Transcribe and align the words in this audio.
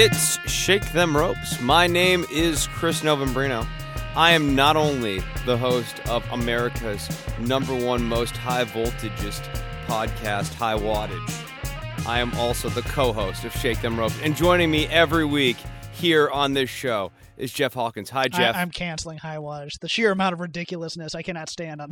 It's 0.00 0.38
Shake 0.48 0.92
Them 0.92 1.16
Ropes. 1.16 1.60
My 1.60 1.88
name 1.88 2.24
is 2.30 2.68
Chris 2.68 3.00
Novembrino. 3.00 3.66
I 4.14 4.30
am 4.30 4.54
not 4.54 4.76
only 4.76 5.24
the 5.44 5.58
host 5.58 5.98
of 6.08 6.24
America's 6.30 7.08
number 7.40 7.74
one 7.74 8.04
most 8.04 8.36
high 8.36 8.64
voltagest 8.64 9.42
podcast, 9.88 10.54
High 10.54 10.76
Wattage. 10.76 12.06
I 12.06 12.20
am 12.20 12.32
also 12.34 12.68
the 12.68 12.82
co-host 12.82 13.42
of 13.42 13.52
Shake 13.54 13.80
Them 13.80 13.98
Ropes. 13.98 14.14
And 14.22 14.36
joining 14.36 14.70
me 14.70 14.86
every 14.86 15.24
week 15.24 15.56
here 15.94 16.30
on 16.30 16.54
this 16.54 16.70
show 16.70 17.10
is 17.36 17.52
Jeff 17.52 17.74
Hawkins. 17.74 18.08
Hi, 18.10 18.28
Jeff. 18.28 18.54
I, 18.54 18.62
am 18.62 18.70
canceling 18.70 19.18
High 19.18 19.38
Wattage. 19.38 19.80
The 19.80 19.88
sheer 19.88 20.12
amount 20.12 20.32
of 20.32 20.38
ridiculousness 20.38 21.16
I 21.16 21.22
cannot 21.22 21.50
stand 21.50 21.80
on. 21.80 21.90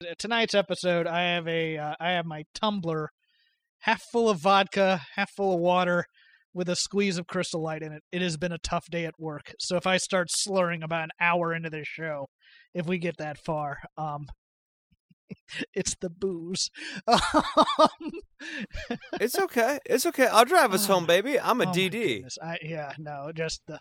Tonight's 0.18 0.56
episode, 0.56 1.06
I 1.06 1.34
have 1.34 1.46
a 1.46 1.78
uh, 1.78 1.94
I 2.00 2.10
have 2.10 2.26
my 2.26 2.44
tumbler 2.56 3.12
half 3.80 4.02
full 4.12 4.28
of 4.28 4.38
vodka, 4.40 5.00
half 5.16 5.30
full 5.32 5.54
of 5.54 5.60
water, 5.60 6.04
with 6.52 6.68
a 6.68 6.76
squeeze 6.76 7.18
of 7.18 7.26
crystal 7.26 7.62
light 7.62 7.82
in 7.82 7.92
it. 7.92 8.02
It 8.12 8.22
has 8.22 8.36
been 8.36 8.52
a 8.52 8.58
tough 8.58 8.86
day 8.90 9.04
at 9.06 9.18
work. 9.18 9.52
So 9.58 9.76
if 9.76 9.86
I 9.86 9.96
start 9.98 10.28
slurring 10.30 10.82
about 10.82 11.04
an 11.04 11.10
hour 11.20 11.54
into 11.54 11.70
this 11.70 11.86
show, 11.86 12.26
if 12.74 12.86
we 12.86 12.98
get 12.98 13.16
that 13.18 13.38
far, 13.38 13.78
um, 13.96 14.26
it's 15.74 15.94
the 16.00 16.10
booze. 16.10 16.70
it's 19.20 19.38
okay. 19.38 19.78
It's 19.86 20.06
okay. 20.06 20.26
I'll 20.26 20.44
drive 20.44 20.74
us 20.74 20.88
Oh, 20.88 20.94
home, 20.94 21.06
baby. 21.06 21.38
I'm 21.38 21.60
a 21.60 21.66
oh 21.66 21.72
DD. 21.72 22.24
I, 22.42 22.58
yeah, 22.62 22.92
no, 22.98 23.30
just 23.34 23.62
the. 23.66 23.78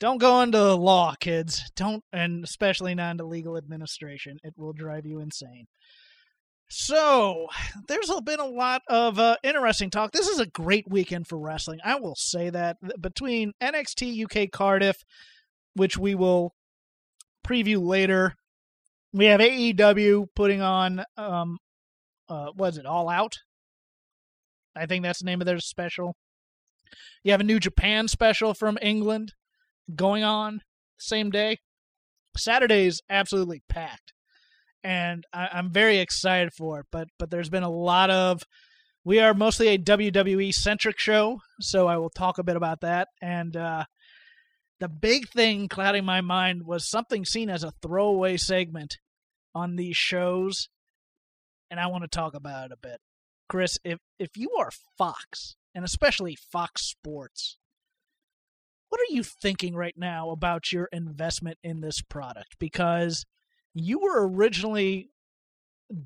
Don't 0.00 0.18
go 0.18 0.42
into 0.42 0.74
law, 0.74 1.14
kids. 1.18 1.72
Don't, 1.74 2.04
and 2.12 2.44
especially 2.44 2.94
not 2.94 3.12
into 3.12 3.24
legal 3.24 3.56
administration. 3.56 4.36
It 4.44 4.54
will 4.56 4.72
drive 4.72 5.06
you 5.06 5.18
insane. 5.18 5.66
So, 6.70 7.48
there's 7.88 8.10
been 8.24 8.40
a 8.40 8.46
lot 8.46 8.82
of 8.88 9.18
uh, 9.18 9.36
interesting 9.42 9.88
talk. 9.88 10.12
This 10.12 10.28
is 10.28 10.38
a 10.38 10.46
great 10.46 10.84
weekend 10.86 11.26
for 11.26 11.38
wrestling. 11.38 11.78
I 11.82 11.98
will 11.98 12.14
say 12.14 12.50
that 12.50 12.76
between 13.00 13.52
NXT 13.62 14.24
UK 14.24 14.50
Cardiff, 14.50 15.02
which 15.74 15.96
we 15.96 16.14
will 16.14 16.52
preview 17.46 17.82
later, 17.82 18.34
we 19.14 19.24
have 19.26 19.40
AEW 19.40 20.26
putting 20.36 20.60
on 20.60 21.04
um, 21.16 21.56
uh, 22.28 22.48
what 22.54 22.74
is 22.74 22.78
it? 22.78 22.84
All 22.84 23.08
Out. 23.08 23.38
I 24.76 24.84
think 24.84 25.04
that's 25.04 25.20
the 25.20 25.26
name 25.26 25.40
of 25.40 25.46
their 25.46 25.60
special. 25.60 26.16
You 27.24 27.32
have 27.32 27.40
a 27.40 27.44
New 27.44 27.60
Japan 27.60 28.08
special 28.08 28.52
from 28.52 28.78
England 28.82 29.32
going 29.94 30.22
on 30.22 30.60
same 30.98 31.30
day. 31.30 31.58
Saturday's 32.36 33.00
absolutely 33.08 33.62
packed 33.68 34.12
and 34.84 35.24
I, 35.32 35.48
I'm 35.52 35.70
very 35.70 35.98
excited 35.98 36.52
for 36.52 36.80
it. 36.80 36.86
But 36.90 37.08
but 37.18 37.30
there's 37.30 37.50
been 37.50 37.62
a 37.62 37.70
lot 37.70 38.10
of 38.10 38.42
we 39.04 39.20
are 39.20 39.34
mostly 39.34 39.68
a 39.68 39.78
WWE 39.78 40.52
centric 40.52 40.98
show, 40.98 41.40
so 41.60 41.86
I 41.86 41.96
will 41.96 42.10
talk 42.10 42.38
a 42.38 42.44
bit 42.44 42.56
about 42.56 42.82
that. 42.82 43.08
And 43.22 43.56
uh, 43.56 43.84
the 44.80 44.88
big 44.88 45.28
thing 45.28 45.68
clouding 45.68 46.04
my 46.04 46.20
mind 46.20 46.66
was 46.66 46.86
something 46.86 47.24
seen 47.24 47.48
as 47.48 47.64
a 47.64 47.72
throwaway 47.82 48.36
segment 48.36 48.98
on 49.54 49.76
these 49.76 49.96
shows, 49.96 50.68
and 51.70 51.80
I 51.80 51.86
want 51.86 52.04
to 52.04 52.08
talk 52.08 52.34
about 52.34 52.66
it 52.66 52.72
a 52.72 52.76
bit. 52.76 53.00
Chris, 53.48 53.78
if 53.84 53.98
if 54.18 54.36
you 54.36 54.50
are 54.58 54.70
Fox 54.96 55.56
and 55.74 55.84
especially 55.84 56.36
Fox 56.36 56.82
Sports, 56.82 57.56
what 58.88 59.00
are 59.00 59.14
you 59.14 59.22
thinking 59.22 59.74
right 59.74 59.96
now 59.96 60.30
about 60.30 60.72
your 60.72 60.88
investment 60.92 61.58
in 61.62 61.80
this 61.80 62.02
product? 62.02 62.56
Because 62.58 63.24
you 63.74 64.00
were 64.00 64.28
originally 64.28 65.10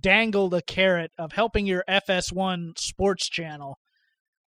dangled 0.01 0.55
a 0.55 0.63
carrot 0.63 1.11
of 1.19 1.33
helping 1.33 1.67
your 1.67 1.85
FS1 1.89 2.79
sports 2.79 3.29
channel 3.29 3.79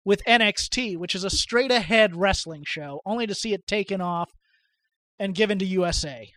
with 0.04 0.24
NXT, 0.26 0.98
which 0.98 1.16
is 1.16 1.24
a 1.24 1.30
straight 1.30 1.72
ahead 1.72 2.16
wrestling 2.16 2.64
show, 2.66 3.02
only 3.06 3.28
to 3.28 3.36
see 3.36 3.54
it 3.54 3.68
taken 3.68 4.02
off 4.02 4.32
and 5.20 5.36
given 5.36 5.60
to 5.60 5.66
USA. 5.66 6.30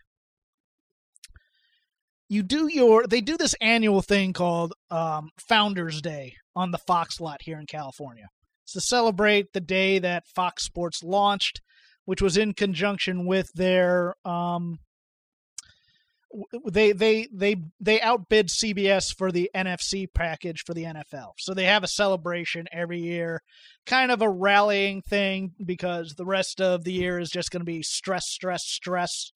You 2.27 2.43
do 2.43 2.67
your 2.71 3.07
they 3.07 3.21
do 3.21 3.37
this 3.37 3.55
annual 3.59 4.01
thing 4.01 4.33
called 4.33 4.73
um, 4.91 5.29
Founders 5.47 6.01
Day 6.01 6.35
on 6.55 6.71
the 6.71 6.77
Fox 6.77 7.19
lot 7.19 7.41
here 7.41 7.59
in 7.59 7.65
California. 7.65 8.27
It's 8.65 8.73
to 8.73 8.81
celebrate 8.81 9.53
the 9.53 9.61
day 9.61 9.97
that 9.99 10.27
Fox 10.27 10.63
Sports 10.63 11.01
launched, 11.03 11.61
which 12.05 12.21
was 12.21 12.37
in 12.37 12.53
conjunction 12.53 13.25
with 13.25 13.49
their 13.55 14.13
um, 14.25 14.77
they 16.65 16.91
they 16.91 17.27
they 17.33 17.55
they 17.79 18.01
outbid 18.01 18.49
CBS 18.49 19.15
for 19.15 19.31
the 19.31 19.49
NFC 19.55 20.07
package 20.13 20.63
for 20.63 20.73
the 20.73 20.83
NFL. 20.83 21.33
So 21.37 21.53
they 21.53 21.65
have 21.65 21.83
a 21.83 21.87
celebration 21.87 22.67
every 22.71 22.99
year, 22.99 23.41
kind 23.85 24.11
of 24.11 24.21
a 24.21 24.29
rallying 24.29 25.01
thing 25.01 25.53
because 25.63 26.15
the 26.15 26.25
rest 26.25 26.61
of 26.61 26.83
the 26.83 26.93
year 26.93 27.19
is 27.19 27.29
just 27.29 27.51
going 27.51 27.61
to 27.61 27.65
be 27.65 27.81
stress 27.81 28.27
stress 28.27 28.63
stress 28.63 29.31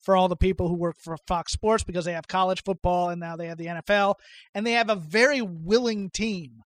for 0.00 0.16
all 0.16 0.28
the 0.28 0.36
people 0.36 0.68
who 0.68 0.74
work 0.76 0.96
for 1.02 1.16
Fox 1.26 1.52
Sports 1.52 1.84
because 1.84 2.04
they 2.04 2.12
have 2.12 2.28
college 2.28 2.62
football 2.62 3.10
and 3.10 3.20
now 3.20 3.36
they 3.36 3.48
have 3.48 3.58
the 3.58 3.66
NFL 3.66 4.14
and 4.54 4.66
they 4.66 4.72
have 4.72 4.90
a 4.90 4.96
very 4.96 5.42
willing 5.42 6.08
team 6.10 6.62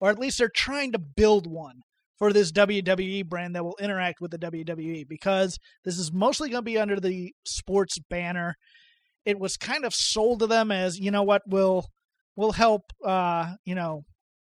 or 0.00 0.10
at 0.10 0.18
least 0.18 0.38
they're 0.38 0.48
trying 0.48 0.92
to 0.92 0.98
build 0.98 1.46
one 1.46 1.82
for 2.18 2.32
this 2.32 2.52
WWE 2.52 3.26
brand 3.26 3.54
that 3.54 3.64
will 3.64 3.76
interact 3.80 4.20
with 4.20 4.30
the 4.30 4.38
WWE 4.38 5.06
because 5.08 5.58
this 5.84 5.98
is 5.98 6.12
mostly 6.12 6.48
going 6.48 6.60
to 6.60 6.62
be 6.62 6.78
under 6.78 6.98
the 6.98 7.34
sports 7.44 7.98
banner 8.10 8.56
it 9.24 9.38
was 9.38 9.56
kind 9.56 9.84
of 9.84 9.94
sold 9.94 10.40
to 10.40 10.46
them 10.46 10.70
as 10.72 10.98
you 10.98 11.10
know 11.10 11.22
what 11.22 11.42
will 11.46 11.86
will 12.36 12.52
help 12.52 12.92
uh 13.04 13.52
you 13.64 13.74
know 13.74 14.04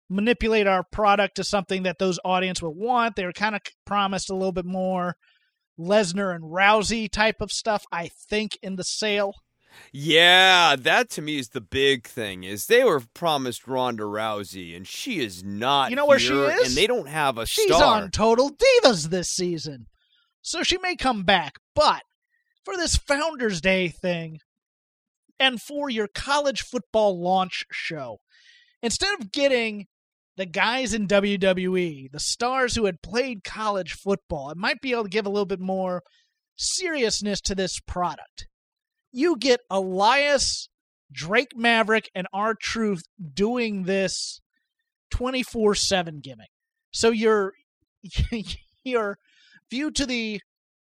manipulate 0.08 0.66
our 0.66 0.84
product 0.92 1.36
to 1.36 1.44
something 1.44 1.84
that 1.84 1.98
those 1.98 2.18
audience 2.24 2.60
will 2.62 2.74
want 2.74 3.16
they 3.16 3.24
were 3.24 3.32
kind 3.32 3.54
of 3.54 3.60
promised 3.86 4.30
a 4.30 4.34
little 4.34 4.52
bit 4.52 4.66
more 4.66 5.16
lesnar 5.78 6.34
and 6.34 6.44
rousey 6.44 7.10
type 7.10 7.36
of 7.40 7.50
stuff 7.50 7.84
i 7.90 8.08
think 8.28 8.58
in 8.62 8.76
the 8.76 8.84
sale 8.84 9.32
Yeah, 9.90 10.76
that 10.76 11.08
to 11.10 11.22
me 11.22 11.38
is 11.38 11.48
the 11.48 11.62
big 11.62 12.06
thing. 12.06 12.44
Is 12.44 12.66
they 12.66 12.84
were 12.84 13.00
promised 13.14 13.66
Ronda 13.66 14.02
Rousey, 14.02 14.76
and 14.76 14.86
she 14.86 15.18
is 15.24 15.42
not. 15.42 15.88
You 15.88 15.96
know 15.96 16.04
where 16.04 16.18
she 16.18 16.34
is, 16.34 16.68
And 16.68 16.76
they 16.76 16.86
don't 16.86 17.08
have 17.08 17.38
a 17.38 17.46
star. 17.46 17.64
she's 17.64 17.74
star. 17.76 18.02
on 18.02 18.10
total 18.10 18.50
divas 18.50 19.08
this 19.08 19.30
season 19.30 19.86
so 20.42 20.62
she 20.62 20.76
may 20.78 20.94
come 20.96 21.22
back 21.22 21.54
but 21.74 22.02
for 22.64 22.76
this 22.76 22.96
founders 22.96 23.60
day 23.62 23.88
thing 23.88 24.40
and 25.42 25.60
for 25.60 25.90
your 25.90 26.06
college 26.06 26.60
football 26.60 27.20
launch 27.20 27.64
show. 27.72 28.20
Instead 28.80 29.20
of 29.20 29.32
getting 29.32 29.86
the 30.36 30.46
guys 30.46 30.94
in 30.94 31.08
WWE, 31.08 32.12
the 32.12 32.20
stars 32.20 32.76
who 32.76 32.84
had 32.84 33.02
played 33.02 33.42
college 33.42 33.92
football, 33.92 34.50
it 34.50 34.56
might 34.56 34.80
be 34.80 34.92
able 34.92 35.02
to 35.02 35.08
give 35.08 35.26
a 35.26 35.30
little 35.30 35.44
bit 35.44 35.58
more 35.58 36.02
seriousness 36.54 37.40
to 37.40 37.56
this 37.56 37.80
product. 37.80 38.46
You 39.10 39.36
get 39.36 39.60
Elias, 39.68 40.68
Drake 41.10 41.56
Maverick, 41.56 42.08
and 42.14 42.28
R 42.32 42.54
Truth 42.54 43.02
doing 43.34 43.82
this 43.82 44.40
24 45.10 45.74
7 45.74 46.20
gimmick. 46.20 46.50
So 46.92 47.10
your 47.10 47.52
your 48.84 49.18
view 49.68 49.90
to 49.90 50.06
the 50.06 50.40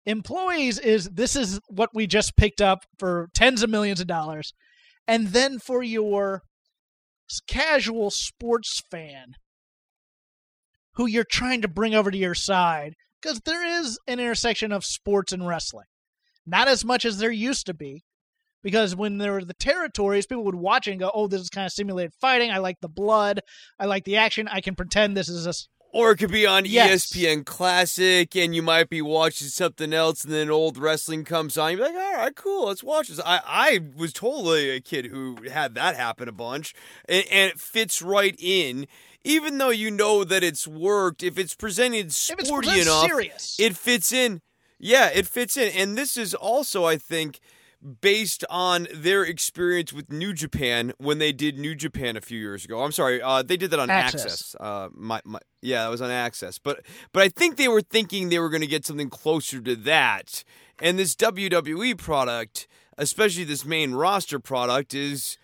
employees 0.06 0.78
is 0.78 1.10
this 1.10 1.36
is 1.36 1.60
what 1.68 1.90
we 1.92 2.06
just 2.06 2.36
picked 2.36 2.60
up 2.60 2.84
for 2.98 3.28
tens 3.34 3.62
of 3.62 3.70
millions 3.70 4.00
of 4.00 4.06
dollars. 4.06 4.52
And 5.06 5.28
then 5.28 5.58
for 5.58 5.82
your 5.82 6.42
casual 7.48 8.10
sports 8.10 8.80
fan 8.90 9.34
who 10.94 11.06
you're 11.06 11.24
trying 11.24 11.60
to 11.60 11.68
bring 11.68 11.94
over 11.94 12.10
to 12.10 12.16
your 12.16 12.34
side 12.34 12.94
because 13.20 13.40
there 13.44 13.64
is 13.64 13.98
an 14.06 14.20
intersection 14.20 14.72
of 14.72 14.84
sports 14.84 15.32
and 15.32 15.46
wrestling. 15.46 15.86
Not 16.46 16.68
as 16.68 16.84
much 16.84 17.04
as 17.04 17.18
there 17.18 17.30
used 17.30 17.66
to 17.66 17.74
be 17.74 18.04
because 18.62 18.96
when 18.96 19.18
there 19.18 19.32
were 19.32 19.44
the 19.44 19.54
territories 19.54 20.26
people 20.26 20.44
would 20.44 20.54
watch 20.54 20.86
it 20.86 20.92
and 20.92 21.00
go 21.00 21.10
oh 21.12 21.26
this 21.26 21.40
is 21.40 21.50
kind 21.50 21.66
of 21.66 21.72
simulated 21.72 22.12
fighting. 22.20 22.50
I 22.50 22.58
like 22.58 22.76
the 22.80 22.88
blood. 22.88 23.40
I 23.78 23.86
like 23.86 24.04
the 24.04 24.16
action. 24.16 24.48
I 24.48 24.60
can 24.60 24.74
pretend 24.74 25.16
this 25.16 25.28
is 25.28 25.46
a 25.46 25.52
Or 25.96 26.10
it 26.10 26.18
could 26.18 26.30
be 26.30 26.44
on 26.46 26.66
Yes. 26.66 27.06
ESPN 27.06 27.46
Classic, 27.46 28.36
and 28.36 28.54
you 28.54 28.60
might 28.60 28.90
be 28.90 29.00
watching 29.00 29.48
something 29.48 29.94
else, 29.94 30.24
and 30.24 30.32
then 30.32 30.50
old 30.50 30.76
wrestling 30.76 31.24
comes 31.24 31.56
on. 31.56 31.72
You're 31.72 31.86
like, 31.86 31.94
all 31.94 32.12
right, 32.14 32.36
cool, 32.36 32.66
let's 32.66 32.84
watch 32.84 33.08
this. 33.08 33.18
I, 33.24 33.40
I 33.46 33.80
was 33.96 34.12
totally 34.12 34.68
a 34.70 34.80
kid 34.80 35.06
who 35.06 35.38
had 35.50 35.74
that 35.74 35.96
happen 35.96 36.28
a 36.28 36.32
bunch, 36.32 36.74
and, 37.08 37.24
and 37.30 37.50
it 37.50 37.58
fits 37.60 38.02
right 38.02 38.36
in 38.38 38.86
even 39.24 39.58
though 39.58 39.70
you 39.70 39.90
know 39.90 40.22
that 40.22 40.44
it's 40.44 40.68
worked, 40.68 41.22
if 41.22 41.36
it's 41.36 41.54
presented 41.54 42.06
it's 42.06 42.16
sporty 42.16 42.68
presented 42.68 42.82
enough, 42.82 43.06
serious. 43.06 43.56
it 43.58 43.76
fits 43.76 44.12
in. 44.12 44.40
Yeah, 44.78 45.10
it 45.12 45.26
fits 45.26 45.56
in. 45.56 45.72
And 45.72 45.96
this 45.98 46.16
is 46.16 46.34
also, 46.34 46.84
I 46.84 46.96
think, 46.96 47.40
based 48.00 48.44
on 48.50 48.88
their 48.92 49.22
experience 49.22 49.92
with 49.92 50.10
New 50.10 50.32
Japan 50.32 50.92
when 50.98 51.18
they 51.18 51.32
did 51.32 51.58
New 51.58 51.74
Japan 51.74 52.16
a 52.16 52.20
few 52.20 52.38
years 52.38 52.64
ago. 52.64 52.82
I'm 52.82 52.92
sorry, 52.92 53.22
uh, 53.22 53.42
they 53.42 53.56
did 53.56 53.70
that 53.70 53.78
on 53.80 53.88
AXS. 53.88 54.14
AXS. 54.26 54.56
Uh, 54.58 54.88
my, 54.92 55.20
my, 55.24 55.38
yeah, 55.62 55.84
that 55.84 55.90
was 55.90 56.02
on 56.02 56.10
AXS. 56.10 56.58
But 56.62 56.84
but 57.12 57.22
I 57.22 57.28
think 57.28 57.56
they 57.56 57.68
were 57.68 57.82
thinking 57.82 58.28
they 58.28 58.38
were 58.38 58.50
going 58.50 58.60
to 58.62 58.66
get 58.66 58.84
something 58.84 59.10
closer 59.10 59.60
to 59.60 59.76
that. 59.76 60.42
And 60.80 60.98
this 60.98 61.14
WWE 61.16 61.96
product, 61.96 62.66
especially 62.98 63.44
this 63.44 63.64
main 63.64 63.94
roster 63.94 64.38
product, 64.38 64.92
is 64.92 65.38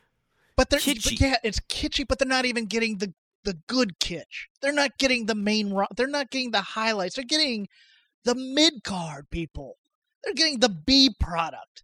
But 0.57 0.71
they're 0.71 0.81
kitschy. 0.81 1.19
But 1.19 1.21
yeah, 1.21 1.37
it's 1.45 1.61
kitschy, 1.61 2.07
but 2.07 2.19
they're 2.19 2.29
not 2.29 2.45
even 2.45 2.67
getting 2.67 2.99
the 2.99 3.15
the 3.45 3.59
good 3.67 3.99
kitsch. 3.99 4.47
They're 4.61 4.73
not 4.73 4.99
getting 4.99 5.27
the 5.27 5.35
main. 5.35 5.73
ro- 5.73 5.87
They're 5.97 6.07
not 6.07 6.31
getting 6.31 6.51
the 6.51 6.61
highlights. 6.61 7.17
They're 7.17 7.25
getting 7.25 7.69
the 8.25 8.35
mid 8.35 8.85
card 8.85 9.31
people. 9.31 9.79
They're 10.25 10.35
getting 10.35 10.61
the 10.61 10.69
B 10.69 11.11
product. 11.19 11.83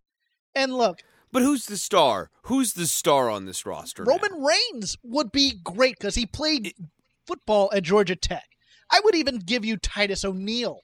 And 0.55 0.75
look, 0.75 1.01
But 1.33 1.43
who's 1.43 1.67
the 1.67 1.77
star? 1.77 2.31
Who's 2.43 2.73
the 2.73 2.87
star 2.87 3.31
on 3.31 3.45
this 3.45 3.67
roster? 3.67 4.05
now? 4.05 4.13
Roman 4.13 4.43
Reigns 4.43 4.97
would 5.03 5.31
be 5.33 5.55
great 5.63 5.99
because 5.99 6.15
he 6.15 6.27
played 6.27 6.75
football 7.27 7.71
at 7.75 7.83
Georgia 7.83 8.17
Tech. 8.17 8.45
I 8.91 9.01
would 9.05 9.15
even 9.15 9.39
give 9.39 9.65
you 9.65 9.77
Titus 9.77 10.25
O'Neil 10.25 10.81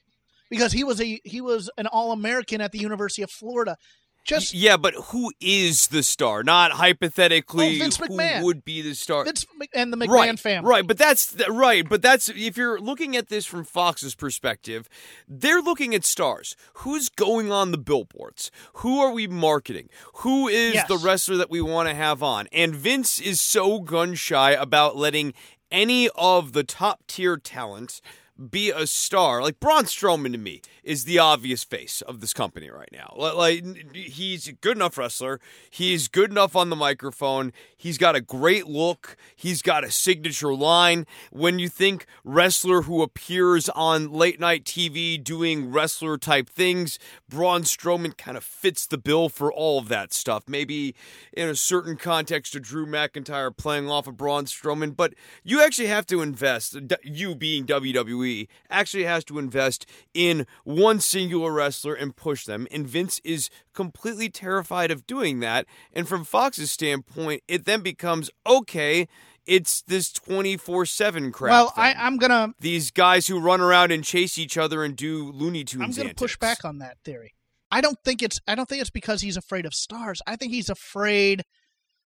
because 0.49 0.73
he 0.73 0.83
was 0.83 1.01
a 1.01 1.19
he 1.23 1.41
was 1.41 1.69
an 1.77 1.87
All 1.87 2.11
American 2.11 2.61
at 2.61 2.71
the 2.71 2.79
University 2.79 3.23
of 3.23 3.31
Florida. 3.31 3.77
Just 4.25 4.55
yeah, 4.55 4.75
but 4.75 4.95
who 4.95 5.31
is 5.39 5.87
the 5.87 6.01
star? 6.01 6.41
Not 6.43 6.71
hypothetically 6.71 7.75
Oh, 7.75 7.79
Vince 7.83 7.97
who 7.97 8.43
would 8.43 8.65
be 8.65 8.81
the 8.81 8.95
star. 8.95 9.23
Vince 9.23 9.45
and 9.73 9.93
the 9.93 9.97
McMahon 9.97 10.07
right, 10.09 10.39
family. 10.39 10.67
Right, 10.67 10.85
but 10.87 10.97
that's 10.97 11.35
right, 11.47 11.87
but 11.87 12.01
that's 12.01 12.27
if 12.29 12.57
you're 12.57 12.79
looking 12.79 13.15
at 13.15 13.29
this 13.29 13.45
from 13.45 13.63
Fox's 13.63 14.15
perspective, 14.15 14.89
they're 15.27 15.61
looking 15.61 15.93
at 15.93 16.03
stars. 16.03 16.55
Who's 16.77 17.07
going 17.07 17.51
on 17.51 17.69
the 17.71 17.77
billboards? 17.77 18.49
Who 18.77 18.99
are 18.99 19.11
we 19.11 19.27
marketing? 19.27 19.89
Who 20.15 20.47
is 20.47 20.73
Yes. 20.73 20.87
the 20.87 20.97
wrestler 20.97 21.37
that 21.37 21.51
we 21.51 21.61
want 21.61 21.87
to 21.89 21.95
have 21.95 22.23
on? 22.23 22.47
And 22.51 22.75
Vince 22.75 23.19
is 23.19 23.39
so 23.39 23.79
gun 23.79 24.15
shy 24.15 24.51
about 24.51 24.95
letting 24.97 25.33
any 25.71 26.09
of 26.15 26.53
the 26.53 26.63
top 26.63 27.03
tier 27.07 27.37
talent 27.37 28.01
be 28.49 28.69
a 28.69 28.85
star. 28.85 29.41
Like 29.41 29.59
Braun 29.59 29.85
Strowman 29.85 30.33
to 30.33 30.37
me 30.37 30.61
is 30.83 31.05
the 31.05 31.19
obvious 31.19 31.63
face 31.63 32.01
of 32.01 32.19
this 32.19 32.33
company 32.33 32.69
right 32.69 32.89
now. 32.91 33.13
Like 33.15 33.95
he's 33.95 34.47
a 34.47 34.53
good 34.53 34.77
enough 34.77 34.97
wrestler. 34.97 35.39
He's 35.69 36.07
good 36.07 36.31
enough 36.31 36.55
on 36.55 36.69
the 36.69 36.75
microphone. 36.75 37.53
He's 37.77 37.97
got 37.97 38.15
a 38.15 38.21
great 38.21 38.67
look. 38.67 39.15
He's 39.35 39.61
got 39.61 39.83
a 39.83 39.91
signature 39.91 40.53
line. 40.53 41.05
When 41.31 41.59
you 41.59 41.69
think 41.69 42.05
wrestler 42.23 42.83
who 42.83 43.01
appears 43.01 43.69
on 43.69 44.11
late 44.11 44.39
night 44.39 44.65
TV 44.65 45.23
doing 45.23 45.71
wrestler 45.71 46.17
type 46.17 46.49
things, 46.49 46.99
Braun 47.29 47.63
Strowman 47.63 48.17
kind 48.17 48.37
of 48.37 48.43
fits 48.43 48.85
the 48.85 48.97
bill 48.97 49.29
for 49.29 49.51
all 49.51 49.79
of 49.79 49.87
that 49.87 50.13
stuff. 50.13 50.43
Maybe 50.47 50.95
in 51.33 51.47
a 51.47 51.55
certain 51.55 51.95
context 51.95 52.53
to 52.53 52.59
Drew 52.59 52.85
McIntyre 52.85 53.55
playing 53.55 53.89
off 53.89 54.07
of 54.07 54.17
Braun 54.17 54.45
Strowman, 54.45 54.95
but 54.95 55.13
you 55.43 55.61
actually 55.61 55.87
have 55.87 56.05
to 56.07 56.21
invest, 56.21 56.77
you 57.03 57.35
being 57.35 57.65
WWE, 57.65 58.24
actually 58.69 59.05
has 59.05 59.23
to 59.25 59.39
invest 59.39 59.85
in 60.13 60.45
one 60.63 60.99
singular 60.99 61.51
wrestler 61.51 61.93
and 61.93 62.15
push 62.15 62.45
them. 62.45 62.67
And 62.71 62.87
Vince 62.87 63.19
is 63.23 63.49
completely 63.73 64.29
terrified 64.29 64.91
of 64.91 65.05
doing 65.07 65.39
that. 65.39 65.65
And 65.93 66.07
from 66.07 66.23
Fox's 66.23 66.71
standpoint, 66.71 67.43
it 67.47 67.65
then 67.65 67.81
becomes 67.81 68.29
okay, 68.45 69.07
it's 69.45 69.81
this 69.83 70.11
24 70.11 70.85
7 70.85 71.31
crap. 71.31 71.51
Well, 71.51 71.73
I. 71.75 71.93
I'm 71.93 72.17
gonna 72.17 72.53
These 72.59 72.91
guys 72.91 73.27
who 73.27 73.39
run 73.39 73.61
around 73.61 73.91
and 73.91 74.03
chase 74.03 74.37
each 74.37 74.57
other 74.57 74.83
and 74.83 74.95
do 74.95 75.31
Looney 75.31 75.63
Tunes. 75.63 75.83
I'm 75.83 75.91
going 75.91 76.09
to 76.09 76.15
push 76.15 76.37
back 76.37 76.65
on 76.65 76.79
that 76.79 76.97
theory. 77.03 77.33
I 77.71 77.81
don't 77.81 77.97
think 78.03 78.21
it's 78.23 78.39
I 78.47 78.55
don't 78.55 78.67
think 78.67 78.81
it's 78.81 78.89
because 78.89 79.21
he's 79.21 79.37
afraid 79.37 79.65
of 79.65 79.73
stars. 79.73 80.21
I 80.25 80.35
think 80.35 80.51
he's 80.51 80.69
afraid 80.69 81.43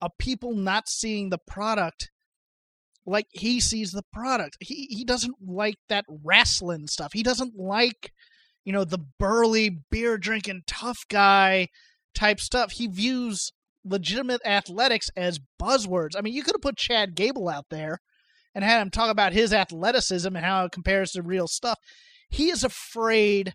of 0.01 0.11
people 0.17 0.55
not 0.55 0.89
seeing 0.89 1.29
the 1.29 1.37
product 1.37 2.09
like 3.05 3.27
he 3.31 3.59
sees 3.59 3.91
the 3.91 4.03
product. 4.13 4.57
He 4.59 4.87
he 4.89 5.03
doesn't 5.03 5.35
like 5.45 5.77
that 5.89 6.05
wrestling 6.07 6.87
stuff. 6.87 7.13
He 7.13 7.23
doesn't 7.23 7.57
like 7.57 8.11
you 8.63 8.73
know 8.73 8.83
the 8.83 9.03
burly 9.19 9.81
beer 9.89 10.17
drinking 10.17 10.63
tough 10.67 10.99
guy 11.09 11.67
type 12.13 12.39
stuff. 12.39 12.73
He 12.73 12.87
views 12.87 13.51
legitimate 13.83 14.41
athletics 14.45 15.09
as 15.15 15.39
buzzwords. 15.61 16.15
I 16.17 16.21
mean, 16.21 16.33
you 16.33 16.43
could 16.43 16.55
have 16.55 16.61
put 16.61 16.77
Chad 16.77 17.15
Gable 17.15 17.49
out 17.49 17.65
there 17.69 17.99
and 18.53 18.63
had 18.63 18.81
him 18.81 18.89
talk 18.89 19.09
about 19.09 19.33
his 19.33 19.53
athleticism 19.53 20.35
and 20.35 20.45
how 20.45 20.65
it 20.65 20.71
compares 20.71 21.11
to 21.11 21.21
real 21.21 21.47
stuff. 21.47 21.79
He 22.29 22.49
is 22.49 22.63
afraid 22.63 23.53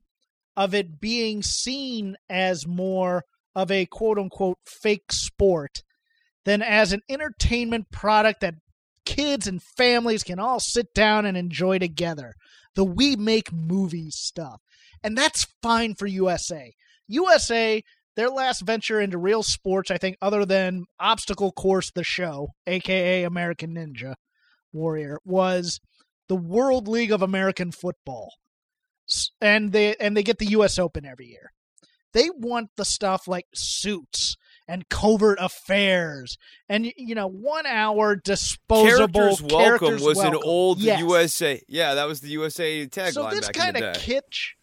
of 0.57 0.75
it 0.75 1.01
being 1.01 1.43
seen 1.43 2.17
as 2.29 2.67
more 2.67 3.25
of 3.55 3.71
a 3.71 3.87
quote 3.87 4.19
unquote 4.19 4.59
fake 4.65 5.13
sport 5.13 5.83
than 6.45 6.63
as 6.63 6.93
an 6.93 7.01
entertainment 7.09 7.91
product 7.91 8.41
that 8.41 8.55
kids 9.07 9.47
and 9.47 9.63
families 9.63 10.23
can 10.23 10.39
all 10.39 10.61
sit 10.61 10.93
down 10.93 11.25
and 11.25 11.37
enjoy 11.37 11.79
together. 11.79 12.35
The 12.75 12.85
we 12.85 13.17
make 13.17 13.53
movies 13.53 14.17
stuff. 14.17 14.61
And 15.03 15.17
that's 15.17 15.47
fine 15.63 15.95
for 15.95 16.07
USA. 16.07 16.75
USA, 17.09 17.83
their 18.17 18.29
last 18.29 18.61
venture 18.61 19.01
into 19.01 19.17
real 19.17 19.43
sports, 19.43 19.91
I 19.91 19.97
think, 19.97 20.17
other 20.21 20.45
than 20.45 20.85
Obstacle 20.99 21.53
Course 21.53 21.91
the 21.91 22.05
Show, 22.05 22.49
aka 22.67 23.23
American 23.23 23.75
Ninja 23.75 24.15
Warrior, 24.73 25.19
was 25.25 25.81
the 26.29 26.37
World 26.37 26.89
League 26.89 27.13
of 27.13 27.23
American 27.23 27.73
Football. 27.73 28.33
And 29.41 29.73
they 29.73 29.95
and 29.97 30.17
they 30.17 30.25
get 30.25 30.39
the 30.39 30.47
US 30.47 30.79
Open 30.79 31.07
every 31.07 31.27
year. 31.27 31.53
They 32.13 32.29
want 32.31 32.71
the 32.77 32.85
stuff 32.85 33.29
like 33.29 33.47
suits 33.55 34.37
and 34.69 34.89
covert 34.89 35.39
affairs 35.41 36.39
and 36.69 36.93
you 36.97 37.15
know 37.15 37.27
one 37.29 37.67
hour 37.67 38.17
disposable 38.17 38.89
Characters 38.89 39.43
Welcome 39.43 39.59
characters 39.59 40.03
was 40.03 40.19
an 40.19 40.35
old 40.35 40.79
Yes. 40.81 41.01
USA. 41.01 41.63
Yeah, 41.69 41.95
that 41.95 42.07
was 42.09 42.21
the 42.21 42.29
USA 42.31 42.87
tagline 42.87 43.13
So 43.13 43.31
this 43.31 43.49
kind 43.51 43.77
of 43.77 43.97
kitsch 43.97 44.55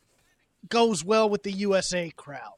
goes 0.69 1.03
well 1.03 1.29
with 1.29 1.43
the 1.43 1.51
USA 1.51 2.11
crowd. 2.15 2.51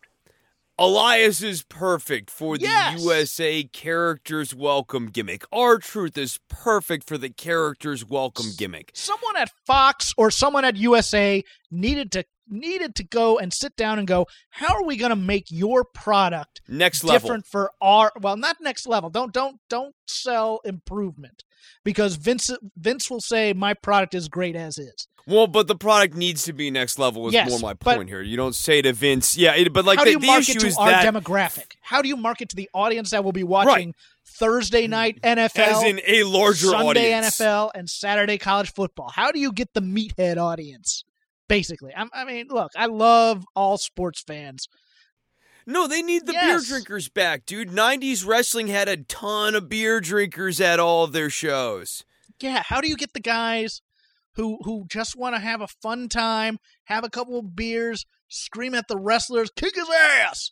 Elias 0.77 1.42
is 1.42 1.63
perfect 1.63 2.30
for 2.30 2.57
the 2.57 2.63
Yes. 2.63 3.01
USA 3.01 3.63
characters 3.63 4.53
welcome 4.53 5.07
gimmick. 5.07 5.45
R 5.51 5.77
Truth 5.77 6.18
is 6.18 6.39
perfect 6.50 7.07
for 7.07 7.18
the 7.18 7.30
characters 7.30 8.03
welcome 8.03 8.48
gimmick. 8.57 8.91
Someone 8.94 9.38
at 9.38 9.51
Fox 9.65 10.13
or 10.18 10.30
someone 10.30 10.65
at 10.65 10.75
USA 10.75 11.44
needed 11.71 12.12
to 12.12 12.25
needed 12.47 12.95
to 12.95 13.03
go 13.03 13.38
and 13.38 13.53
sit 13.53 13.75
down 13.75 14.00
and 14.00 14.07
go, 14.07 14.27
how 14.50 14.75
are 14.75 14.86
we 14.86 14.98
going 14.98 15.10
to 15.10 15.15
make 15.15 15.46
your 15.50 15.84
product 15.84 16.62
Next 16.67 17.03
level. 17.03 17.19
different 17.19 17.46
for 17.48 17.72
our 17.81 18.12
well, 18.19 18.38
not 18.38 18.58
next 18.62 18.88
level. 18.88 19.10
Don't 19.10 19.34
don't 19.34 19.60
don't 19.69 19.96
sell 20.08 20.62
improvement 20.65 21.43
because 21.84 22.15
Vince 22.15 22.51
Vince 22.77 23.10
will 23.10 23.22
say 23.22 23.53
my 23.53 23.74
product 23.74 24.13
is 24.13 24.27
great 24.27 24.55
as 24.55 24.77
is. 24.77 25.08
Well, 25.27 25.48
but 25.48 25.67
the 25.67 25.75
product 25.75 26.15
needs 26.15 26.43
to 26.43 26.53
be 26.53 26.69
next 26.69 27.00
level. 27.00 27.27
Is 27.27 27.34
Yes, 27.34 27.50
more 27.50 27.60
my 27.60 27.74
point 27.74 28.10
here. 28.10 28.22
You 28.22 28.38
don't 28.38 28.53
say 28.53 28.81
to 28.84 28.93
Vince, 28.93 29.36
yeah, 29.36 29.55
it, 29.55 29.74
but 29.74 29.84
like 29.84 29.98
How 29.98 30.03
the, 30.03 30.12
do 30.12 30.13
you 30.13 30.19
the 30.19 30.27
market 30.27 30.50
issue 30.50 30.69
to 30.69 30.79
our 30.79 30.89
that 30.91 31.13
demographic? 31.13 31.74
How 31.81 32.03
do 32.03 32.08
you 32.08 32.15
market 32.15 32.50
to 32.50 32.55
the 32.55 32.69
audience 32.74 33.10
that 33.10 33.24
will 33.24 33.31
be 33.31 33.43
watching 33.43 33.96
Thursday 34.27 34.86
mm. 34.86 34.91
night 34.91 35.22
NFL, 35.24 35.58
as 35.58 35.84
in 35.84 36.00
a 36.05 36.24
larger 36.24 36.67
Sunday 36.67 37.13
audience. 37.13 37.39
NFL, 37.39 37.72
and 37.74 37.89
Saturday 37.89 38.38
college 38.38 38.72
football? 38.72 39.10
How 39.10 39.31
do 39.31 39.39
you 39.39 39.51
get 39.51 39.74
the 39.74 39.81
meathead 39.81 40.38
audience? 40.38 41.03
Basically, 41.47 41.93
I'm, 41.95 42.09
I 42.13 42.25
mean, 42.25 42.47
look, 42.49 42.71
I 42.75 42.87
love 42.87 43.45
all 43.55 43.77
sports 43.77 44.21
fans. 44.25 44.67
No, 45.67 45.87
they 45.87 46.01
need 46.01 46.25
the 46.25 46.33
Yes. 46.33 46.67
beer 46.67 46.77
drinkers 46.77 47.09
back, 47.09 47.45
dude. 47.45 47.69
'90s 47.69 48.25
wrestling 48.25 48.67
had 48.67 48.87
a 48.87 48.97
ton 48.97 49.55
of 49.55 49.67
beer 49.69 49.99
drinkers 49.99 50.61
at 50.61 50.79
all 50.79 51.03
of 51.03 51.11
their 51.11 51.29
shows. 51.29 52.03
Yeah, 52.39 52.61
how 52.65 52.81
do 52.81 52.87
you 52.87 52.95
get 52.97 53.13
the 53.13 53.19
guys 53.19 53.81
who 54.35 54.57
who 54.63 54.85
just 54.87 55.15
want 55.15 55.35
to 55.35 55.39
have 55.41 55.61
a 55.61 55.67
fun 55.67 56.07
time, 56.09 56.59
have 56.85 57.03
a 57.03 57.09
couple 57.09 57.39
of 57.39 57.55
beers, 57.55 58.05
scream 58.27 58.75
at 58.75 58.87
the 58.87 58.97
wrestlers, 58.97 59.49
kick 59.55 59.75
his 59.75 59.89
ass, 59.89 60.51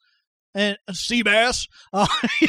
and 0.55 0.77
uh, 0.87 0.93
Seabass, 0.93 1.67
uh, 1.93 2.07
you 2.41 2.47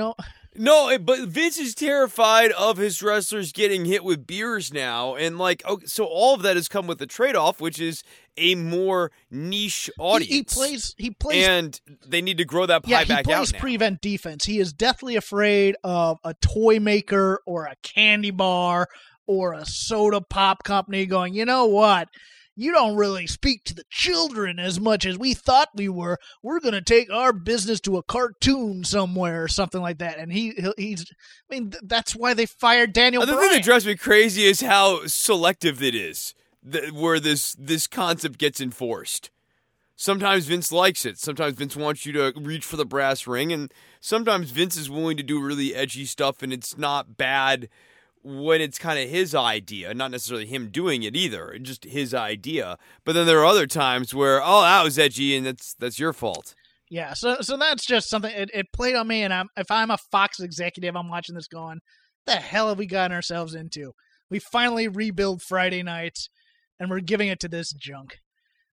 know, 0.00 0.14
No, 0.56 0.96
but 0.98 1.20
Vince 1.28 1.58
is 1.58 1.74
terrified 1.74 2.52
of 2.52 2.76
his 2.76 3.02
wrestlers 3.02 3.52
getting 3.52 3.84
hit 3.84 4.04
with 4.04 4.26
beers 4.26 4.72
now, 4.72 5.14
and 5.16 5.38
like, 5.38 5.64
okay, 5.66 5.86
so 5.86 6.04
all 6.04 6.34
of 6.34 6.42
that 6.42 6.56
has 6.56 6.68
come 6.68 6.86
with 6.86 7.00
a 7.02 7.06
trade-off, 7.06 7.60
which 7.60 7.80
is 7.80 8.04
a 8.36 8.54
more 8.54 9.10
niche 9.30 9.90
audience. 9.98 10.32
he 10.32 10.42
plays 10.42 10.94
he 10.98 11.10
plays 11.10 11.46
and 11.46 11.80
they 12.06 12.20
need 12.20 12.38
to 12.38 12.44
grow 12.44 12.66
that 12.66 12.82
pie 12.82 12.90
yeah, 12.90 12.98
he 13.00 13.08
back 13.08 13.24
plays 13.24 13.36
out 13.36 13.52
now. 13.52 13.58
prevent 13.60 14.00
defense. 14.00 14.44
He 14.44 14.58
is 14.58 14.72
deathly 14.72 15.16
afraid 15.16 15.76
of 15.84 16.18
a 16.24 16.34
toy 16.34 16.80
maker 16.80 17.40
or 17.46 17.66
a 17.66 17.76
candy 17.82 18.32
bar 18.32 18.88
or 19.26 19.54
a 19.54 19.64
soda 19.64 20.20
pop 20.20 20.64
company 20.64 21.06
going, 21.06 21.34
you 21.34 21.44
know 21.44 21.66
what? 21.66 22.08
You 22.56 22.72
don't 22.72 22.96
really 22.96 23.26
speak 23.26 23.64
to 23.64 23.74
the 23.74 23.84
children 23.90 24.58
as 24.58 24.78
much 24.78 25.04
as 25.06 25.18
we 25.18 25.34
thought 25.34 25.68
we 25.74 25.88
were. 25.88 26.18
We're 26.42 26.60
going 26.60 26.74
to 26.74 26.82
take 26.82 27.12
our 27.12 27.32
business 27.32 27.80
to 27.80 27.96
a 27.96 28.02
cartoon 28.02 28.84
somewhere 28.84 29.42
or 29.42 29.48
something 29.48 29.80
like 29.80 29.98
that. 29.98 30.18
And 30.18 30.32
he 30.32 30.54
he's, 30.76 31.04
I 31.50 31.54
mean, 31.54 31.72
that's 31.82 32.14
why 32.14 32.34
they 32.34 32.46
fired 32.46 32.92
Daniel. 32.92 33.24
The 33.26 33.32
Bryan. 33.32 33.48
thing 33.48 33.58
that 33.58 33.64
drives 33.64 33.86
me 33.86 33.96
crazy 33.96 34.44
is 34.44 34.60
how 34.60 35.06
selective 35.06 35.82
it 35.82 35.94
is, 35.94 36.34
where 36.92 37.20
this 37.20 37.54
this 37.58 37.86
concept 37.86 38.38
gets 38.38 38.60
enforced. 38.60 39.30
Sometimes 39.96 40.46
Vince 40.46 40.72
likes 40.72 41.04
it. 41.04 41.18
Sometimes 41.18 41.54
Vince 41.54 41.76
wants 41.76 42.04
you 42.04 42.12
to 42.14 42.32
reach 42.36 42.64
for 42.64 42.76
the 42.76 42.84
brass 42.84 43.28
ring, 43.28 43.52
and 43.52 43.72
sometimes 44.00 44.50
Vince 44.50 44.76
is 44.76 44.90
willing 44.90 45.16
to 45.16 45.22
do 45.22 45.40
really 45.40 45.74
edgy 45.74 46.04
stuff, 46.04 46.42
and 46.42 46.52
it's 46.52 46.76
not 46.76 47.16
bad 47.16 47.68
when 48.24 48.62
it's 48.62 48.78
kind 48.78 48.98
of 48.98 49.08
his 49.08 49.34
idea, 49.34 49.92
not 49.92 50.10
necessarily 50.10 50.46
him 50.46 50.70
doing 50.70 51.02
it 51.02 51.14
either, 51.14 51.58
just 51.60 51.84
his 51.84 52.14
idea. 52.14 52.78
But 53.04 53.12
then 53.12 53.26
there 53.26 53.40
are 53.40 53.44
other 53.44 53.66
times 53.66 54.14
where, 54.14 54.40
oh, 54.42 54.62
that 54.62 54.82
was 54.82 54.98
edgy, 54.98 55.36
and 55.36 55.46
that's 55.46 55.74
that's 55.74 55.98
your 55.98 56.12
fault. 56.12 56.54
Yeah, 56.90 57.14
so 57.14 57.40
so 57.40 57.56
that's 57.56 57.84
just 57.84 58.08
something. 58.08 58.32
It, 58.34 58.50
it 58.54 58.66
played 58.72 58.96
on 58.96 59.06
me, 59.06 59.22
and 59.22 59.32
I'm 59.32 59.48
if 59.56 59.70
I'm 59.70 59.90
a 59.90 59.98
Fox 60.10 60.40
executive, 60.40 60.96
I'm 60.96 61.08
watching 61.08 61.34
this 61.34 61.48
going, 61.48 61.80
the 62.26 62.36
hell 62.36 62.68
have 62.68 62.78
we 62.78 62.86
gotten 62.86 63.14
ourselves 63.14 63.54
into? 63.54 63.92
We 64.30 64.38
finally 64.38 64.88
rebuild 64.88 65.42
Friday 65.42 65.82
nights, 65.82 66.28
and 66.80 66.90
we're 66.90 67.00
giving 67.00 67.28
it 67.28 67.40
to 67.40 67.48
this 67.48 67.72
junk. 67.72 68.16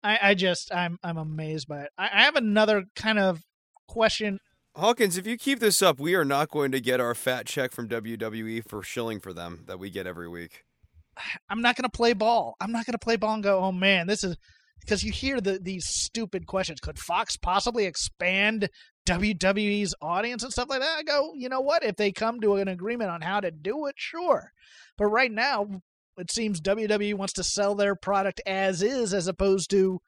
I, 0.04 0.20
I 0.22 0.34
just 0.34 0.74
I'm 0.74 0.98
I'm 1.04 1.18
amazed 1.18 1.68
by 1.68 1.84
it. 1.84 1.90
I, 1.98 2.10
I 2.14 2.24
have 2.24 2.36
another 2.36 2.84
kind 2.96 3.18
of 3.18 3.42
question 3.88 4.40
Hawkins, 4.78 5.18
if 5.18 5.26
you 5.26 5.38
keep 5.38 5.60
this 5.60 5.82
up, 5.82 6.00
we 6.00 6.14
are 6.14 6.24
not 6.24 6.52
going 6.52 6.72
to 6.72 6.80
get 6.80 7.02
our 7.02 7.16
fat 7.16 7.48
check 7.48 7.72
from 7.72 7.90
WWE 7.90 8.62
for 8.70 8.84
shilling 8.84 9.20
for 9.20 9.34
them 9.34 9.64
that 9.66 9.80
we 9.80 9.90
get 9.90 10.06
every 10.06 10.30
week. 10.30 10.66
I'm 11.50 11.64
not 11.64 11.76
going 11.76 11.90
to 11.90 11.90
play 11.90 12.14
ball. 12.14 12.56
I'm 12.62 12.72
not 12.72 12.86
going 12.86 12.94
to 12.94 13.00
play 13.00 13.16
ball 13.16 13.34
and 13.34 13.44
go, 13.44 13.60
oh 13.60 13.72
man, 13.72 14.06
this 14.06 14.24
is 14.24 14.38
because 14.82 15.04
you 15.04 15.12
hear 15.12 15.42
the 15.42 15.58
these 15.60 15.88
stupid 15.88 16.46
questions. 16.46 16.80
Could 16.80 17.00
Fox 17.00 17.38
possibly 17.38 17.86
expand 17.86 18.70
WWE's 19.08 19.96
audience 20.00 20.44
and 20.44 20.52
stuff 20.52 20.70
like 20.70 20.82
that? 20.82 21.00
I 21.00 21.02
go, 21.02 21.32
you 21.34 21.50
know 21.50 21.62
what? 21.62 21.84
If 21.84 21.96
they 21.96 22.12
come 22.12 22.40
to 22.42 22.58
an 22.58 22.68
agreement 22.68 23.10
on 23.10 23.22
how 23.22 23.40
to 23.40 23.50
do 23.50 23.88
it, 23.88 23.96
sure. 23.98 24.52
But 24.96 25.08
right 25.08 25.32
now, 25.32 25.82
it 26.20 26.32
seems 26.32 26.62
WWE 26.62 27.16
wants 27.16 27.34
to 27.34 27.44
sell 27.44 27.74
their 27.74 27.96
product 27.96 28.42
as 28.46 28.84
is, 28.84 29.12
as 29.12 29.28
opposed 29.28 29.72
to 29.72 30.02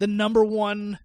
the 0.00 0.08
number 0.08 0.44
one 0.44 0.98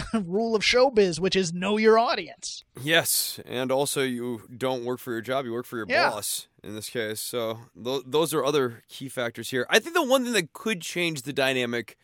rule 0.14 0.54
of 0.54 0.62
showbiz, 0.62 1.18
which 1.20 1.36
is 1.36 1.52
know 1.52 1.76
your 1.76 1.98
audience. 1.98 2.64
Yes, 2.82 3.40
and 3.46 3.70
also 3.72 4.02
you 4.02 4.42
don't 4.56 4.84
work 4.84 4.98
for 5.00 5.12
your 5.12 5.20
job; 5.20 5.44
you 5.44 5.52
work 5.52 5.66
for 5.66 5.76
your 5.76 5.86
Yeah. 5.88 6.10
boss 6.10 6.48
in 6.62 6.74
this 6.74 6.88
case. 6.88 7.20
So 7.20 7.60
th- 7.82 8.02
those 8.06 8.32
are 8.34 8.44
other 8.44 8.82
key 8.88 9.08
factors 9.08 9.50
here. 9.50 9.66
I 9.70 9.78
think 9.78 9.94
the 9.94 10.02
one 10.04 10.24
thing 10.24 10.32
that 10.34 10.52
could 10.52 10.80
change 10.80 11.22
the 11.22 11.32
dynamic 11.32 11.96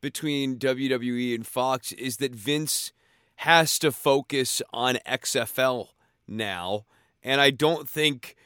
between 0.00 0.58
WWE 0.58 1.34
and 1.34 1.46
Fox 1.46 1.92
is 1.92 2.18
that 2.18 2.34
Vince 2.34 2.92
has 3.36 3.78
to 3.80 3.90
focus 3.90 4.60
on 4.72 4.96
XFL 5.06 5.88
now, 6.28 6.84
and 7.22 7.40
I 7.40 7.50
don't 7.50 7.88
think. 7.88 8.36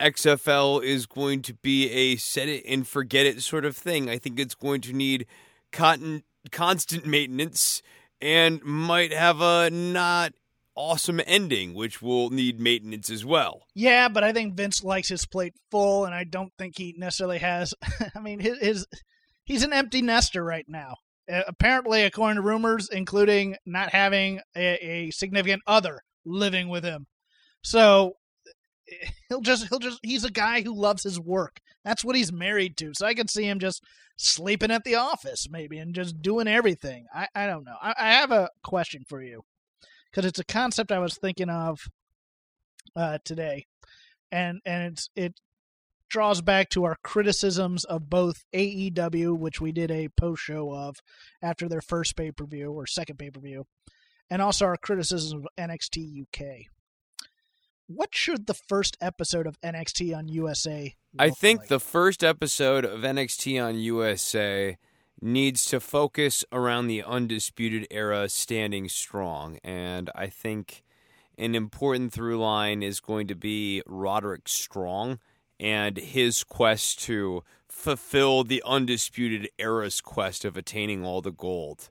XFL 0.00 0.82
is 0.82 1.06
going 1.06 1.40
to 1.42 1.54
be 1.54 1.88
a 1.90 2.16
set 2.16 2.48
it 2.48 2.64
and 2.66 2.86
forget 2.86 3.26
it 3.26 3.40
sort 3.40 3.64
of 3.64 3.76
thing. 3.76 4.10
I 4.10 4.18
think 4.18 4.40
it's 4.40 4.56
going 4.56 4.80
to 4.82 4.92
need 4.92 5.24
cotton, 5.70 6.24
constant 6.50 7.06
maintenance 7.06 7.80
and 8.24 8.62
might 8.64 9.12
have 9.12 9.42
a 9.42 9.68
not 9.70 10.32
awesome 10.74 11.20
ending, 11.26 11.74
which 11.74 12.00
will 12.00 12.30
need 12.30 12.58
maintenance 12.58 13.10
as 13.10 13.24
well. 13.24 13.66
Yeah, 13.74 14.08
but 14.08 14.24
I 14.24 14.32
think 14.32 14.54
Vince 14.54 14.82
likes 14.82 15.08
his 15.08 15.26
plate 15.26 15.54
full, 15.70 16.06
and 16.06 16.14
I 16.14 16.24
don't 16.24 16.52
think 16.58 16.78
he 16.78 16.94
necessarily 16.96 17.38
has. 17.38 17.74
I 18.14 18.20
mean, 18.20 18.40
his, 18.40 18.58
his 18.58 18.86
he's 19.44 19.62
an 19.62 19.74
empty 19.74 20.00
nester 20.00 20.42
right 20.42 20.64
now. 20.66 20.94
Uh, 21.30 21.42
apparently, 21.46 22.02
according 22.02 22.36
to 22.36 22.42
rumors, 22.42 22.88
including 22.90 23.56
not 23.66 23.90
having 23.90 24.40
a, 24.56 24.86
a 24.86 25.10
significant 25.10 25.62
other 25.66 26.00
living 26.24 26.68
with 26.68 26.82
him. 26.82 27.06
So 27.62 28.14
he'll 29.28 29.40
just 29.40 29.68
he'll 29.68 29.78
just 29.78 30.00
he's 30.02 30.24
a 30.24 30.30
guy 30.30 30.62
who 30.62 30.74
loves 30.74 31.02
his 31.02 31.20
work. 31.20 31.60
That's 31.84 32.04
what 32.04 32.16
he's 32.16 32.32
married 32.32 32.76
to. 32.78 32.92
So 32.94 33.06
I 33.06 33.14
could 33.14 33.30
see 33.30 33.44
him 33.44 33.58
just 33.58 33.82
sleeping 34.16 34.70
at 34.70 34.84
the 34.84 34.94
office 34.94 35.48
maybe 35.50 35.78
and 35.78 35.94
just 35.94 36.22
doing 36.22 36.48
everything. 36.48 37.06
I, 37.14 37.26
I 37.34 37.46
don't 37.46 37.64
know. 37.64 37.76
I, 37.80 37.94
I 37.98 38.12
have 38.12 38.30
a 38.30 38.50
question 38.62 39.02
for 39.08 39.22
you 39.22 39.42
because 40.10 40.26
it's 40.26 40.38
a 40.38 40.44
concept 40.44 40.92
I 40.92 40.98
was 40.98 41.16
thinking 41.16 41.50
of 41.50 41.80
uh, 42.96 43.18
today, 43.24 43.66
and 44.30 44.60
and 44.64 44.98
it 45.16 45.40
draws 46.08 46.40
back 46.40 46.68
to 46.70 46.84
our 46.84 46.96
criticisms 47.02 47.84
of 47.84 48.08
both 48.08 48.44
AEW, 48.54 49.36
which 49.36 49.60
we 49.60 49.72
did 49.72 49.90
a 49.90 50.08
post 50.16 50.42
show 50.42 50.72
of 50.72 50.96
after 51.42 51.68
their 51.68 51.80
first 51.80 52.16
pay 52.16 52.30
per 52.30 52.46
view 52.46 52.70
or 52.70 52.86
second 52.86 53.18
pay 53.18 53.30
per 53.30 53.40
view, 53.40 53.64
and 54.30 54.40
also 54.40 54.64
our 54.66 54.76
criticism 54.76 55.40
of 55.40 55.48
NXT 55.58 56.22
UK. 56.22 56.66
What 57.86 58.14
should 58.14 58.46
the 58.46 58.54
first 58.54 58.96
episode 59.00 59.46
of 59.46 59.60
NXT 59.60 60.16
on 60.16 60.28
USA? 60.28 60.94
I 61.18 61.30
think 61.30 61.60
like? 61.60 61.68
the 61.68 61.80
first 61.80 62.24
episode 62.24 62.84
of 62.84 63.00
NXT 63.00 63.62
on 63.62 63.78
USA 63.78 64.78
needs 65.20 65.66
to 65.66 65.80
focus 65.80 66.44
around 66.50 66.86
the 66.86 67.02
undisputed 67.02 67.86
era 67.90 68.28
standing 68.28 68.88
strong 68.88 69.58
and 69.62 70.10
I 70.14 70.26
think 70.26 70.82
an 71.36 71.54
important 71.54 72.12
through 72.12 72.38
line 72.38 72.82
is 72.82 73.00
going 73.00 73.26
to 73.26 73.34
be 73.34 73.82
Roderick 73.86 74.48
Strong 74.48 75.18
and 75.58 75.96
his 75.96 76.44
quest 76.44 77.00
to 77.04 77.42
fulfill 77.68 78.44
the 78.44 78.62
undisputed 78.64 79.48
era's 79.58 80.00
quest 80.00 80.44
of 80.44 80.56
attaining 80.56 81.04
all 81.04 81.20
the 81.20 81.32
gold. 81.32 81.90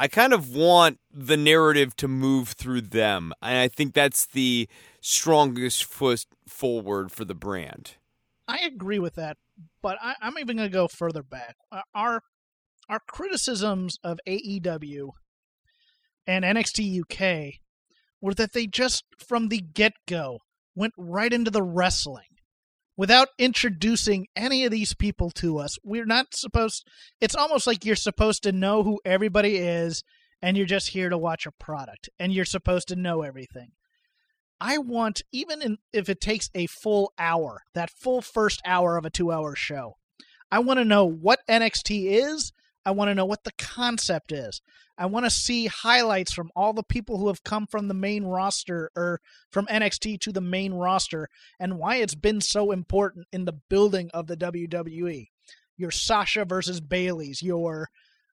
I 0.00 0.08
kind 0.08 0.32
of 0.32 0.48
want 0.48 0.98
the 1.12 1.36
narrative 1.36 1.94
to 1.96 2.08
move 2.08 2.48
through 2.48 2.80
them, 2.80 3.34
and 3.42 3.58
I 3.58 3.68
think 3.68 3.92
that's 3.92 4.24
the 4.24 4.66
strongest 5.02 5.84
foot 5.84 6.24
forward 6.48 7.12
for 7.12 7.26
the 7.26 7.34
brand. 7.34 7.96
I 8.48 8.60
agree 8.60 8.98
with 8.98 9.16
that, 9.16 9.36
but 9.82 9.98
I, 10.00 10.14
I'm 10.22 10.38
even 10.38 10.56
going 10.56 10.70
to 10.70 10.72
go 10.72 10.88
further 10.88 11.22
back. 11.22 11.56
Uh, 11.70 11.82
Our 11.94 12.22
our 12.88 13.00
criticisms 13.08 13.98
of 14.02 14.18
AEW 14.26 15.10
and 16.26 16.46
NXT 16.46 17.02
UK 17.02 17.60
were 18.22 18.32
that 18.32 18.54
they 18.54 18.66
just 18.66 19.04
from 19.18 19.48
the 19.48 19.60
get 19.60 19.92
go 20.08 20.38
went 20.74 20.94
right 20.96 21.30
into 21.30 21.50
the 21.50 21.62
wrestling 21.62 22.29
without 23.00 23.28
introducing 23.38 24.26
any 24.36 24.66
of 24.66 24.70
these 24.70 24.92
people 24.92 25.30
to 25.30 25.56
us. 25.56 25.78
We're 25.82 26.04
not 26.04 26.34
supposed. 26.34 26.86
It's 27.18 27.34
almost 27.34 27.66
like 27.66 27.82
you're 27.82 27.96
supposed 27.96 28.42
to 28.42 28.52
know 28.52 28.82
who 28.82 29.00
everybody 29.06 29.56
is, 29.56 30.04
and 30.42 30.54
you're 30.54 30.66
just 30.66 30.90
here 30.90 31.08
to 31.08 31.16
watch 31.16 31.46
a 31.46 31.50
product, 31.50 32.10
and 32.18 32.30
you're 32.30 32.44
supposed 32.44 32.88
to 32.88 32.96
know 32.96 33.22
everything. 33.22 33.70
I 34.60 34.76
want, 34.76 35.22
even 35.32 35.62
in, 35.62 35.78
if 35.94 36.10
it 36.10 36.20
takes 36.20 36.50
a 36.54 36.66
full 36.66 37.14
hour, 37.18 37.62
that 37.74 37.88
full 37.88 38.20
first 38.20 38.60
hour 38.66 38.98
of 38.98 39.06
a 39.06 39.10
two 39.10 39.32
hour 39.32 39.56
show, 39.56 39.94
I 40.52 40.58
want 40.58 40.76
to 40.76 40.84
know 40.84 41.06
what 41.06 41.40
NXT 41.48 42.04
is. 42.06 42.52
I 42.84 42.90
want 42.90 43.08
to 43.08 43.14
know 43.14 43.24
what 43.24 43.44
the 43.44 43.52
concept 43.56 44.30
is. 44.30 44.60
I 45.00 45.06
want 45.06 45.24
to 45.24 45.30
see 45.30 45.64
highlights 45.64 46.30
from 46.30 46.50
all 46.54 46.74
the 46.74 46.82
people 46.82 47.16
who 47.16 47.28
have 47.28 47.42
come 47.42 47.66
from 47.66 47.88
the 47.88 47.94
main 47.94 48.24
roster 48.24 48.90
or 48.94 49.22
from 49.50 49.64
NXT 49.66 50.20
to 50.20 50.32
the 50.32 50.42
main 50.42 50.74
roster 50.74 51.30
and 51.58 51.78
why 51.78 51.96
it's 51.96 52.14
been 52.14 52.42
so 52.42 52.70
important 52.70 53.26
in 53.32 53.46
the 53.46 53.58
building 53.70 54.10
of 54.12 54.26
the 54.26 54.36
WWE. 54.36 55.28
Your 55.78 55.90
Sasha 55.90 56.44
versus 56.44 56.82
Bayley's, 56.82 57.42
your 57.42 57.88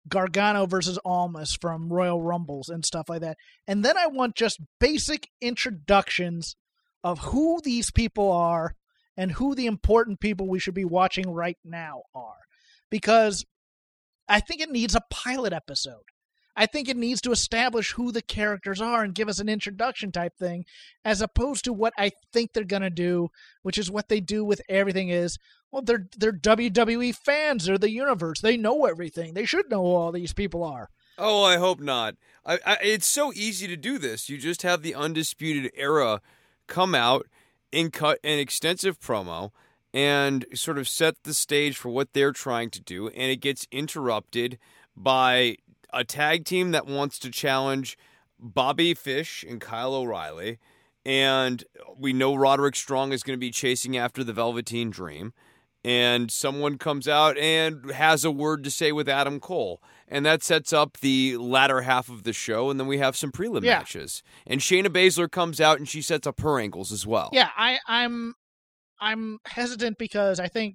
Gargano 0.08 0.66
versus 0.66 0.98
Almas 1.04 1.54
from 1.54 1.92
Royal 1.92 2.20
Rumbles 2.20 2.68
and 2.68 2.84
stuff 2.84 3.08
like 3.08 3.20
that. 3.20 3.36
And 3.68 3.84
then 3.84 3.96
I 3.96 4.08
want 4.08 4.34
just 4.34 4.60
basic 4.80 5.28
introductions 5.40 6.56
of 7.04 7.20
who 7.20 7.60
these 7.62 7.92
people 7.92 8.32
are 8.32 8.74
and 9.16 9.30
who 9.30 9.54
the 9.54 9.66
important 9.66 10.18
people 10.18 10.48
we 10.48 10.58
should 10.58 10.74
be 10.74 10.84
watching 10.84 11.30
right 11.30 11.58
now 11.64 12.02
are. 12.12 12.40
Because 12.90 13.44
I 14.28 14.40
think 14.40 14.60
it 14.60 14.70
needs 14.70 14.96
a 14.96 15.04
pilot 15.12 15.52
episode. 15.52 16.02
I 16.56 16.66
think 16.66 16.88
it 16.88 16.96
needs 16.96 17.20
to 17.22 17.32
establish 17.32 17.92
who 17.92 18.10
the 18.10 18.22
characters 18.22 18.80
are 18.80 19.04
and 19.04 19.14
give 19.14 19.28
us 19.28 19.38
an 19.38 19.48
introduction 19.48 20.10
type 20.10 20.38
thing, 20.38 20.64
as 21.04 21.20
opposed 21.20 21.64
to 21.64 21.72
what 21.72 21.92
I 21.98 22.12
think 22.32 22.52
they're 22.52 22.64
gonna 22.64 22.90
do, 22.90 23.28
which 23.62 23.76
is 23.76 23.90
what 23.90 24.08
they 24.08 24.20
do 24.20 24.44
with 24.44 24.62
everything 24.68 25.10
is, 25.10 25.38
well, 25.70 25.82
they're 25.82 26.08
they're 26.16 26.32
WWE 26.32 27.14
fans, 27.14 27.66
they're 27.66 27.76
the 27.76 27.90
universe, 27.90 28.40
they 28.40 28.56
know 28.56 28.86
everything. 28.86 29.34
They 29.34 29.44
should 29.44 29.70
know 29.70 29.82
who 29.82 29.94
all 29.94 30.12
these 30.12 30.32
people 30.32 30.64
are. 30.64 30.88
Oh, 31.18 31.42
I 31.42 31.56
hope 31.56 31.80
not. 31.80 32.16
I, 32.44 32.58
I, 32.64 32.76
it's 32.82 33.06
so 33.06 33.32
easy 33.34 33.66
to 33.68 33.76
do 33.76 33.98
this. 33.98 34.28
You 34.28 34.38
just 34.38 34.62
have 34.62 34.82
the 34.82 34.94
Undisputed 34.94 35.72
Era 35.74 36.20
come 36.66 36.94
out 36.94 37.26
and 37.72 37.92
cut 37.92 38.18
an 38.22 38.38
extensive 38.38 39.00
promo 39.00 39.50
and 39.94 40.44
sort 40.54 40.78
of 40.78 40.88
set 40.88 41.22
the 41.22 41.32
stage 41.32 41.76
for 41.76 41.88
what 41.88 42.12
they're 42.12 42.32
trying 42.32 42.70
to 42.70 42.80
do, 42.80 43.08
and 43.08 43.30
it 43.30 43.40
gets 43.40 43.66
interrupted 43.72 44.58
by 44.94 45.56
a 45.92 46.04
tag 46.04 46.44
team 46.44 46.70
that 46.72 46.86
wants 46.86 47.18
to 47.20 47.30
challenge 47.30 47.96
Bobby 48.38 48.94
Fish 48.94 49.44
and 49.48 49.60
Kyle 49.60 49.94
O'Reilly. 49.94 50.58
And 51.04 51.62
we 51.96 52.12
know 52.12 52.34
Roderick 52.34 52.74
Strong 52.76 53.12
is 53.12 53.22
going 53.22 53.36
to 53.36 53.40
be 53.40 53.50
chasing 53.52 53.96
after 53.96 54.24
the 54.24 54.32
Velveteen 54.32 54.90
Dream. 54.90 55.32
and 55.84 56.32
someone 56.32 56.78
comes 56.78 57.06
out 57.06 57.38
and 57.38 57.92
has 57.92 58.24
a 58.24 58.30
word 58.30 58.64
to 58.64 58.70
say 58.72 58.90
with 58.90 59.08
Adam 59.08 59.38
Cole. 59.38 59.80
And 60.08 60.26
that 60.26 60.42
sets 60.42 60.72
up 60.72 60.96
the 61.00 61.36
latter 61.36 61.82
half 61.82 62.08
of 62.08 62.24
the 62.24 62.32
show, 62.32 62.70
and 62.70 62.80
then 62.80 62.88
we 62.88 62.98
have 62.98 63.14
some 63.16 63.30
prelim 63.30 63.62
Yeah. 63.62 63.78
matches. 63.78 64.20
And 64.48 64.60
Shayna 64.60 64.88
Baszler 64.88 65.30
comes 65.30 65.60
out 65.60 65.78
and 65.78 65.88
she 65.88 66.02
sets 66.02 66.26
up 66.26 66.40
her 66.40 66.58
angles 66.58 66.90
as 66.90 67.06
well. 67.06 67.30
Yeah, 67.32 67.50
I, 67.56 67.78
I'm 67.86 68.34
I'm 69.00 69.38
hesitant 69.46 69.96
because 69.98 70.40
I 70.40 70.48
think 70.48 70.74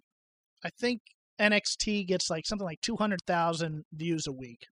I 0.64 0.70
think 0.70 1.02
NXT 1.42 2.08
gets 2.08 2.30
like 2.30 2.46
something 2.46 2.66
like 2.66 2.80
two 2.82 2.96
hundred 2.96 3.20
thousand 3.28 3.84
views 3.92 4.28
a 4.28 4.32
week. 4.32 4.68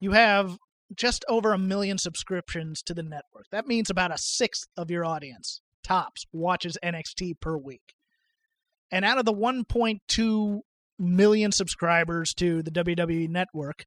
You 0.00 0.12
have 0.12 0.58
just 0.94 1.24
over 1.28 1.52
a 1.52 1.58
million 1.58 1.98
subscriptions 1.98 2.82
to 2.82 2.94
the 2.94 3.02
network. 3.02 3.46
That 3.50 3.66
means 3.66 3.90
about 3.90 4.12
a 4.12 4.18
sixth 4.18 4.68
of 4.76 4.90
your 4.90 5.04
audience 5.04 5.60
tops 5.82 6.24
watches 6.32 6.78
NXT 6.82 7.40
per 7.40 7.56
week. 7.56 7.94
And 8.90 9.04
out 9.04 9.18
of 9.18 9.24
the 9.24 9.34
1.2 9.34 10.60
million 10.98 11.52
subscribers 11.52 12.32
to 12.34 12.62
the 12.62 12.70
WWE 12.70 13.28
network, 13.28 13.84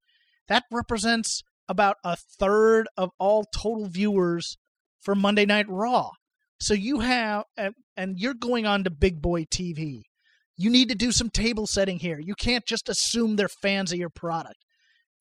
that 0.47 0.63
represents 0.71 1.41
about 1.67 1.97
a 2.03 2.17
third 2.39 2.87
of 2.97 3.09
all 3.19 3.45
total 3.45 3.87
viewers 3.87 4.57
for 4.99 5.15
Monday 5.15 5.45
Night 5.45 5.67
Raw. 5.69 6.11
So 6.59 6.73
you 6.73 6.99
have, 6.99 7.45
and- 7.57 8.19
you're 8.19 8.33
going 8.35 8.65
on 8.65 8.83
to 8.83 8.89
Big 8.91 9.21
Boy 9.21 9.45
TV. 9.45 10.03
You 10.57 10.69
need 10.69 10.89
to 10.89 10.95
do 10.95 11.11
some 11.11 11.29
table 11.29 11.65
setting 11.65 11.99
here. 11.99 12.19
You 12.19 12.35
can't 12.35 12.65
just 12.67 12.89
assume 12.89 13.35
they're 13.35 13.47
fans 13.47 13.91
of 13.91 13.97
your 13.97 14.09
product, 14.09 14.57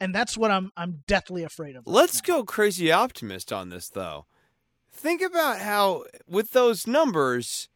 and 0.01 0.15
that's 0.15 0.37
what 0.39 0.51
I'm 0.51 0.73
I'm 0.77 1.03
deathly 1.07 1.45
afraid 1.45 1.77
of. 1.77 1.85
right 1.87 1.93
Let's 1.93 2.27
now. 2.27 2.37
go 2.39 2.45
crazy 2.45 2.91
optimist 2.91 3.53
on 3.53 3.69
this, 3.71 3.89
though. 3.89 4.27
Think 4.93 5.23
about 5.23 5.61
how, 5.61 6.05
with 6.27 6.51
those 6.51 6.87
numbers, 6.87 7.69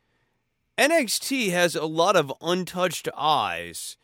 NXT 0.76 1.50
has 1.50 1.75
a 1.76 1.87
lot 1.87 2.16
of 2.16 2.33
untouched 2.40 3.09
eyes 3.16 3.97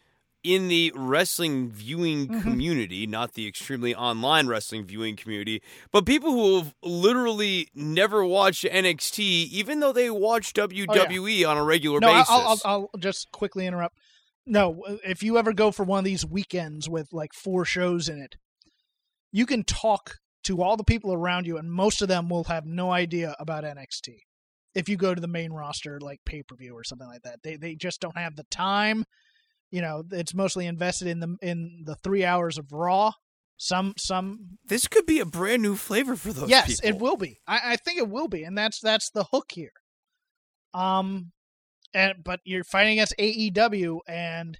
in 0.42 0.68
the 0.68 0.90
wrestling 0.96 1.68
viewing 1.70 2.26
Mhm. 2.28 2.42
community, 2.42 3.06
not 3.06 3.34
the 3.34 3.46
extremely 3.46 3.94
online 3.94 4.46
wrestling 4.46 4.86
viewing 4.86 5.14
community, 5.14 5.60
but 5.92 6.06
people 6.06 6.32
who 6.32 6.56
have 6.58 6.74
literally 6.82 7.68
never 7.74 8.24
watched 8.24 8.64
NXT, 8.64 9.22
even 9.52 9.80
though 9.80 9.92
they 9.92 10.08
watch 10.08 10.54
WWE 10.54 11.44
on 11.44 11.58
a 11.58 11.64
regular 11.64 11.96
Oh, 11.96 12.00
No, 12.00 12.12
basis. 12.14 12.30
I'll, 12.30 12.40
I'll 12.64 12.90
I'll 12.94 13.00
just 13.00 13.30
quickly 13.32 13.66
interrupt. 13.66 13.98
No, 14.50 14.82
if 15.04 15.22
you 15.22 15.38
ever 15.38 15.52
go 15.52 15.70
for 15.70 15.84
one 15.84 16.00
of 16.00 16.04
these 16.04 16.26
weekends 16.26 16.88
with 16.88 17.12
like 17.12 17.32
four 17.32 17.64
shows 17.64 18.08
in 18.08 18.20
it, 18.20 18.34
you 19.30 19.46
can 19.46 19.62
talk 19.62 20.16
to 20.42 20.60
all 20.60 20.76
the 20.76 20.82
people 20.82 21.12
around 21.12 21.46
you, 21.46 21.56
and 21.56 21.70
most 21.70 22.02
of 22.02 22.08
them 22.08 22.28
will 22.28 22.42
have 22.44 22.66
no 22.66 22.90
idea 22.90 23.36
about 23.38 23.62
NXT. 23.62 24.08
If 24.74 24.88
you 24.88 24.96
go 24.96 25.14
to 25.14 25.20
the 25.20 25.28
main 25.28 25.52
roster, 25.52 26.00
like 26.00 26.18
pay 26.26 26.42
per 26.42 26.56
view 26.56 26.74
or 26.74 26.82
something 26.82 27.06
like 27.06 27.22
that, 27.22 27.38
they 27.44 27.56
they 27.56 27.76
just 27.76 28.00
don't 28.00 28.18
have 28.18 28.34
the 28.34 28.44
time. 28.50 29.04
You 29.70 29.82
know, 29.82 30.02
it's 30.10 30.34
mostly 30.34 30.66
invested 30.66 31.06
in 31.06 31.20
the 31.20 31.36
in 31.40 31.84
the 31.86 31.94
three 31.94 32.24
hours 32.24 32.58
of 32.58 32.72
Raw. 32.72 33.12
Some 33.56 33.94
some 33.96 34.58
this 34.64 34.88
could 34.88 35.06
be 35.06 35.20
a 35.20 35.26
brand 35.26 35.62
new 35.62 35.76
flavor 35.76 36.16
for 36.16 36.32
those 36.32 36.50
yes, 36.50 36.80
people. 36.80 36.88
it 36.88 37.00
will 37.00 37.16
be. 37.16 37.38
I, 37.46 37.60
I 37.64 37.76
think 37.76 37.98
it 37.98 38.08
will 38.08 38.26
be, 38.26 38.42
and 38.42 38.58
that's 38.58 38.80
that's 38.80 39.10
the 39.10 39.24
hook 39.30 39.52
here. 39.52 39.72
Um, 40.74 41.30
and 41.94 42.14
but 42.24 42.40
you're 42.44 42.64
fighting 42.64 42.94
against 42.94 43.14
AEW, 43.18 43.98
and 44.06 44.58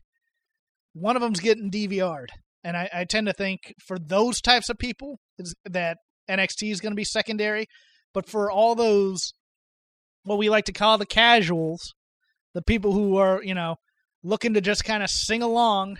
one 0.92 1.16
of 1.16 1.22
them's 1.22 1.40
getting 1.40 1.70
DVR'd, 1.70 2.30
and 2.64 2.76
I, 2.76 2.88
I 2.92 3.04
tend 3.04 3.26
to 3.26 3.32
think 3.32 3.74
for 3.86 3.98
those 3.98 4.40
types 4.40 4.68
of 4.68 4.78
people 4.78 5.18
that 5.64 5.98
NXT 6.28 6.70
is 6.70 6.80
going 6.80 6.92
to 6.92 6.96
be 6.96 7.04
secondary, 7.04 7.66
but 8.12 8.28
for 8.28 8.50
all 8.50 8.74
those 8.74 9.32
what 10.24 10.38
we 10.38 10.50
like 10.50 10.66
to 10.66 10.72
call 10.72 10.98
the 10.98 11.06
casuals, 11.06 11.94
the 12.54 12.62
people 12.62 12.92
who 12.92 13.16
are 13.16 13.42
you 13.42 13.54
know 13.54 13.76
looking 14.22 14.54
to 14.54 14.60
just 14.60 14.84
kind 14.84 15.02
of 15.02 15.10
sing 15.10 15.42
along 15.42 15.98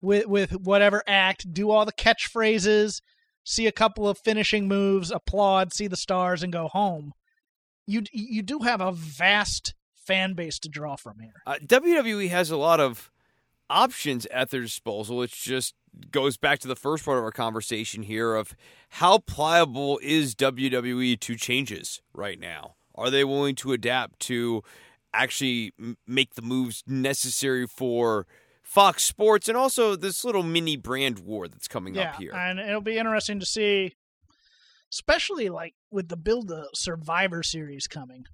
with 0.00 0.26
with 0.26 0.52
whatever 0.52 1.02
act, 1.06 1.52
do 1.52 1.70
all 1.70 1.84
the 1.84 1.92
catchphrases, 1.92 3.00
see 3.44 3.66
a 3.66 3.72
couple 3.72 4.08
of 4.08 4.18
finishing 4.24 4.68
moves, 4.68 5.10
applaud, 5.10 5.72
see 5.72 5.86
the 5.86 5.96
stars, 5.96 6.42
and 6.42 6.52
go 6.52 6.68
home. 6.68 7.12
You 7.86 8.02
you 8.12 8.42
do 8.42 8.60
have 8.60 8.80
a 8.80 8.92
vast 8.92 9.74
fan 10.06 10.34
base 10.34 10.58
to 10.60 10.68
draw 10.68 10.96
from 10.96 11.18
here. 11.20 11.42
Uh, 11.46 11.56
WWE 11.64 12.28
has 12.30 12.50
a 12.50 12.56
lot 12.56 12.80
of 12.80 13.10
options 13.70 14.26
at 14.26 14.50
their 14.50 14.60
disposal. 14.60 15.22
It 15.22 15.30
just 15.30 15.74
goes 16.10 16.36
back 16.36 16.58
to 16.60 16.68
the 16.68 16.76
first 16.76 17.04
part 17.04 17.18
of 17.18 17.24
our 17.24 17.32
conversation 17.32 18.02
here 18.02 18.34
of 18.34 18.54
how 18.90 19.18
pliable 19.18 19.98
is 20.02 20.34
WWE 20.34 21.18
to 21.20 21.36
changes 21.36 22.02
right 22.12 22.38
now? 22.38 22.74
Are 22.94 23.10
they 23.10 23.24
willing 23.24 23.54
to 23.56 23.72
adapt 23.72 24.20
to 24.20 24.62
actually 25.12 25.72
make 26.06 26.34
the 26.34 26.42
moves 26.42 26.82
necessary 26.86 27.66
for 27.66 28.26
Fox 28.62 29.04
Sports 29.04 29.48
and 29.48 29.56
also 29.56 29.96
this 29.96 30.24
little 30.24 30.42
mini 30.42 30.76
brand 30.76 31.20
war 31.20 31.48
that's 31.48 31.68
coming 31.68 31.94
yeah, 31.94 32.10
up 32.10 32.16
here? 32.16 32.32
and 32.34 32.58
it'll 32.58 32.80
be 32.80 32.98
interesting 32.98 33.40
to 33.40 33.46
see, 33.46 33.94
especially 34.92 35.48
like 35.48 35.74
with 35.90 36.08
the 36.08 36.16
build 36.16 36.48
the 36.48 36.68
Survivor 36.74 37.42
Series 37.42 37.86
coming. 37.86 38.24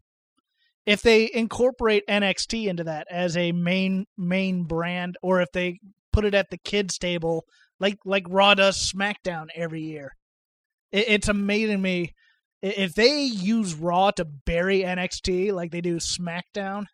If 0.87 1.03
they 1.03 1.31
incorporate 1.33 2.07
NXT 2.09 2.67
into 2.67 2.85
that 2.85 3.07
as 3.11 3.37
a 3.37 3.53
main 3.53 4.07
main 4.17 4.65
brand, 4.65 5.17
or 5.23 5.41
if 5.41 5.53
they 5.53 5.79
put 6.13 6.25
it 6.25 6.35
at 6.35 6.51
the 6.51 6.59
kids 6.59 6.99
table 6.99 7.45
like 7.79 7.99
like 8.05 8.25
Raw 8.29 8.55
does 8.55 8.93
SmackDown 8.93 9.47
every 9.55 9.83
year, 9.83 10.13
it, 10.91 11.09
it's 11.09 11.29
amazing 11.29 11.83
me 11.83 12.15
if 12.63 12.95
they 12.95 13.23
use 13.23 13.75
Raw 13.75 14.11
to 14.13 14.25
bury 14.25 14.81
NXT 14.81 15.53
like 15.53 15.71
they 15.71 15.81
do 15.81 15.97
SmackDown. 15.97 16.85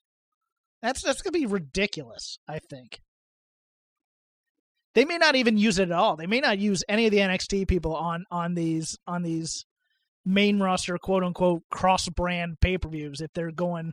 That's 0.83 1.03
that's 1.03 1.23
gonna 1.23 1.33
be 1.33 1.47
ridiculous. 1.47 2.39
I 2.49 2.59
think 2.59 3.01
they 4.95 5.05
may 5.05 5.19
not 5.19 5.37
even 5.37 5.59
use 5.59 5.79
it 5.79 5.91
at 5.91 5.93
all. 5.93 6.17
They 6.17 6.27
may 6.27 6.41
not 6.41 6.59
use 6.59 6.83
any 6.89 7.07
of 7.07 7.11
the 7.11 7.19
NXT 7.19 7.69
people 7.69 7.95
on 7.95 8.25
on 8.31 8.55
these 8.55 8.97
on 9.07 9.23
these 9.23 9.65
main 10.27 10.59
roster 10.59 10.99
quote 10.99 11.23
unquote 11.23 11.63
cross 11.71 12.09
brand 12.09 12.61
pay 12.61 12.77
per 12.77 12.89
views 12.89 13.21
if 13.21 13.33
they're 13.33 13.53
going 13.53 13.87
to 13.87 13.93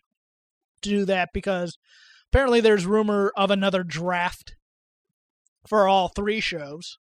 do 0.81 1.05
that 1.05 1.29
because 1.33 1.77
apparently 2.31 2.59
there's 2.59 2.85
rumor 2.85 3.31
of 3.37 3.51
another 3.51 3.83
draft 3.83 4.55
for 5.67 5.87
all 5.87 6.09
three 6.09 6.39
shows 6.39 6.97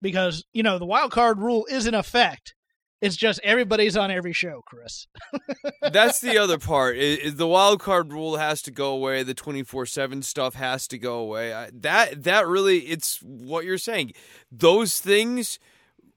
because 0.00 0.44
you 0.52 0.62
know 0.62 0.78
the 0.78 0.86
wild 0.86 1.10
card 1.10 1.38
rule 1.40 1.66
is 1.70 1.86
in 1.86 1.94
effect. 1.94 2.54
It's 3.00 3.16
just 3.16 3.40
everybody's 3.42 3.96
on 3.96 4.10
every 4.10 4.34
show, 4.34 4.60
Chris. 4.66 5.06
That's 5.82 6.20
the 6.20 6.36
other 6.36 6.58
part. 6.58 6.98
Is, 6.98 7.36
the 7.36 7.46
wild 7.46 7.80
card 7.80 8.12
rule 8.12 8.36
has 8.36 8.60
to 8.62 8.70
go 8.70 8.92
away. 8.92 9.22
The 9.22 9.34
twenty 9.34 9.62
four 9.62 9.86
seven 9.86 10.22
stuff 10.22 10.54
has 10.54 10.86
to 10.88 10.98
go 10.98 11.18
away. 11.18 11.68
That 11.72 12.22
that 12.24 12.46
really, 12.46 12.80
it's 12.80 13.18
what 13.22 13.64
you're 13.64 13.78
saying. 13.78 14.12
Those 14.52 15.00
things 15.00 15.58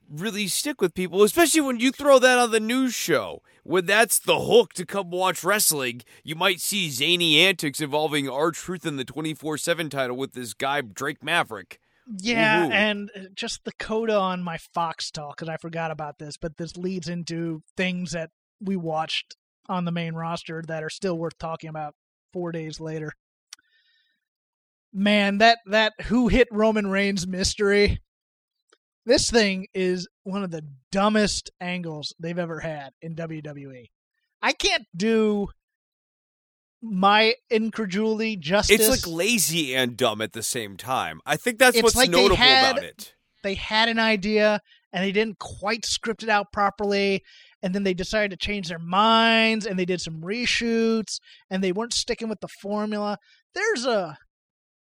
really 0.09 0.47
stick 0.47 0.81
with 0.81 0.93
people, 0.93 1.23
especially 1.23 1.61
when 1.61 1.79
you 1.79 1.91
throw 1.91 2.19
that 2.19 2.37
on 2.37 2.51
the 2.51 2.59
news 2.59 2.93
show. 2.93 3.41
When 3.63 3.85
that's 3.85 4.19
the 4.19 4.41
hook 4.41 4.73
to 4.73 4.85
come 4.85 5.09
watch 5.11 5.43
wrestling, 5.43 6.01
you 6.23 6.35
might 6.35 6.59
see 6.59 6.89
zany 6.89 7.39
antics 7.39 7.79
involving 7.79 8.29
R 8.29 8.51
Truth 8.51 8.85
in 8.85 8.97
the 8.97 9.05
twenty 9.05 9.33
four 9.33 9.57
seven 9.57 9.89
title 9.89 10.17
with 10.17 10.33
this 10.33 10.53
guy 10.53 10.81
Drake 10.81 11.23
Maverick. 11.23 11.79
Yeah, 12.19 12.67
Woohoo. 12.67 12.71
and 12.71 13.11
just 13.33 13.63
the 13.63 13.71
coda 13.79 14.17
on 14.17 14.43
my 14.43 14.57
Fox 14.57 15.09
talk 15.09 15.37
because 15.37 15.47
I 15.47 15.57
forgot 15.57 15.91
about 15.91 16.19
this, 16.19 16.35
but 16.35 16.57
this 16.57 16.75
leads 16.75 17.07
into 17.07 17.63
things 17.77 18.11
that 18.11 18.31
we 18.59 18.75
watched 18.75 19.37
on 19.69 19.85
the 19.85 19.91
main 19.91 20.13
roster 20.13 20.61
that 20.67 20.83
are 20.83 20.89
still 20.89 21.17
worth 21.17 21.37
talking 21.37 21.69
about 21.69 21.95
four 22.33 22.51
days 22.51 22.81
later. 22.81 23.13
Man, 24.91 25.37
that 25.37 25.59
that 25.67 25.93
who 26.03 26.27
hit 26.27 26.47
Roman 26.51 26.87
Reigns 26.87 27.25
mystery. 27.25 27.99
This 29.05 29.29
thing 29.29 29.67
is 29.73 30.07
one 30.23 30.43
of 30.43 30.51
the 30.51 30.63
dumbest 30.91 31.51
angles 31.59 32.13
they've 32.19 32.39
ever 32.39 32.59
had 32.61 32.91
in 33.01 33.15
WWE. 33.15 33.89
I 34.41 34.51
can't 34.53 34.85
do 34.95 35.47
my 36.81 37.35
incredulity 37.49 38.35
justice. 38.35 38.79
It's 38.79 38.89
like 38.89 39.07
lazy 39.15 39.75
and 39.75 39.95
dumb 39.95 40.21
at 40.21 40.33
the 40.33 40.43
same 40.43 40.75
time. 40.77 41.21
I 41.25 41.37
think 41.37 41.57
that's 41.59 41.75
It's 41.77 41.83
what's 41.83 41.95
like 41.95 42.09
notable 42.09 42.35
had- 42.35 42.71
about 42.77 42.83
it. 42.83 43.13
they 43.43 43.55
had 43.55 43.89
an 43.89 43.99
idea 43.99 44.59
and 44.91 45.03
they 45.03 45.11
didn't 45.11 45.39
quite 45.39 45.85
script 45.85 46.23
it 46.23 46.29
out 46.29 46.51
properly 46.51 47.23
and 47.61 47.73
then 47.73 47.83
they 47.83 47.93
decided 47.93 48.31
to 48.31 48.45
change 48.45 48.67
their 48.67 48.79
minds 48.79 49.65
and 49.65 49.79
they 49.79 49.85
did 49.85 50.01
some 50.01 50.21
reshoots 50.21 51.19
and 51.49 51.63
they 51.63 51.71
weren't 51.71 51.93
sticking 51.93 52.29
with 52.29 52.39
the 52.41 52.47
formula 52.47 53.17
there's 53.55 53.85
a 53.85 54.17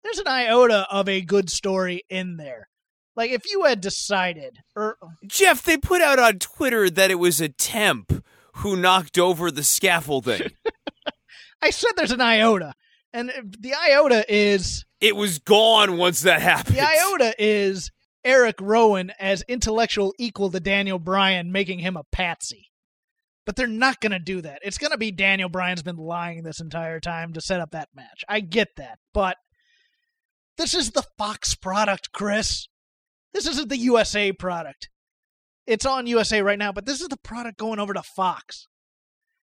there's 0.04 0.19
an 0.19 0.28
iota 0.28 0.86
of 0.91 1.10
a 1.10 1.21
good 1.21 1.49
story 1.49 2.04
in 2.10 2.38
there 2.38 2.67
like 3.15 3.32
if 3.32 3.43
you 3.49 3.63
had 3.63 3.82
decided 3.82 4.60
or 4.75 4.97
Jeff, 5.25 5.63
they 5.63 5.78
put 5.78 6.01
out 6.01 6.19
on 6.19 6.39
Twitter 6.39 6.89
that 6.89 7.12
it 7.12 7.15
was 7.19 7.39
a 7.41 7.49
temp 7.49 8.23
who 8.56 8.75
knocked 8.75 9.17
over 9.17 9.51
the 9.51 9.63
scaffolding. 9.63 10.41
i 11.62 11.69
said 11.69 11.91
there's 11.95 12.12
an 12.12 12.21
iota 12.21 12.73
and 13.13 13.32
the 13.60 13.73
iota 13.73 14.25
is 14.28 14.86
it 14.99 15.15
was 15.15 15.39
gone 15.39 15.97
once 15.97 16.21
that 16.21 16.41
happened. 16.41 16.75
the 16.75 16.82
iota 16.82 17.34
is 17.39 17.91
eric 18.23 18.56
rowan 18.62 19.12
as 19.19 19.41
intellectual 19.47 20.13
equal 20.19 20.51
to 20.51 20.60
daniel 20.60 20.99
bryan 20.99 21.51
making 21.51 21.80
him 21.80 21.95
a 21.97 22.04
patsy 22.12 22.69
But 23.45 23.56
they're 23.56 23.67
not 23.67 24.01
going 24.01 24.12
to 24.12 24.19
do 24.19 24.41
that. 24.41 24.60
It's 24.63 24.78
going 24.80 24.91
to 24.91 24.97
be 24.97 25.12
Daniel 25.12 25.49
Bryan's 25.49 25.84
been 25.84 25.97
lying 25.97 26.41
this 26.43 26.60
entire 26.60 26.99
time 26.99 27.32
to 27.34 27.41
set 27.41 27.60
up 27.62 27.71
that 27.71 27.89
match. 27.95 28.23
I 28.28 28.39
get 28.39 28.69
that. 28.78 28.97
But 29.13 29.38
this 30.58 30.73
is 30.73 30.91
the 30.91 31.04
Fox 31.17 31.54
product, 31.56 32.12
Chris. 32.12 32.67
This 33.36 33.48
isn't 33.48 33.67
the 33.67 33.78
USA 33.78 34.32
product. 34.32 34.88
It's 35.67 35.86
on 35.86 36.08
USA 36.08 36.41
right 36.41 36.58
now, 36.58 36.71
but 36.71 36.86
this 36.86 37.02
is 37.02 37.10
the 37.10 37.17
product 37.17 37.58
going 37.58 37.80
over 37.80 37.93
to 37.93 38.02
Fox. 38.02 38.67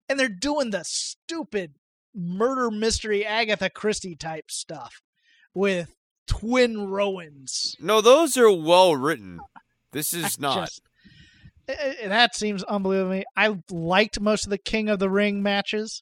And 0.07 0.17
they're 0.17 0.29
doing 0.29 0.69
the 0.69 0.85
stupid 0.85 1.73
murder 2.15 2.71
mystery 2.71 3.25
Agatha 3.25 3.69
Christie 3.69 4.15
type 4.15 4.45
stuff 4.49 5.01
with 5.53 5.93
twin 6.25 6.89
Rowans. 6.89 7.75
No, 7.81 7.99
those 7.99 8.37
are 8.37 8.49
well 8.49 8.95
written. 8.95 9.41
This 9.91 10.13
is 10.13 10.23
I 10.23 10.29
not. 10.39 10.55
just- 10.67 10.81
eh, 11.67 11.93
eh, 11.99 12.07
that 12.07 12.33
seems 12.33 12.63
unbelievable. 12.63 13.23
I 13.35 13.57
liked 13.69 14.21
most 14.21 14.45
of 14.45 14.51
the 14.51 14.57
King 14.57 14.87
of 14.87 14.99
the 14.99 15.09
Ring 15.09 15.43
matches 15.43 16.01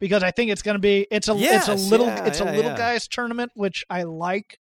because 0.00 0.22
I 0.22 0.30
think 0.30 0.50
it's 0.50 0.62
going 0.62 0.76
to 0.76 0.80
be 0.80 1.06
it's 1.10 1.28
a 1.28 1.36
it's 1.36 1.68
a 1.68 1.74
little 1.74 2.06
yeah, 2.06 2.24
it's 2.24 2.40
a 2.40 2.46
little 2.46 2.70
yeah. 2.70 2.78
guys 2.78 3.06
tournament 3.06 3.52
which 3.54 3.84
I 3.90 4.04
like. 4.04 4.58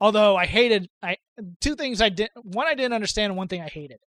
Although 0.00 0.36
I 0.36 0.46
hated 0.46 0.88
I 1.02 1.16
two 1.60 1.74
things 1.74 2.00
I 2.00 2.08
did 2.08 2.30
one 2.42 2.66
I 2.66 2.74
didn't 2.74 2.92
understand 2.92 3.32
and 3.32 3.36
one 3.36 3.48
thing 3.48 3.62
I 3.62 3.68
hated. 3.68 3.98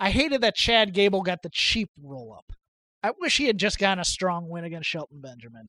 I 0.00 0.10
hated 0.10 0.42
that 0.42 0.54
Chad 0.54 0.94
Gable 0.94 1.22
got 1.22 1.42
the 1.42 1.50
cheap 1.52 1.90
roll 2.02 2.32
up. 2.32 2.52
I 3.02 3.12
wish 3.18 3.36
he 3.36 3.46
had 3.46 3.58
just 3.58 3.78
gotten 3.78 4.00
a 4.00 4.04
strong 4.04 4.48
win 4.48 4.64
against 4.64 4.88
Shelton 4.88 5.20
Benjamin. 5.20 5.66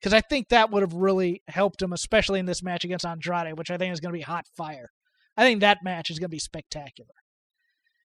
Because 0.00 0.12
I 0.12 0.20
think 0.20 0.48
that 0.48 0.70
would 0.70 0.82
have 0.82 0.92
really 0.92 1.42
helped 1.48 1.80
him, 1.80 1.92
especially 1.92 2.38
in 2.38 2.46
this 2.46 2.62
match 2.62 2.84
against 2.84 3.06
Andrade, 3.06 3.58
which 3.58 3.70
I 3.70 3.78
think 3.78 3.92
is 3.92 4.00
going 4.00 4.12
to 4.12 4.18
be 4.18 4.22
hot 4.22 4.46
fire. 4.56 4.90
I 5.36 5.42
think 5.42 5.60
that 5.60 5.84
match 5.84 6.10
is 6.10 6.18
going 6.18 6.28
to 6.28 6.34
be 6.34 6.38
spectacular. 6.38 7.10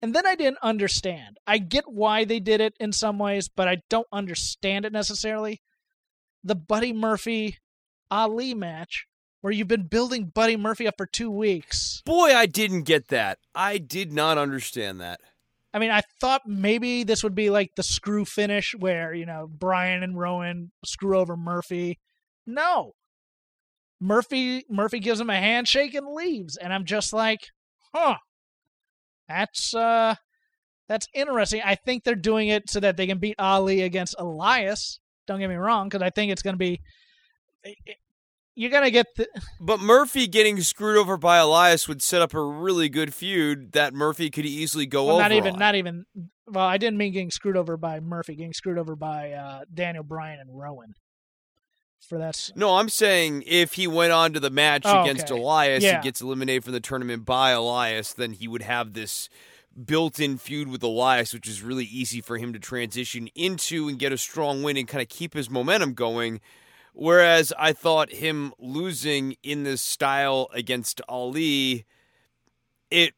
And 0.02 0.14
then 0.14 0.26
I 0.26 0.36
didn't 0.36 0.60
understand. 0.62 1.38
I 1.48 1.60
get 1.60 1.86
why 1.88 2.26
they 2.26 2.40
did 2.40 2.62
it 2.62 2.74
in 2.80 2.92
some 2.92 3.20
ways, 3.20 3.48
but 3.48 3.68
I 3.68 3.78
don't 3.90 4.08
understand 4.12 4.86
it 4.86 4.92
necessarily. 4.92 5.62
The 6.44 6.56
Buddy 6.56 6.92
Murphy 6.92 7.58
Ali 8.12 8.54
match, 8.54 9.06
where 9.44 9.52
you've 9.52 9.68
been 9.68 9.88
building 9.88 10.32
Buddy 10.34 10.56
Murphy 10.56 10.88
up 10.88 10.96
for 10.96 11.06
two 11.06 11.30
weeks. 11.30 12.02
Boy, 12.06 12.34
I 12.34 12.46
didn't 12.46 12.84
get 12.84 13.10
that. 13.10 13.40
I 13.54 13.78
did 13.78 14.14
not 14.14 14.38
understand 14.38 15.02
that. 15.02 15.20
I 15.74 15.80
mean, 15.80 15.92
I 15.92 16.02
thought 16.22 16.48
maybe 16.48 17.04
this 17.04 17.24
would 17.24 17.36
be 17.36 17.50
like 17.50 17.76
the 17.76 17.84
screw 17.84 18.24
finish 18.24 18.74
where, 18.74 19.14
you 19.14 19.26
know, 19.26 19.50
Bryan 19.52 20.02
and 20.02 20.18
Rowan 20.18 20.72
screw 20.86 21.18
over 21.18 21.36
Murphy. 21.36 22.00
No. 22.48 22.94
Murphy 24.00 24.64
Murphy 24.70 25.00
gives 25.00 25.20
him 25.20 25.30
a 25.30 25.36
handshake 25.36 25.94
and 25.94 26.08
leaves. 26.08 26.56
And 26.56 26.72
I'm 26.74 26.86
just 26.86 27.12
like, 27.12 27.42
huh. 27.94 28.16
That's 29.28 29.76
uh 29.76 30.16
that's 30.88 31.08
interesting. 31.14 31.62
I 31.66 31.76
think 31.76 32.06
they're 32.06 32.16
doing 32.16 32.48
it 32.48 32.70
so 32.70 32.80
that 32.80 32.96
they 32.96 33.08
can 33.08 33.18
beat 33.18 33.36
Ali 33.40 33.82
against 33.82 34.16
Elias. 34.18 35.02
Don't 35.28 35.40
get 35.40 35.50
me 35.50 35.56
wrong, 35.56 35.90
because 35.90 36.02
I 36.02 36.12
think 36.12 36.32
it's 36.32 36.42
gonna 36.42 36.56
be 36.56 36.80
you're 38.56 38.70
gonna 38.72 38.92
get 38.92 39.08
the 39.16 39.28
But 39.60 39.80
Murphy 39.80 40.28
getting 40.28 40.62
screwed 40.62 40.98
over 40.98 41.18
by 41.18 41.38
Elias 41.38 41.88
would 41.88 42.02
set 42.02 42.22
up 42.22 42.34
a 42.34 42.42
really 42.44 42.90
good 42.90 43.14
feud 43.14 43.72
that 43.74 43.94
Murphy 43.94 44.30
could 44.30 44.46
easily 44.46 44.86
go 44.86 45.06
Well, 45.06 45.16
over. 45.16 45.24
not 45.24 45.32
even 45.32 45.54
on. 45.54 45.60
not 45.60 45.76
even 45.76 46.06
well 46.46 46.66
i 46.66 46.78
didn't 46.78 46.98
mean 46.98 47.14
getting 47.14 47.32
screwed 47.32 47.56
over 47.56 47.78
by 47.78 48.02
murphy 48.02 48.36
getting 48.36 48.52
screwed 48.52 48.78
over 48.78 48.98
by 48.98 49.32
uh, 49.32 49.62
daniel 49.74 50.04
bryan 50.04 50.42
and 50.42 50.50
rowan 50.60 50.94
for 52.10 52.18
that 52.18 52.52
No, 52.54 52.76
I'm 52.76 52.90
saying 52.90 53.46
if 53.48 53.74
he 53.76 53.88
went 53.88 54.12
on 54.12 54.34
to 54.34 54.42
the 54.42 54.50
match 54.50 54.82
Oh, 54.86 55.04
against 55.04 55.32
okay. 55.32 55.40
Elias 55.42 55.84
Yeah. 55.86 55.96
and 55.96 56.04
gets 56.04 56.20
eliminated 56.20 56.66
from 56.66 56.74
the 56.74 56.82
tournament 56.82 57.24
by 57.24 57.52
Elias, 57.52 58.12
then 58.12 58.34
he 58.34 58.46
would 58.46 58.62
have 58.64 58.92
this 58.92 59.30
built-in 59.86 60.38
feud 60.38 60.68
with 60.68 60.84
Elias, 60.84 61.34
which 61.34 61.48
is 61.48 61.62
really 61.62 61.86
easy 61.86 62.20
for 62.20 62.38
him 62.38 62.52
to 62.52 62.60
transition 62.60 63.30
into 63.36 63.88
and 63.88 63.98
get 64.00 64.12
a 64.12 64.18
strong 64.18 64.64
win 64.64 64.76
and 64.76 64.86
kind 64.86 65.02
of 65.02 65.08
keep 65.08 65.34
his 65.34 65.50
momentum 65.50 65.94
going. 65.94 66.42
Whereas 66.94 67.52
I 67.58 67.74
thought 67.74 68.12
him 68.14 68.54
losing 68.60 69.36
in 69.42 69.64
this 69.64 69.82
style 69.82 70.48
against 70.54 71.02
Ali, 71.10 71.86
it 72.92 73.14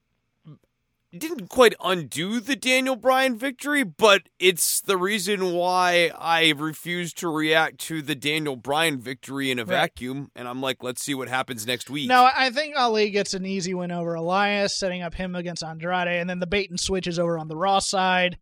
didn't 1.17 1.47
quite 1.49 1.73
undo 1.83 2.39
the 2.41 2.55
Daniel 2.57 2.95
Bryan 2.97 3.37
victory, 3.37 3.83
but 3.83 4.23
it's 4.39 4.81
the 4.81 4.97
reason 4.97 5.53
why 5.53 6.11
I 6.17 6.53
refuse 6.57 7.13
to 7.15 7.29
react 7.29 7.77
to 7.81 8.01
the 8.01 8.15
Daniel 8.15 8.55
Bryan 8.57 8.99
victory 8.99 9.49
in 9.51 9.57
a 9.59 9.63
Right. 9.63 9.75
vacuum. 9.77 10.29
And 10.35 10.47
I'm 10.47 10.61
like, 10.61 10.83
let's 10.83 11.01
see 11.01 11.13
what 11.13 11.27
happens 11.29 11.65
next 11.65 11.89
week. 11.89 12.07
no 12.09 12.29
i 12.35 12.49
think 12.49 12.75
ali 12.77 13.09
gets 13.11 13.33
an 13.33 13.45
easy 13.45 13.73
win 13.73 13.91
over 13.91 14.13
elias 14.15 14.77
setting 14.77 15.01
up 15.01 15.13
him 15.13 15.35
against 15.35 15.63
andrade 15.63 16.07
and 16.07 16.29
then 16.29 16.39
the 16.39 16.47
bait 16.47 16.69
and 16.69 16.79
switch 16.79 17.07
is 17.07 17.17
over 17.19 17.37
on 17.37 17.47
the 17.47 17.55
raw 17.55 17.79
side 17.79 18.37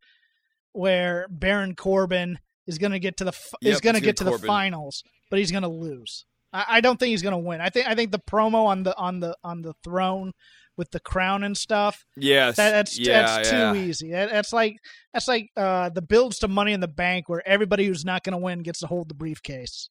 where 0.71 1.27
baron 1.29 1.75
corbin 1.75 2.39
is 2.67 2.77
going 2.77 2.91
to 2.91 2.99
get 2.99 3.17
to 3.17 3.23
the 3.23 3.33
Yep, 3.61 3.73
is 3.73 3.81
going 3.81 3.95
to 3.95 4.01
get 4.01 4.17
to 4.17 4.23
gonna 4.23 4.37
the 4.37 4.47
finals 4.47 5.03
but 5.29 5.39
he's 5.39 5.51
going 5.51 5.63
to 5.63 5.69
lose 5.69 6.25
I, 6.51 6.65
I 6.69 6.81
don't 6.81 6.99
think 6.99 7.11
he's 7.11 7.21
going 7.21 7.33
to 7.33 7.37
win 7.37 7.61
i 7.61 7.69
think 7.69 7.87
i 7.87 7.95
think 7.95 8.11
the 8.11 8.19
promo 8.19 8.65
on 8.65 8.83
the 8.83 8.97
on 8.97 9.19
the 9.19 9.35
on 9.43 9.61
the 9.61 9.73
throne 9.83 10.33
with 10.77 10.91
the 10.91 10.99
crown 10.99 11.43
and 11.43 11.55
stuff 11.55 12.05
yes, 12.17 12.55
That, 12.57 12.71
that's 12.71 12.97
yeah, 12.97 13.35
that's 13.35 13.51
yeah. 13.51 13.71
too 13.71 13.79
easy. 13.79 14.11
That, 14.11 14.31
that's 14.31 14.53
like 14.53 14.77
that's 15.13 15.27
like 15.27 15.49
uh, 15.55 15.89
the 15.89 16.01
builds 16.01 16.39
to 16.39 16.47
Money 16.47 16.73
in 16.73 16.79
the 16.79 16.87
Bank, 16.87 17.29
where 17.29 17.47
everybody 17.47 17.85
who's 17.85 18.05
not 18.05 18.23
going 18.23 18.33
to 18.33 18.39
win 18.39 18.63
gets 18.63 18.79
to 18.79 18.87
hold 18.87 19.09
the 19.09 19.13
briefcase. 19.13 19.89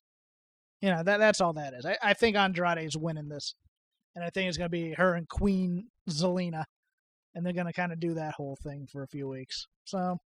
You 0.81 0.91
know 0.91 1.03
that 1.05 1.19
that's 1.19 1.41
all 1.41 1.53
that 1.55 1.75
is. 1.75 1.87
I, 1.87 1.97
I 2.03 2.15
think 2.15 2.37
Andrade 2.37 2.85
is 2.85 2.97
winning 2.97 3.29
this, 3.29 3.55
and 4.17 4.25
I 4.25 4.31
think 4.31 4.49
it's 4.49 4.59
going 4.59 4.67
to 4.67 4.71
be 4.71 4.93
her 4.95 5.15
and 5.15 5.29
Queen 5.29 5.87
Zelina, 6.11 6.65
and 7.35 7.47
they're 7.47 7.53
going 7.53 7.67
to 7.67 7.73
kind 7.73 7.93
of 7.93 8.01
do 8.01 8.15
that 8.15 8.35
whole 8.35 8.59
thing 8.63 8.89
for 8.91 9.03
a 9.03 9.09
few 9.09 9.29
weeks. 9.29 9.67
So 9.85 10.19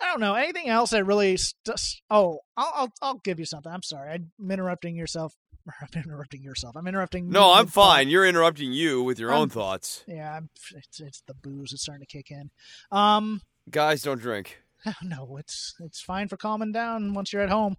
I 0.00 0.06
don't 0.06 0.20
know 0.20 0.34
anything 0.34 0.68
else 0.68 0.90
that 0.90 1.04
really. 1.04 1.36
St- 1.36 2.00
oh, 2.10 2.40
I'll, 2.56 2.72
I'll 2.74 2.92
I'll 3.02 3.18
give 3.18 3.38
you 3.38 3.44
something. 3.44 3.70
I'm 3.70 3.82
sorry, 3.82 4.10
I'm 4.12 4.30
interrupting 4.50 4.96
yourself. 4.96 5.34
I'm 5.68 6.02
interrupting 6.02 6.42
yourself. 6.42 6.76
I'm 6.76 6.86
interrupting. 6.86 7.28
No, 7.28 7.52
I'm 7.52 7.66
fine. 7.66 8.08
You're 8.08 8.26
interrupting 8.26 8.72
you 8.72 9.02
with 9.02 9.18
your 9.18 9.30
I'm- 9.32 9.42
own 9.42 9.48
thoughts. 9.50 10.04
Yeah, 10.06 10.34
I'm, 10.36 10.48
it's 10.74 11.00
it's 11.00 11.22
the 11.26 11.34
booze. 11.34 11.72
It's 11.72 11.82
starting 11.82 12.06
to 12.06 12.16
kick 12.16 12.30
in. 12.30 12.50
Um, 12.90 13.42
Guys, 13.70 14.02
don't 14.02 14.20
drink. 14.20 14.62
no, 15.02 15.36
it's 15.36 15.74
it's 15.80 16.00
fine 16.00 16.28
for 16.28 16.36
calming 16.38 16.72
down 16.72 17.12
once 17.14 17.32
you're 17.32 17.42
at 17.42 17.50
home. 17.50 17.76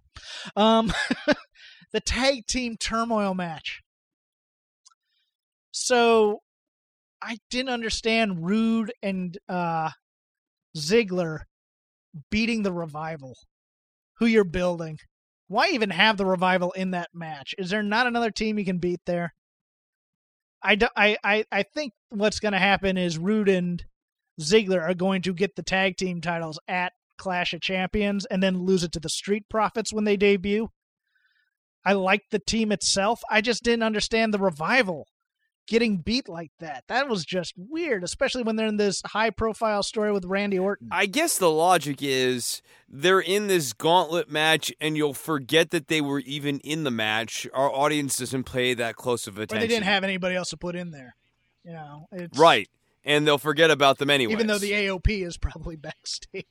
Um, 0.54 0.92
the 1.92 2.00
tag 2.00 2.46
team 2.46 2.76
turmoil 2.76 3.34
match. 3.34 3.82
So, 5.72 6.42
I 7.22 7.38
didn't 7.50 7.70
understand 7.70 8.44
Roode 8.46 8.92
and 9.02 9.36
uh, 9.48 9.90
Ziggler 10.76 11.40
beating 12.30 12.62
the 12.62 12.72
revival. 12.72 13.34
Who 14.18 14.26
you're 14.26 14.44
building? 14.44 14.98
Why 15.48 15.68
even 15.68 15.90
have 15.90 16.16
the 16.16 16.26
revival 16.26 16.72
in 16.72 16.92
that 16.92 17.10
match? 17.12 17.54
Is 17.58 17.70
there 17.70 17.82
not 17.82 18.06
another 18.06 18.30
team 18.30 18.58
you 18.58 18.64
can 18.64 18.78
beat 18.78 19.00
there? 19.06 19.34
I, 20.62 20.76
do, 20.76 20.86
I, 20.96 21.16
I, 21.24 21.44
I 21.50 21.62
think 21.62 21.92
what's 22.10 22.38
going 22.38 22.52
to 22.52 22.58
happen 22.58 22.96
is 22.96 23.18
Roode 23.18 23.48
and 23.48 23.82
Ziggler 24.40 24.80
are 24.80 24.94
going 24.94 25.22
to 25.22 25.34
get 25.34 25.56
the 25.56 25.62
tag 25.62 25.96
team 25.96 26.20
titles 26.20 26.58
at 26.68 26.92
Clash 27.18 27.52
of 27.52 27.60
Champions 27.60 28.24
and 28.26 28.42
then 28.42 28.64
lose 28.64 28.84
it 28.84 28.92
to 28.92 29.00
the 29.00 29.08
Street 29.08 29.44
Profits 29.50 29.92
when 29.92 30.04
they 30.04 30.16
debut. 30.16 30.68
I 31.84 31.94
liked 31.94 32.30
the 32.30 32.38
team 32.38 32.70
itself. 32.70 33.20
I 33.30 33.40
just 33.40 33.64
didn't 33.64 33.82
understand 33.82 34.32
the 34.32 34.38
revival 34.38 35.06
getting 35.68 35.98
beat 35.98 36.28
like 36.28 36.50
that. 36.60 36.84
That 36.88 37.08
was 37.08 37.24
just 37.24 37.54
weird, 37.56 38.04
especially 38.04 38.42
when 38.42 38.56
they're 38.56 38.66
in 38.66 38.76
this 38.76 39.02
high 39.06 39.30
profile 39.30 39.82
story 39.82 40.12
with 40.12 40.24
Randy 40.24 40.58
Orton. 40.58 40.88
I 40.90 41.06
guess 41.06 41.38
the 41.38 41.50
logic 41.50 41.98
is 42.00 42.62
they're 42.88 43.20
in 43.20 43.46
this 43.46 43.72
gauntlet 43.72 44.30
match 44.30 44.72
and 44.80 44.96
you'll 44.96 45.14
forget 45.14 45.70
that 45.70 45.88
they 45.88 46.00
were 46.00 46.20
even 46.20 46.58
in 46.60 46.84
the 46.84 46.90
match. 46.90 47.46
Our 47.54 47.70
audience 47.70 48.16
doesn't 48.16 48.44
pay 48.44 48.74
that 48.74 48.96
close 48.96 49.26
of 49.26 49.36
But 49.36 49.42
attention. 49.42 49.60
they 49.68 49.74
didn't 49.74 49.86
have 49.86 50.04
anybody 50.04 50.34
else 50.36 50.50
to 50.50 50.56
put 50.56 50.74
in 50.76 50.90
there. 50.90 51.14
You 51.64 51.72
know, 51.72 52.08
it's 52.12 52.38
Right. 52.38 52.68
And 53.04 53.26
they'll 53.26 53.38
forget 53.38 53.70
about 53.70 53.98
them 53.98 54.10
anyway. 54.10 54.32
Even 54.32 54.46
though 54.46 54.58
the 54.58 54.72
AOP 54.72 55.24
is 55.26 55.36
probably 55.36 55.76
backstage. 55.76 56.44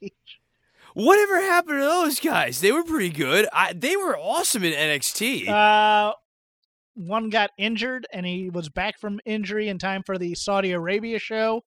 Whatever 0.93 1.39
happened 1.39 1.79
to 1.79 1.85
those 1.85 2.19
guys? 2.19 2.59
They 2.59 2.71
were 2.71 2.83
pretty 2.83 3.09
good. 3.09 3.47
I, 3.53 3.71
they 3.73 3.95
were 3.95 4.17
awesome 4.17 4.63
in 4.63 4.73
NXT. 4.73 5.47
Uh, 5.47 6.13
one 6.93 7.29
got 7.29 7.51
injured, 7.57 8.05
and 8.13 8.25
he 8.25 8.49
was 8.49 8.69
back 8.69 8.99
from 8.99 9.19
injury 9.25 9.67
in 9.69 9.77
time 9.77 10.03
for 10.05 10.17
the 10.17 10.35
Saudi 10.35 10.71
Arabia 10.71 11.19
show. 11.19 11.63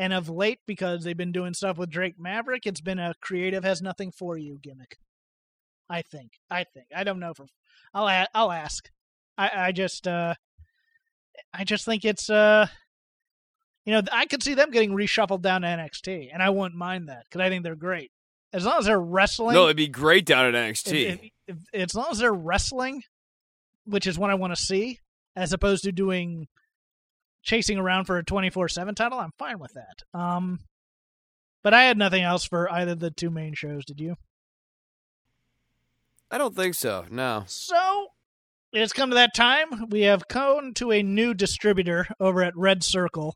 And 0.00 0.12
of 0.12 0.28
late, 0.28 0.60
because 0.66 1.02
they've 1.02 1.16
been 1.16 1.32
doing 1.32 1.54
stuff 1.54 1.76
with 1.76 1.90
Drake 1.90 2.14
Maverick, 2.18 2.66
it's 2.66 2.80
been 2.80 3.00
a 3.00 3.14
creative 3.20 3.64
has 3.64 3.82
nothing 3.82 4.12
for 4.12 4.38
you 4.38 4.58
gimmick. 4.62 4.96
I 5.90 6.02
think. 6.02 6.32
I 6.50 6.64
think. 6.64 6.86
I 6.94 7.02
don't 7.02 7.18
know 7.18 7.34
for. 7.34 7.46
I'll 7.92 8.08
a- 8.08 8.28
I'll 8.34 8.52
ask. 8.52 8.88
I 9.36 9.50
I 9.54 9.72
just 9.72 10.06
uh, 10.06 10.34
I 11.52 11.64
just 11.64 11.84
think 11.84 12.04
it's 12.04 12.30
uh, 12.30 12.68
you 13.84 13.94
know, 13.94 14.02
I 14.12 14.26
could 14.26 14.42
see 14.42 14.54
them 14.54 14.70
getting 14.70 14.90
reshuffled 14.92 15.42
down 15.42 15.62
to 15.62 15.68
NXT, 15.68 16.28
and 16.32 16.42
I 16.42 16.50
wouldn't 16.50 16.78
mind 16.78 17.08
that 17.08 17.24
because 17.24 17.40
I 17.40 17.48
think 17.48 17.64
they're 17.64 17.74
great 17.74 18.12
as 18.52 18.64
long 18.64 18.78
as 18.78 18.86
they're 18.86 19.00
wrestling. 19.00 19.54
no, 19.54 19.64
it'd 19.64 19.76
be 19.76 19.88
great 19.88 20.26
down 20.26 20.46
at 20.46 20.54
NXT. 20.54 20.92
if, 20.92 21.20
if, 21.46 21.56
if, 21.72 21.82
as 21.82 21.94
long 21.94 22.06
as 22.10 22.18
they're 22.18 22.32
wrestling, 22.32 23.02
which 23.88 24.06
is 24.06 24.18
what 24.18 24.30
I 24.30 24.34
want 24.34 24.54
to 24.54 24.62
see, 24.62 24.98
as 25.34 25.52
opposed 25.52 25.84
to 25.84 25.92
doing 25.92 26.46
chasing 27.42 27.78
around 27.78 28.04
for 28.04 28.18
a 28.18 28.24
twenty 28.24 28.50
four 28.50 28.68
seven 28.68 28.94
title, 28.94 29.18
I'm 29.18 29.32
fine 29.38 29.58
with 29.58 29.72
that. 29.74 30.18
Um, 30.18 30.60
But 31.62 31.74
I 31.74 31.84
had 31.84 31.98
nothing 31.98 32.22
else 32.22 32.44
for 32.44 32.70
either 32.70 32.92
of 32.92 33.00
the 33.00 33.10
two 33.10 33.30
main 33.30 33.54
shows. 33.54 33.84
Did 33.84 34.00
you? 34.00 34.16
I 36.30 36.38
don't 36.38 36.54
think 36.54 36.74
so. 36.74 37.04
No. 37.10 37.44
So 37.46 38.08
it's 38.72 38.92
come 38.92 39.10
to 39.10 39.14
that 39.14 39.34
time. 39.34 39.88
We 39.88 40.02
have 40.02 40.28
come 40.28 40.74
to 40.74 40.92
a 40.92 41.02
new 41.02 41.34
distributor 41.34 42.06
over 42.20 42.42
at 42.42 42.56
Red 42.56 42.84
Circle, 42.84 43.34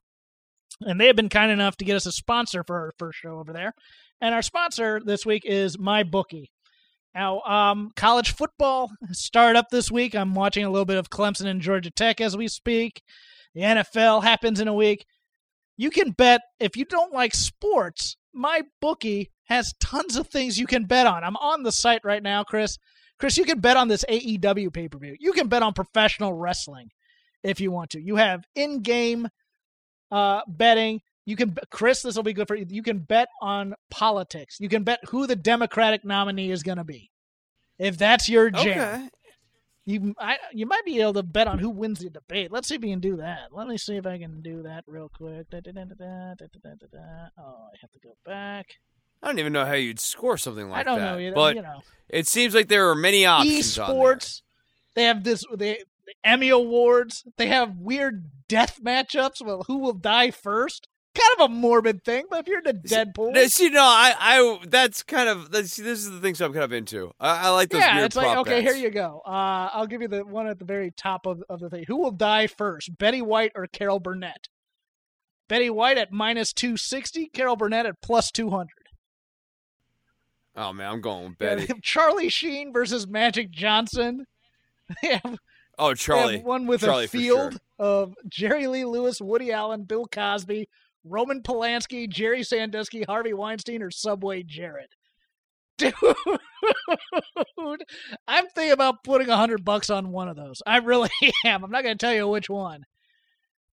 and 0.82 1.00
they 1.00 1.06
have 1.06 1.16
been 1.16 1.30
kind 1.30 1.50
enough 1.50 1.76
to 1.78 1.84
get 1.84 1.96
us 1.96 2.06
a 2.06 2.12
sponsor 2.12 2.62
for 2.66 2.78
our 2.78 2.92
first 2.98 3.18
show 3.18 3.38
over 3.38 3.52
there. 3.52 3.72
And 4.20 4.34
our 4.34 4.42
sponsor 4.42 5.00
this 5.04 5.24
week 5.26 5.42
is 5.44 5.78
my 5.78 6.02
bookie. 6.02 6.50
Now, 7.14 7.40
um, 7.42 7.90
college 7.94 8.32
football 8.32 8.90
started 9.12 9.58
up 9.58 9.68
this 9.70 9.90
week. 9.90 10.14
I'm 10.14 10.34
watching 10.34 10.64
a 10.64 10.70
little 10.70 10.86
bit 10.86 10.96
of 10.96 11.10
Clemson 11.10 11.46
and 11.46 11.60
Georgia 11.60 11.90
Tech 11.90 12.20
as 12.20 12.36
we 12.36 12.48
speak. 12.48 13.02
The 13.54 13.62
NFL 13.62 14.22
happens 14.22 14.60
in 14.60 14.68
a 14.68 14.74
week. 14.74 15.04
You 15.76 15.90
can 15.90 16.12
bet 16.12 16.40
if 16.58 16.76
you 16.76 16.84
don't 16.84 17.12
like 17.12 17.34
sports, 17.34 18.16
my 18.32 18.62
bookie 18.80 19.30
has 19.44 19.74
tons 19.80 20.16
of 20.16 20.28
things 20.28 20.58
you 20.58 20.66
can 20.66 20.84
bet 20.84 21.06
on. 21.06 21.24
I'm 21.24 21.36
on 21.36 21.62
the 21.62 21.72
site 21.72 22.02
right 22.04 22.22
now, 22.22 22.44
Chris. 22.44 22.78
Chris, 23.18 23.36
you 23.36 23.44
can 23.44 23.60
bet 23.60 23.76
on 23.76 23.88
this 23.88 24.04
AEW 24.08 24.72
pay 24.72 24.88
per 24.88 24.98
view. 24.98 25.16
You 25.20 25.32
can 25.32 25.48
bet 25.48 25.62
on 25.62 25.74
professional 25.74 26.32
wrestling 26.32 26.90
if 27.42 27.60
you 27.60 27.70
want 27.70 27.90
to. 27.90 28.00
You 28.00 28.16
have 28.16 28.44
in 28.54 28.80
game 28.80 29.28
uh, 30.10 30.40
betting. 30.48 31.00
You 31.24 31.36
can, 31.36 31.56
Chris, 31.70 32.02
this 32.02 32.16
will 32.16 32.22
be 32.22 32.32
good 32.32 32.48
for 32.48 32.56
you. 32.56 32.66
You 32.68 32.82
can 32.82 32.98
bet 32.98 33.28
on 33.40 33.74
politics. 33.90 34.56
You 34.58 34.68
can 34.68 34.82
bet 34.82 35.00
who 35.08 35.26
the 35.26 35.36
Democratic 35.36 36.04
nominee 36.04 36.50
is 36.50 36.62
going 36.62 36.78
to 36.78 36.84
be. 36.84 37.10
If 37.78 37.96
that's 37.96 38.28
your 38.28 38.50
jam, 38.50 39.04
okay. 39.04 39.08
you 39.84 40.14
I, 40.18 40.36
you 40.52 40.66
might 40.66 40.84
be 40.84 41.00
able 41.00 41.14
to 41.14 41.22
bet 41.22 41.46
on 41.46 41.58
who 41.58 41.70
wins 41.70 42.00
the 42.00 42.10
debate. 42.10 42.50
Let's 42.50 42.68
see 42.68 42.74
if 42.74 42.82
we 42.82 42.90
can 42.90 43.00
do 43.00 43.16
that. 43.16 43.48
Let 43.52 43.68
me 43.68 43.78
see 43.78 43.96
if 43.96 44.06
I 44.06 44.18
can 44.18 44.42
do 44.42 44.62
that 44.62 44.84
real 44.86 45.10
quick. 45.14 45.48
Da, 45.50 45.60
da, 45.60 45.72
da, 45.72 45.84
oh, 47.38 47.68
I 47.72 47.76
have 47.80 47.92
to 47.92 48.00
go 48.02 48.16
back. 48.24 48.66
I 49.22 49.28
don't 49.28 49.38
even 49.38 49.52
know 49.52 49.64
how 49.64 49.74
you'd 49.74 50.00
score 50.00 50.36
something 50.36 50.68
like 50.68 50.84
that. 50.84 50.90
I 50.90 50.94
don't 50.94 51.04
that, 51.04 51.12
know, 51.12 51.18
either, 51.18 51.34
but 51.34 51.56
you 51.56 51.62
know, 51.62 51.80
it 52.08 52.26
seems 52.26 52.54
like 52.54 52.68
there 52.68 52.90
are 52.90 52.96
many 52.96 53.24
options. 53.24 53.72
sports 53.72 54.42
they 54.94 55.04
have 55.04 55.24
this. 55.24 55.44
They 55.56 55.78
Emmy 56.24 56.50
awards. 56.50 57.24
They 57.36 57.46
have 57.48 57.78
weird 57.78 58.30
death 58.48 58.80
matchups. 58.82 59.44
Well, 59.44 59.64
who 59.66 59.78
will 59.78 59.94
die 59.94 60.30
first? 60.30 60.88
Kind 61.14 61.40
of 61.40 61.50
a 61.50 61.54
morbid 61.54 62.04
thing, 62.04 62.24
but 62.30 62.38
if 62.40 62.46
you're 62.48 62.60
into 62.60 62.72
Deadpool, 62.72 63.34
No, 63.34 63.46
See, 63.46 63.68
no, 63.68 63.82
I, 63.82 64.14
I, 64.18 64.58
that's 64.66 65.02
kind 65.02 65.28
of, 65.28 65.50
that's, 65.50 65.76
this 65.76 65.98
is 65.98 66.10
the 66.10 66.20
things 66.20 66.40
I'm 66.40 66.52
kind 66.54 66.64
of 66.64 66.72
into. 66.72 67.12
I, 67.20 67.48
I 67.48 67.50
like 67.50 67.68
those 67.68 67.82
yeah, 67.82 67.96
weird 67.96 68.06
it's 68.06 68.16
like 68.16 68.38
okay, 68.38 68.62
bets. 68.62 68.74
here 68.74 68.82
you 68.82 68.90
go. 68.90 69.20
Uh, 69.26 69.68
I'll 69.72 69.86
give 69.86 70.00
you 70.00 70.08
the 70.08 70.24
one 70.24 70.46
at 70.46 70.58
the 70.58 70.64
very 70.64 70.90
top 70.90 71.26
of, 71.26 71.42
of 71.50 71.60
the 71.60 71.68
thing. 71.68 71.84
Who 71.86 71.96
will 71.98 72.12
die 72.12 72.46
first, 72.46 72.96
Betty 72.96 73.20
White 73.20 73.52
or 73.54 73.66
Carol 73.66 74.00
Burnett? 74.00 74.48
Betty 75.48 75.68
White 75.68 75.98
at 75.98 76.10
minus 76.12 76.54
two 76.54 76.78
sixty, 76.78 77.26
Carol 77.26 77.56
Burnett 77.56 77.84
at 77.84 78.00
plus 78.00 78.30
two 78.30 78.48
hundred. 78.48 78.70
Oh 80.56 80.72
man, 80.72 80.90
I'm 80.92 81.00
going 81.02 81.28
with 81.30 81.38
Betty. 81.38 81.68
Charlie 81.82 82.28
Sheen 82.30 82.72
versus 82.72 83.06
Magic 83.06 83.50
Johnson. 83.50 84.24
They 85.02 85.18
have, 85.22 85.38
Oh, 85.78 85.90
they 85.90 85.94
Charlie. 85.94 86.36
have 86.38 86.44
one 86.46 86.66
with 86.66 86.82
Charlie 86.82 87.04
a 87.06 87.08
field 87.08 87.52
sure. 87.52 87.60
of 87.78 88.14
Jerry 88.28 88.66
Lee 88.66 88.84
Lewis, 88.84 89.20
Woody 89.22 89.50
Allen, 89.52 89.84
Bill 89.84 90.06
Cosby, 90.06 90.68
Roman 91.04 91.42
Polanski, 91.42 92.08
Jerry 92.08 92.42
Sandusky, 92.42 93.02
Harvey 93.02 93.32
Weinstein, 93.34 93.82
or 93.82 93.90
Subway 93.90 94.42
Jared. 94.42 94.88
Dude, 95.78 95.94
I'm 98.28 98.46
thinking 98.54 98.72
about 98.72 99.02
putting 99.04 99.28
a 99.28 99.36
hundred 99.36 99.64
bucks 99.64 99.90
on 99.90 100.10
one 100.12 100.28
of 100.28 100.36
those. 100.36 100.62
I 100.66 100.78
really 100.78 101.10
am. 101.44 101.64
I'm 101.64 101.70
not 101.70 101.82
going 101.82 101.96
to 101.96 102.06
tell 102.06 102.14
you 102.14 102.28
which 102.28 102.48
one, 102.50 102.84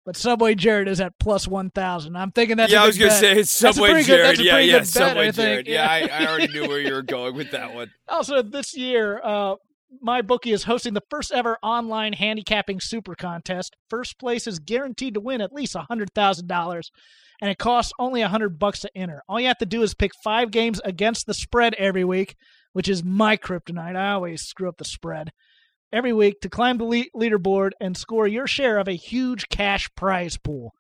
but 0.05 0.17
Subway 0.17 0.55
Jared 0.55 0.89
is 0.89 1.01
at 1.01 1.19
plus 1.19 1.47
one 1.49 1.71
thousand. 1.71 2.17
I'm 2.17 2.31
thinking 2.33 2.57
that's 2.59 2.73
yeah, 2.73 2.83
I 2.83 2.87
was 2.87 2.99
going 2.99 3.09
gonna 3.11 3.21
say 3.21 3.39
it's 3.39 3.51
Subway 3.51 3.91
pretty 3.93 4.07
good- 4.07 4.17
Jared. 4.37 4.39
yeah, 4.41 4.59
yeah, 4.59 4.79
bet, 4.79 4.87
Subway 4.87 5.29
I. 5.29 5.31
Jared. 5.31 5.67
Yeah, 5.67 5.89
I, 5.91 6.09
I 6.13 6.27
already 6.27 6.53
knew 6.53 6.69
where 6.69 6.81
you 6.81 6.93
were 6.93 7.03
going 7.03 7.35
with 7.37 7.53
that 7.53 7.75
one. 7.75 7.91
Also, 8.09 8.43
this 8.43 8.77
year, 8.77 9.21
uh, 9.25 9.55
my 10.01 10.23
bookie 10.23 10.53
is 10.53 10.65
hosting 10.65 10.95
the 10.95 11.03
first 11.11 11.33
ever 11.33 11.59
online 11.63 12.13
handicapping 12.13 12.81
super 12.81 13.15
contest. 13.15 13.77
First 13.89 14.19
place 14.19 14.47
is 14.47 14.59
guaranteed 14.59 15.15
to 15.15 15.21
win 15.21 15.41
at 15.41 15.53
least 15.53 15.77
hundred 15.77 16.11
thousand 16.15 16.47
dollars, 16.49 16.91
and 17.41 17.51
it 17.51 17.59
costs 17.59 17.93
only 17.99 18.23
a 18.23 18.29
hundred 18.29 18.59
bucks 18.59 18.81
to 18.81 18.91
enter. 18.97 19.23
All 19.29 19.41
you 19.41 19.47
have 19.49 19.59
to 19.59 19.67
do 19.67 19.83
is 19.83 19.95
pick 19.95 20.13
five 20.23 20.51
games 20.51 20.81
against 20.85 21.27
the 21.27 21.35
spread 21.35 21.75
every 21.75 22.05
week, 22.05 22.37
which 22.73 22.89
is 22.89 23.05
my 23.05 23.37
kryptonite. 23.37 23.97
I 23.97 24.13
always 24.13 24.43
screw 24.43 24.69
up 24.69 24.79
the 24.79 24.85
spread 24.85 25.31
every 25.93 26.13
week 26.13 26.41
to 26.41 26.51
climb 26.51 26.79
the 26.79 26.85
le- 26.85 27.05
leaderboard 27.17 27.71
and 27.81 27.97
score 27.97 28.27
your 28.27 28.47
share 28.47 28.79
of 28.79 28.89
a 28.89 28.93
huge 28.93 29.49
cash 29.49 29.89
prize 29.95 30.37
pool. 30.37 30.73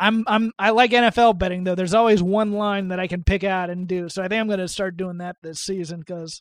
I'm 0.00 0.24
I'm 0.26 0.52
I 0.58 0.70
like 0.70 0.92
NFL 0.92 1.38
betting 1.38 1.64
though. 1.64 1.74
There's 1.74 1.94
always 1.94 2.22
one 2.22 2.52
line 2.52 2.88
that 2.88 2.98
I 2.98 3.06
can 3.06 3.22
pick 3.22 3.44
out 3.44 3.68
and 3.68 3.86
do. 3.86 4.08
So 4.08 4.22
I 4.22 4.28
think 4.28 4.40
I'm 4.40 4.46
going 4.46 4.58
to 4.58 4.66
start 4.68 4.96
doing 4.96 5.18
that 5.18 5.36
this 5.42 5.60
season 5.60 6.00
because, 6.00 6.40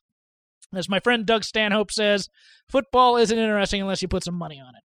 as 0.73 0.89
my 0.89 0.99
friend 0.99 1.25
Doug 1.25 1.43
Stanhope 1.43 1.91
says, 1.91 2.29
football 2.67 3.17
isn't 3.17 3.37
interesting 3.37 3.81
unless 3.81 4.01
you 4.01 4.07
put 4.07 4.23
some 4.23 4.35
money 4.35 4.59
on 4.59 4.75
it. 4.75 4.83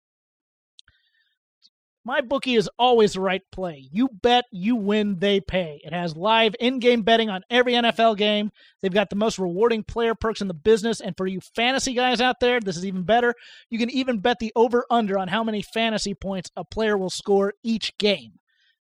My 2.06 2.20
bookie 2.20 2.56
is 2.56 2.68
always 2.78 3.14
the 3.14 3.20
right 3.20 3.40
play. 3.50 3.88
You 3.90 4.10
bet, 4.22 4.44
you 4.52 4.76
win, 4.76 5.20
they 5.20 5.40
pay. 5.40 5.80
It 5.82 5.94
has 5.94 6.14
live 6.14 6.54
in-game 6.60 7.00
betting 7.00 7.30
on 7.30 7.40
every 7.48 7.72
NFL 7.72 8.18
game. 8.18 8.50
They've 8.82 8.92
got 8.92 9.08
the 9.08 9.16
most 9.16 9.38
rewarding 9.38 9.84
player 9.84 10.14
perks 10.14 10.42
in 10.42 10.48
the 10.48 10.52
business, 10.52 11.00
and 11.00 11.16
for 11.16 11.26
you 11.26 11.40
fantasy 11.40 11.94
guys 11.94 12.20
out 12.20 12.40
there, 12.40 12.60
this 12.60 12.76
is 12.76 12.84
even 12.84 13.04
better. 13.04 13.34
You 13.70 13.78
can 13.78 13.88
even 13.88 14.18
bet 14.18 14.38
the 14.38 14.52
over/under 14.54 15.18
on 15.18 15.28
how 15.28 15.42
many 15.42 15.62
fantasy 15.62 16.12
points 16.12 16.50
a 16.54 16.62
player 16.62 16.98
will 16.98 17.08
score 17.08 17.54
each 17.62 17.96
game. 17.96 18.32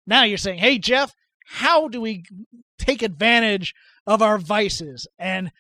Now 0.08 0.24
you're 0.24 0.38
saying, 0.38 0.60
hey, 0.60 0.78
Jeff, 0.78 1.14
how 1.46 1.90
do 1.90 2.00
we 2.00 2.24
take 2.80 3.02
advantage 3.02 3.74
of 4.08 4.22
our 4.22 4.38
vices 4.38 5.06
and 5.20 5.52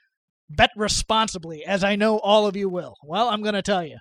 bet 0.56 0.72
responsibly, 0.76 1.66
as 1.66 1.84
I 1.84 1.96
know 1.96 2.20
all 2.20 2.48
of 2.48 2.56
you 2.56 2.70
will? 2.70 2.96
Well, 3.04 3.30
I'm 3.30 3.42
going 3.42 3.56
to 3.56 3.62
tell 3.62 3.86
you. 3.86 3.98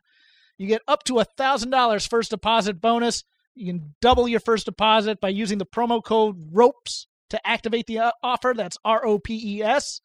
You 0.58 0.66
get 0.66 0.82
up 0.86 1.04
to 1.04 1.20
a 1.20 1.26
$1,000 1.26 2.08
first 2.08 2.30
deposit 2.30 2.80
bonus. 2.80 3.24
You 3.54 3.72
can 3.72 3.94
double 4.00 4.28
your 4.28 4.40
first 4.40 4.66
deposit 4.66 5.20
by 5.20 5.30
using 5.30 5.58
the 5.58 5.66
promo 5.66 6.04
code 6.04 6.36
ROPES 6.52 7.06
to 7.30 7.46
activate 7.46 7.86
the 7.86 7.98
uh, 7.98 8.12
offer. 8.22 8.52
That's 8.54 8.78
R 8.84 9.04
O 9.06 9.18
P 9.18 9.56
E 9.56 9.62
S. 9.62 10.00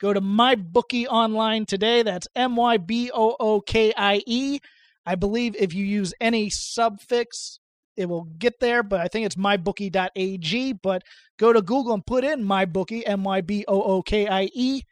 Go 0.00 0.12
to 0.12 0.20
MyBookie 0.20 1.06
online 1.06 1.66
today. 1.66 2.02
That's 2.02 2.26
M 2.34 2.56
Y 2.56 2.78
B 2.78 3.10
O 3.14 3.36
O 3.38 3.60
K 3.60 3.92
I 3.96 4.22
E. 4.26 4.58
I 5.06 5.14
believe 5.14 5.54
if 5.56 5.74
you 5.74 5.84
use 5.84 6.14
any 6.20 6.50
suffix, 6.50 7.60
it 7.96 8.08
will 8.08 8.24
get 8.38 8.60
there, 8.60 8.82
but 8.82 9.00
I 9.00 9.08
think 9.08 9.26
it's 9.26 9.34
mybookie.ag. 9.34 10.72
But 10.74 11.02
go 11.38 11.52
to 11.52 11.62
Google 11.62 11.94
and 11.94 12.06
put 12.06 12.24
in 12.24 12.44
mybookie, 12.44 13.02
M 13.06 13.24
Y 13.24 13.40
B 13.42 13.64
O 13.68 13.82
O 13.82 14.02
K 14.02 14.26
I 14.26 14.50
E, 14.52 14.82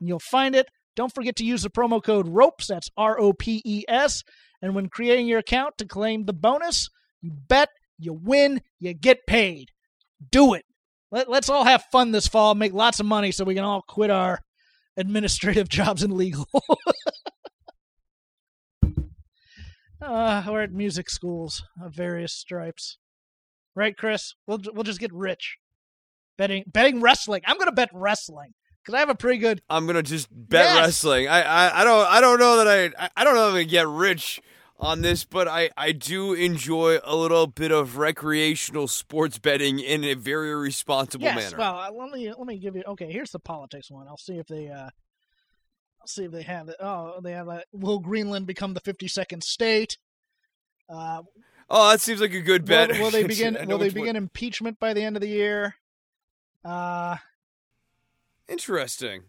you'll 0.00 0.18
find 0.18 0.54
it. 0.54 0.68
Don't 0.94 1.14
forget 1.14 1.36
to 1.36 1.44
use 1.44 1.62
the 1.62 1.70
promo 1.70 2.02
code 2.02 2.26
ROPES, 2.28 2.66
that's 2.68 2.90
R 2.96 3.20
O 3.20 3.32
P 3.32 3.60
E 3.64 3.84
S. 3.86 4.22
And 4.62 4.74
when 4.74 4.88
creating 4.88 5.26
your 5.26 5.38
account 5.38 5.76
to 5.78 5.86
claim 5.86 6.24
the 6.24 6.32
bonus, 6.32 6.88
you 7.20 7.30
bet, 7.48 7.68
you 7.98 8.14
win, 8.14 8.62
you 8.80 8.94
get 8.94 9.26
paid. 9.26 9.70
Do 10.30 10.54
it. 10.54 10.64
Let, 11.10 11.28
let's 11.28 11.50
all 11.50 11.64
have 11.64 11.84
fun 11.92 12.12
this 12.12 12.26
fall, 12.26 12.54
make 12.54 12.72
lots 12.72 12.98
of 12.98 13.06
money 13.06 13.30
so 13.30 13.44
we 13.44 13.54
can 13.54 13.64
all 13.64 13.82
quit 13.82 14.10
our 14.10 14.40
administrative 14.96 15.68
jobs 15.70 16.02
and 16.02 16.14
legal. 16.14 16.48
uh, 20.02 20.44
we're 20.48 20.62
at 20.62 20.72
music 20.72 21.10
schools 21.10 21.62
of 21.82 21.94
various 21.94 22.32
stripes. 22.32 22.98
Right, 23.74 23.96
Chris? 23.96 24.34
We'll 24.46 24.60
we'll 24.72 24.84
just 24.84 25.00
get 25.00 25.12
rich. 25.12 25.58
Betting 26.38 26.64
betting 26.66 27.02
wrestling. 27.02 27.42
I'm 27.46 27.56
going 27.56 27.68
to 27.68 27.72
bet 27.72 27.90
wrestling 27.92 28.54
cuz 28.86 28.94
I 28.94 29.00
have 29.00 29.10
a 29.10 29.14
pretty 29.14 29.38
good 29.38 29.60
I'm 29.68 29.86
gonna 29.86 30.02
just 30.02 30.28
bet 30.30 30.64
Yes. 30.64 30.76
wrestling. 30.76 31.28
I, 31.28 31.42
I, 31.42 31.80
I 31.80 31.84
don't 31.84 32.06
I 32.06 32.20
don't 32.22 32.38
know 32.38 32.56
that 32.64 32.68
I 32.68 33.04
I- 33.04 33.10
I 33.18 33.24
don't 33.24 33.34
know 33.34 33.42
if 33.42 33.48
I'm 33.48 33.52
gonna 33.54 33.64
get 33.64 33.86
rich 33.88 34.40
on 34.78 35.00
this, 35.00 35.24
but 35.24 35.48
I, 35.48 35.70
I 35.74 35.92
do 35.92 36.34
enjoy 36.34 36.98
a 37.02 37.16
little 37.16 37.46
bit 37.46 37.72
of 37.72 37.96
recreational 37.96 38.86
sports 38.88 39.38
betting 39.38 39.78
in 39.78 40.04
a 40.04 40.12
very 40.12 40.54
responsible 40.54 41.24
Yes. 41.24 41.34
manner. 41.34 41.56
Well, 41.56 41.78
uh, 41.78 41.90
let 41.92 42.10
me 42.10 42.28
let 42.28 42.46
me 42.46 42.58
give 42.58 42.76
you. 42.76 42.82
Okay, 42.88 43.10
here's 43.10 43.30
the 43.30 43.38
politics 43.38 43.90
one. 43.90 44.06
I'll 44.06 44.18
see 44.18 44.34
if 44.38 44.46
they. 44.46 44.68
uh 44.68 44.90
I'll 46.00 46.06
see 46.06 46.24
if 46.24 46.30
they 46.30 46.42
have 46.42 46.68
it. 46.68 46.76
Oh, 46.78 47.20
they 47.22 47.32
have 47.32 47.48
a. 47.48 47.64
Will 47.72 47.98
Greenland 48.00 48.46
become 48.46 48.74
the 48.74 48.80
52nd 48.82 49.42
state? 49.42 49.96
Uh, 50.90 51.22
oh, 51.70 51.88
that 51.90 52.00
seems 52.02 52.20
like 52.20 52.34
a 52.34 52.40
good 52.42 52.64
bet. 52.66 52.90
will 53.00 53.10
they 53.10 53.22
begin? 53.26 53.56
Will 53.66 53.78
they 53.78 53.88
begin 53.88 54.14
impeachment 54.14 54.78
by 54.78 54.92
the 54.92 55.02
end 55.02 55.16
of 55.16 55.22
the 55.22 55.28
year? 55.28 55.74
Uh, 56.64 57.16
Interesting. 58.48 59.22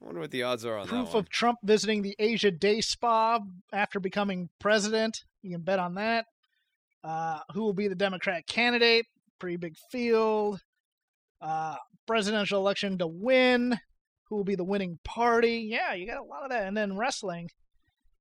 I 0.00 0.04
wonder 0.04 0.20
what 0.20 0.30
the 0.30 0.42
odds 0.42 0.64
are 0.64 0.76
on 0.78 0.86
proof 0.86 1.06
that 1.06 1.14
one. 1.14 1.20
of 1.24 1.28
Trump 1.28 1.58
visiting 1.62 2.02
the 2.02 2.16
Asia 2.18 2.50
Day 2.50 2.80
Spa 2.80 3.40
after 3.72 4.00
becoming 4.00 4.48
president. 4.58 5.24
You 5.42 5.52
can 5.52 5.62
bet 5.62 5.78
on 5.78 5.94
that. 5.94 6.26
Uh, 7.02 7.40
who 7.52 7.62
will 7.62 7.72
be 7.72 7.88
the 7.88 7.94
Democratic 7.94 8.46
candidate? 8.46 9.06
Pretty 9.38 9.56
big 9.56 9.74
field. 9.90 10.60
Uh, 11.40 11.76
presidential 12.06 12.60
election 12.60 12.98
to 12.98 13.06
win. 13.06 13.78
Who 14.24 14.36
will 14.36 14.44
be 14.44 14.54
the 14.54 14.64
winning 14.64 14.98
party? 15.04 15.66
Yeah, 15.68 15.94
you 15.94 16.06
got 16.06 16.18
a 16.18 16.22
lot 16.22 16.44
of 16.44 16.50
that. 16.50 16.66
And 16.66 16.76
then 16.76 16.96
wrestling. 16.96 17.50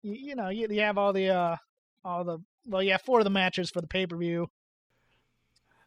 You, 0.01 0.13
you 0.13 0.35
know, 0.35 0.49
you, 0.49 0.67
you 0.69 0.81
have 0.81 0.97
all 0.97 1.13
the 1.13 1.29
uh, 1.29 1.55
all 2.03 2.23
the 2.23 2.39
well, 2.65 2.83
yeah, 2.83 2.97
four 2.97 3.19
of 3.19 3.25
the 3.25 3.29
matches 3.29 3.69
for 3.69 3.81
the 3.81 3.87
pay 3.87 4.05
per 4.05 4.17
view. 4.17 4.47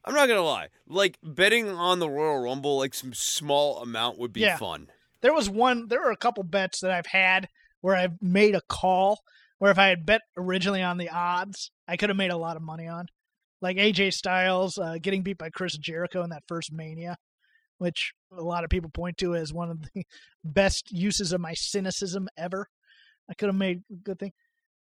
I'm 0.05 0.15
not 0.15 0.29
gonna 0.29 0.43
lie. 0.43 0.69
Like 0.87 1.19
betting 1.23 1.69
on 1.69 1.99
the 1.99 2.09
Royal 2.11 2.43
Rumble, 2.43 2.79
like 2.79 2.95
some 2.95 3.15
small 3.15 3.79
amount 3.83 4.19
would 4.19 4.33
be 4.33 4.41
Yeah. 4.41 4.57
fun. 4.57 4.89
There 5.21 5.33
was 5.33 5.49
one. 5.49 5.87
There 5.89 6.01
were 6.01 6.11
a 6.11 6.17
couple 6.17 6.43
bets 6.43 6.81
that 6.81 6.91
I've 6.91 7.07
had 7.07 7.49
where 7.81 7.95
I've 7.97 8.21
made 8.21 8.55
a 8.55 8.61
call 8.69 9.21
where 9.59 9.71
if 9.71 9.79
I 9.79 9.87
had 9.89 10.05
bet 10.05 10.23
originally 10.37 10.83
on 10.83 10.99
the 10.99 11.09
odds, 11.09 11.71
I 11.87 11.97
could 11.97 12.09
have 12.11 12.17
made 12.17 12.33
a 12.33 12.37
lot 12.37 12.57
of 12.57 12.63
money 12.63 12.89
on, 12.89 13.07
like 13.61 13.77
AJ 13.77 14.13
Styles 14.15 14.77
uh, 14.77 14.97
getting 15.01 15.23
beat 15.23 15.39
by 15.39 15.51
Chris 15.51 15.77
Jericho 15.79 16.23
in 16.25 16.31
that 16.31 16.43
first 16.49 16.73
Mania, 16.73 17.17
which 17.79 18.13
a 18.37 18.43
lot 18.43 18.65
of 18.65 18.71
people 18.71 18.91
point 18.91 19.19
to 19.19 19.37
as 19.37 19.53
one 19.53 19.71
of 19.71 19.81
the 19.95 20.03
best 20.45 20.91
uses 20.91 21.33
of 21.33 21.41
my 21.41 21.55
cynicism 21.55 22.29
ever. 22.37 22.67
I 23.31 23.35
could 23.35 23.47
have 23.47 23.55
made 23.55 23.83
a 23.93 23.95
good 24.03 24.19
thing. 24.19 24.33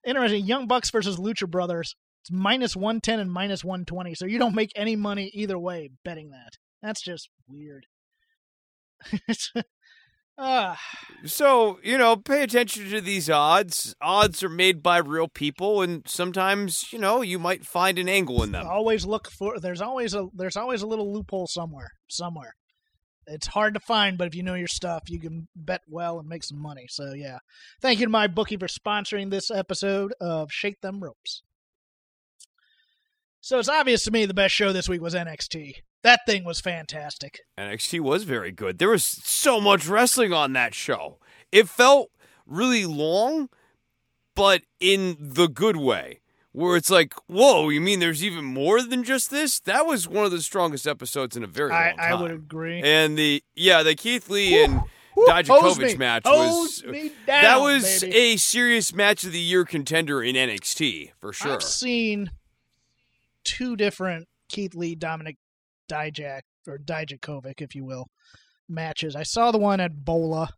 Interesting. 0.04 0.46
Young 0.48 0.66
Bucks 0.66 0.90
versus 0.90 1.18
Lucha 1.18 1.48
Brothers. 1.48 1.96
It's 2.22 2.32
minus 2.32 2.76
one 2.76 3.02
ten 3.02 3.20
and 3.20 3.32
minus 3.32 3.64
one 3.64 3.86
twenty, 3.86 4.16
so 4.16 4.26
you 4.26 4.40
don't 4.40 4.56
make 4.56 4.72
any 4.76 4.96
money 4.96 5.32
either 5.34 5.58
way 5.58 5.90
betting 6.04 6.32
that. 6.32 6.58
That's 6.82 7.02
just 7.02 7.30
weird. 7.48 7.86
Ah. 10.44 10.80
So, 11.24 11.80
you 11.84 12.00
know, 12.00 12.16
pay 12.16 12.42
attention 12.42 12.90
to 12.90 13.02
these 13.02 13.30
odds. 13.30 13.94
Odds 14.02 14.42
are 14.42 14.50
made 14.50 14.82
by 14.82 14.98
real 14.98 15.28
people 15.28 15.84
and 15.84 16.02
sometimes, 16.08 16.92
you 16.92 16.98
know, 16.98 17.22
you 17.22 17.38
might 17.38 17.64
find 17.64 18.00
an 18.00 18.10
angle 18.10 18.42
in 18.42 18.52
them. 18.52 18.66
always 18.66 19.06
look 19.06 19.30
for 19.30 19.60
there's 19.60 19.82
always 19.82 20.16
a 20.16 20.30
there's 20.34 20.58
always 20.58 20.82
a 20.82 20.88
little 20.88 21.14
loophole 21.14 21.46
somewhere 21.46 21.92
somewhere 22.08 22.56
it's 23.28 23.48
hard 23.48 23.74
to 23.74 23.80
find 23.80 24.18
but 24.18 24.28
if 24.28 24.36
you 24.36 24.44
know 24.44 24.56
your 24.56 24.68
stuff 24.68 25.04
you 25.08 25.20
can 25.20 25.48
bet 25.56 25.82
well 25.88 26.20
and 26.20 26.28
make 26.28 26.44
some 26.44 26.60
money 26.60 26.88
so 26.90 27.14
yeah 27.14 27.38
thank 27.82 28.00
you 28.00 28.06
to 28.06 28.12
my 28.12 28.28
bookie 28.28 28.58
for 28.58 28.68
sponsoring 28.68 29.30
this 29.30 29.52
episode 29.52 30.14
of 30.20 30.52
shake 30.52 30.82
them 30.82 31.00
ropes 31.04 31.44
so 33.42 33.60
it's 33.60 33.70
obvious 33.70 34.04
to 34.04 34.12
me 34.12 34.26
the 34.26 34.34
best 34.34 34.56
show 34.56 34.72
this 34.72 34.88
week 34.88 35.02
was 35.02 35.14
nxt 35.14 35.76
that 36.04 36.22
thing 36.26 36.44
was 36.44 36.60
fantastic 36.60 37.42
NXT 37.58 38.00
was 38.00 38.24
very 38.24 38.52
good. 38.52 38.80
There 38.80 38.90
was 38.90 39.04
so 39.04 39.62
much 39.62 39.88
wrestling 39.88 40.34
on 40.34 40.54
that 40.54 40.74
show. 40.74 41.20
It 41.52 41.70
felt 41.70 42.10
really 42.46 42.86
long, 42.86 43.50
but 44.36 44.64
in 44.80 45.18
the 45.20 45.48
good 45.48 45.78
way. 45.78 46.20
Where 46.54 46.76
it's 46.76 46.90
like, 46.90 47.14
whoa, 47.28 47.70
you 47.70 47.80
mean 47.80 48.00
there's 48.00 48.26
even 48.26 48.44
more 48.44 48.82
than 48.82 49.06
just 49.06 49.32
this? 49.32 49.62
That 49.62 49.86
was 49.86 50.06
one 50.06 50.26
of 50.26 50.32
the 50.32 50.42
strongest 50.42 50.86
episodes 50.86 51.38
in 51.38 51.46
a 51.46 51.48
very 51.48 51.72
I, 51.72 51.90
long 51.90 51.98
time. 51.98 52.14
I 52.14 52.22
would 52.22 52.32
agree 52.32 52.82
And 52.82 53.18
the 53.18 53.42
yeah, 53.56 53.84
the 53.84 53.96
Keith 53.96 54.30
Lee 54.30 54.62
and 54.62 54.82
Woo, 55.16 55.26
Dijakovic 55.28 55.98
match 55.98 56.24
was 56.26 56.82
down, 56.82 57.12
that 57.26 57.62
was 57.62 58.02
baby. 58.02 58.16
a 58.18 58.38
serious 58.38 58.94
match 58.94 59.24
of 59.24 59.32
the 59.32 59.40
year 59.40 59.64
contender 59.64 60.22
in 60.22 60.36
NXT 60.36 61.12
for 61.22 61.32
sure. 61.32 61.54
I've 61.54 61.64
seen 61.64 62.32
two 63.44 63.76
different 63.76 64.28
Keith 64.50 64.76
Lee, 64.76 64.96
Dominic 64.96 65.38
Dijak, 65.90 66.42
or 66.68 66.78
Dijakovic, 66.78 67.62
if 67.62 67.76
you 67.76 67.86
will, 67.86 68.08
matches. 68.70 69.16
I 69.16 69.24
saw 69.24 69.52
the 69.52 69.58
one 69.58 69.80
at 69.80 70.06
Bola, 70.06 70.50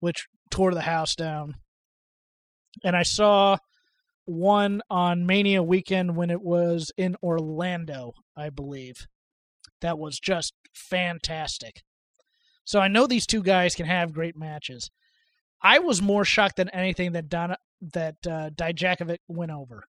which 0.00 0.26
tore 0.50 0.74
the 0.74 0.82
house 0.82 1.14
down. 1.14 1.54
And 2.84 2.96
I 2.96 3.02
saw 3.02 3.58
one 4.24 4.82
on 4.90 5.26
Mania 5.26 5.62
weekend 5.62 6.16
when 6.16 6.30
it 6.30 6.42
was 6.42 6.92
in 6.96 7.16
Orlando, 7.22 8.12
I 8.36 8.50
believe. 8.50 9.06
That 9.80 9.98
was 9.98 10.20
just 10.20 10.54
fantastic. 10.74 11.82
So 12.64 12.80
I 12.80 12.88
know 12.88 13.06
these 13.06 13.26
two 13.26 13.42
guys 13.42 13.74
can 13.74 13.86
have 13.86 14.12
great 14.12 14.36
matches. 14.36 14.90
I 15.62 15.78
was 15.78 16.02
more 16.02 16.24
shocked 16.24 16.56
than 16.56 16.68
anything 16.68 17.12
that 17.12 17.28
Donna, 17.28 17.56
that 17.80 18.16
uh, 18.26 18.50
Dijakovic 18.50 19.18
went 19.28 19.50
over 19.50 19.87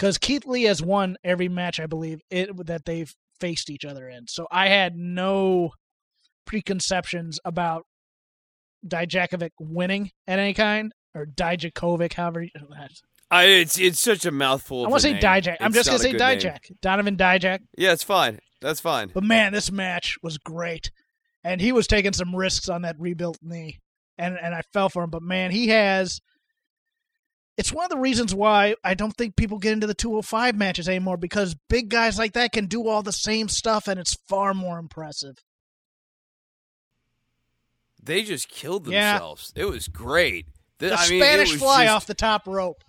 because 0.00 0.16
Keith 0.16 0.46
Lee 0.46 0.62
has 0.62 0.82
won 0.82 1.18
every 1.22 1.50
match 1.50 1.78
I 1.78 1.84
believe 1.84 2.22
it 2.30 2.66
that 2.66 2.86
they've 2.86 3.14
faced 3.38 3.68
each 3.68 3.84
other 3.84 4.08
in. 4.08 4.26
So 4.28 4.46
I 4.50 4.68
had 4.68 4.96
no 4.96 5.72
preconceptions 6.46 7.38
about 7.44 7.84
Dijakovic 8.86 9.50
winning 9.58 10.10
at 10.26 10.38
any 10.38 10.54
kind 10.54 10.92
or 11.14 11.26
Dijakovic, 11.26 12.14
however. 12.14 12.44
You, 12.44 12.50
I, 13.30 13.44
it's 13.44 13.78
it's 13.78 14.00
such 14.00 14.24
a 14.24 14.30
mouthful. 14.30 14.86
I 14.86 14.88
want 14.88 15.02
to 15.02 15.08
say 15.08 15.12
name. 15.12 15.22
Dijak. 15.22 15.56
I'm 15.60 15.72
just 15.74 15.86
gonna 15.86 15.98
say 15.98 16.12
good 16.12 16.20
name. 16.20 16.38
Dijak. 16.38 16.80
Donovan 16.80 17.18
Dijak. 17.18 17.60
Yeah, 17.76 17.92
it's 17.92 18.02
fine. 18.02 18.38
That's 18.62 18.80
fine. 18.80 19.10
But 19.12 19.22
man, 19.22 19.52
this 19.52 19.70
match 19.70 20.16
was 20.22 20.38
great, 20.38 20.90
and 21.44 21.60
he 21.60 21.72
was 21.72 21.86
taking 21.86 22.14
some 22.14 22.34
risks 22.34 22.70
on 22.70 22.82
that 22.82 22.96
rebuilt 22.98 23.38
knee, 23.42 23.80
and 24.16 24.38
and 24.40 24.54
I 24.54 24.62
fell 24.72 24.88
for 24.88 25.02
him. 25.02 25.10
But 25.10 25.22
man, 25.22 25.50
he 25.50 25.68
has. 25.68 26.22
It's 27.60 27.74
one 27.74 27.84
of 27.84 27.90
the 27.90 27.98
reasons 27.98 28.34
why 28.34 28.74
I 28.82 28.94
don't 28.94 29.14
think 29.14 29.36
people 29.36 29.58
get 29.58 29.74
into 29.74 29.86
the 29.86 29.92
205 29.92 30.56
matches 30.56 30.88
anymore 30.88 31.18
because 31.18 31.54
big 31.68 31.90
guys 31.90 32.16
like 32.18 32.32
that 32.32 32.52
can 32.52 32.64
do 32.64 32.88
all 32.88 33.02
the 33.02 33.12
same 33.12 33.50
stuff, 33.50 33.86
and 33.86 34.00
it's 34.00 34.14
far 34.28 34.54
more 34.54 34.78
impressive. 34.78 35.36
They 38.02 38.22
just 38.22 38.48
killed 38.48 38.88
Yeah. 38.88 39.12
themselves. 39.12 39.52
It 39.54 39.66
was 39.66 39.88
great. 39.88 40.46
Th- 40.78 40.90
The 40.92 40.96
I 40.98 41.08
mean, 41.10 41.20
Spanish 41.22 41.54
fly 41.56 41.84
just- 41.84 41.94
off 41.94 42.06
the 42.06 42.14
top 42.14 42.46
rope 42.46 42.82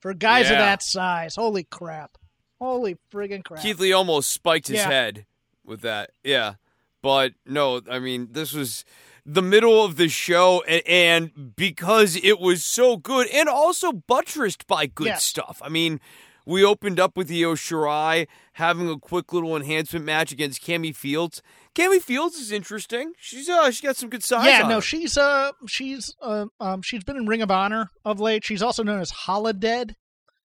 for 0.00 0.12
guys 0.12 0.50
of 0.50 0.58
that 0.58 0.82
size. 0.82 1.34
Holy 1.36 1.64
crap! 1.64 2.18
Holy 2.60 2.98
friggin' 3.10 3.42
crap! 3.44 3.62
Keith 3.62 3.80
Lee 3.80 3.92
almost 3.94 4.30
spiked 4.30 4.68
his 4.68 4.76
Yeah. 4.76 4.88
head 4.90 5.26
with 5.64 5.80
that. 5.80 6.10
Yeah. 6.22 6.56
But 7.00 7.32
no, 7.46 7.80
I 7.90 7.98
mean, 7.98 8.28
this 8.32 8.52
was 8.52 8.84
the 9.28 9.42
middle 9.42 9.84
of 9.84 9.96
the 9.96 10.08
show, 10.08 10.62
and, 10.68 10.82
and 10.86 11.56
because 11.56 12.14
it 12.16 12.38
was 12.38 12.62
so 12.62 12.96
good 12.96 13.26
and 13.28 13.48
also 13.48 13.90
buttressed 13.92 14.66
by 14.68 14.86
good 14.86 15.08
Yes. 15.08 15.24
stuff. 15.24 15.60
I 15.64 15.68
mean, 15.68 16.00
we 16.46 16.64
opened 16.64 17.00
up 17.00 17.16
with 17.16 17.28
Io 17.28 17.54
Shirai 17.56 18.28
having 18.52 18.88
a 18.88 18.96
quick 19.00 19.32
little 19.32 19.56
enhancement 19.56 20.04
match 20.04 20.30
against 20.30 20.62
Cami 20.62 20.94
Fields. 20.94 21.42
Cami 21.74 22.00
Fields 22.00 22.36
is 22.36 22.52
interesting. 22.52 23.12
She's 23.18 23.48
uh, 23.48 23.70
she 23.72 23.84
got 23.84 23.96
some 23.96 24.08
good 24.10 24.22
size. 24.22 24.46
yeah, 24.46 24.68
no, 24.68 24.76
her. 24.76 24.80
she's 24.80 25.18
uh, 25.18 25.50
she's 25.66 26.14
uh, 26.22 26.46
um, 26.60 26.82
she's 26.82 27.02
been 27.02 27.16
in 27.16 27.26
Ring 27.26 27.42
of 27.42 27.50
Honor 27.50 27.90
of 28.04 28.20
late. 28.20 28.44
She's 28.44 28.62
also 28.62 28.84
known 28.84 29.00
as 29.00 29.10
Holidead. 29.10 29.94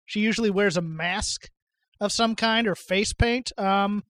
She 0.07 0.21
usually 0.21 0.49
wears 0.49 0.75
a 0.75 0.81
mask 0.81 1.49
of 2.01 2.11
some 2.11 2.35
kind 2.35 2.67
or 2.67 2.73
face 2.75 3.13
paint. 3.13 3.51
Um, 3.59 4.03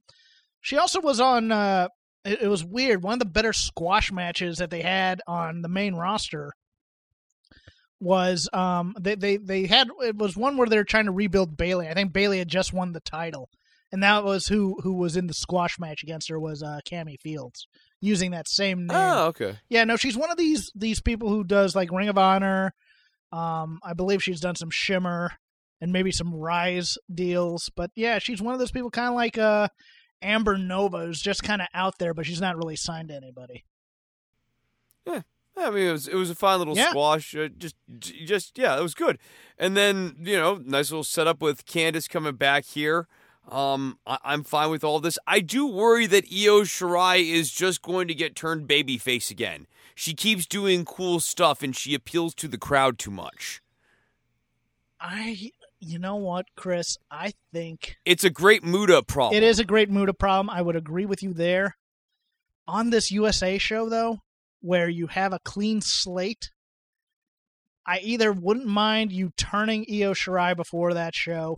she 0.62 0.77
also 0.77 1.01
was 1.01 1.19
on. 1.19 1.51
Uh, 1.51 1.89
it, 2.25 2.43
it 2.43 2.47
was 2.47 2.63
weird. 2.63 3.03
One 3.03 3.13
of 3.13 3.19
the 3.19 3.25
better 3.25 3.53
squash 3.53 4.12
matches 4.12 4.57
that 4.57 4.69
they 4.69 4.81
had 4.81 5.21
on 5.27 5.62
the 5.62 5.69
main 5.69 5.95
roster 5.95 6.53
was 7.99 8.49
um 8.51 8.95
they 8.99 9.13
they 9.15 9.38
they 9.38 9.67
had 9.67 9.89
it 10.01 10.17
was 10.17 10.36
one 10.36 10.57
where 10.57 10.67
they 10.67 10.77
were 10.77 10.84
trying 10.84 11.05
to 11.05 11.12
rebuild 11.12 11.55
Bayley. 11.55 11.88
I 11.88 11.93
think 11.93 12.12
Bayley 12.12 12.39
had 12.39 12.47
just 12.47 12.73
won 12.73 12.93
the 12.93 12.99
title, 12.99 13.49
and 13.91 14.01
that 14.01 14.23
was 14.23 14.47
who 14.47 14.77
who 14.81 14.93
was 14.93 15.15
in 15.15 15.27
the 15.27 15.34
squash 15.34 15.79
match 15.79 16.01
against 16.03 16.29
her 16.29 16.39
was 16.39 16.63
uh 16.63 16.79
Cammy 16.86 17.19
Fields 17.19 17.67
using 18.01 18.31
that 18.31 18.47
same 18.49 18.88
name. 18.88 18.97
Oh, 18.97 19.27
okay. 19.27 19.60
Yeah, 19.69 19.84
no, 19.84 19.97
she's 19.97 20.17
one 20.17 20.31
of 20.31 20.38
these 20.38 20.71
these 20.75 20.99
people 20.99 21.29
who 21.29 21.43
does 21.43 21.75
like 21.75 21.91
Ring 21.91 22.10
of 22.10 22.17
Honor. 22.17 22.73
Um, 23.31 23.79
I 23.84 23.93
believe 23.93 24.23
she's 24.23 24.41
done 24.41 24.55
some 24.55 24.71
Shimmer 24.71 25.31
and 25.79 25.93
maybe 25.93 26.12
some 26.12 26.34
Rise 26.34 26.97
deals, 27.13 27.69
but 27.75 27.91
yeah, 27.95 28.17
she's 28.19 28.41
one 28.41 28.53
of 28.53 28.60
those 28.60 28.71
people 28.71 28.89
kind 28.89 29.10
of 29.10 29.15
like 29.15 29.38
uh 29.38 29.67
Amber 30.21 30.57
Nova, 30.57 30.97
is 30.99 31.21
just 31.21 31.43
kind 31.43 31.62
of 31.62 31.67
out 31.73 31.97
there, 31.99 32.13
but 32.13 32.25
she's 32.25 32.41
not 32.41 32.57
really 32.57 32.75
signed 32.75 33.10
to 33.10 33.15
anybody. 33.15 33.63
Yeah, 35.05 35.21
I 35.57 35.69
mean, 35.71 35.88
it 35.88 35.91
was 35.91 36.07
it 36.07 36.15
was 36.15 36.29
a 36.29 36.36
fine 36.36 36.60
little 36.60 36.75
Yeah. 36.77 36.89
squash. 36.89 37.36
Uh, 37.36 37.47
just 37.57 37.75
just 37.99 38.57
yeah, 38.57 38.77
it 38.77 38.81
was 38.81 38.93
good. 38.93 39.17
And 39.57 39.75
then 39.75 40.15
you 40.21 40.38
know, 40.38 40.55
nice 40.63 40.91
little 40.91 41.03
setup 41.03 41.41
with 41.41 41.65
Candice 41.65 42.07
coming 42.10 42.36
back 42.36 42.65
here. 42.65 43.07
Um, 43.49 43.97
I, 44.05 44.19
I'm 44.23 44.43
fine 44.43 44.69
with 44.69 44.84
all 44.84 44.99
this. 44.99 45.17
I 45.25 45.39
do 45.39 45.65
worry 45.65 46.05
that 46.05 46.25
Io 46.25 46.62
Shirai 46.62 47.27
is 47.27 47.51
just 47.51 47.81
going 47.81 48.07
to 48.07 48.13
get 48.13 48.36
turned 48.36 48.67
babyface 48.67 49.31
again. 49.31 49.65
She 49.95 50.13
keeps 50.13 50.45
doing 50.45 50.86
cool 50.86 51.19
stuff 51.19 51.63
and 51.63 51.75
she 51.75 51.95
appeals 51.95 52.36
to 52.36 52.47
the 52.47 52.60
crowd 52.60 52.99
too 52.99 53.12
much. 53.12 53.62
I, 54.99 55.51
you 55.81 55.97
know 55.99 56.15
what, 56.15 56.45
Chris? 56.55 56.97
I 57.09 57.33
think 57.51 57.97
It's 58.05 58.23
a 58.23 58.29
great 58.29 58.63
Muda 58.63 59.01
problem. 59.03 59.35
it 59.35 59.43
is 59.43 59.59
a 59.59 59.65
great 59.65 59.89
Muda 59.89 60.13
problem. 60.13 60.49
I 60.49 60.61
would 60.61 60.75
agree 60.75 61.05
with 61.05 61.21
you 61.23 61.33
there. 61.33 61.75
On 62.67 62.91
this 62.91 63.11
USA 63.11 63.57
show, 63.57 63.89
though, 63.89 64.19
where 64.61 64.87
you 64.87 65.07
have 65.07 65.33
a 65.33 65.39
clean 65.43 65.81
slate, 65.81 66.51
I 67.85 67.99
either 67.99 68.31
wouldn't 68.31 68.67
mind 68.67 69.11
you 69.11 69.31
turning 69.35 69.85
Io 69.89 70.13
Shirai 70.13 70.55
before 70.55 70.93
that 70.93 71.15
show, 71.15 71.57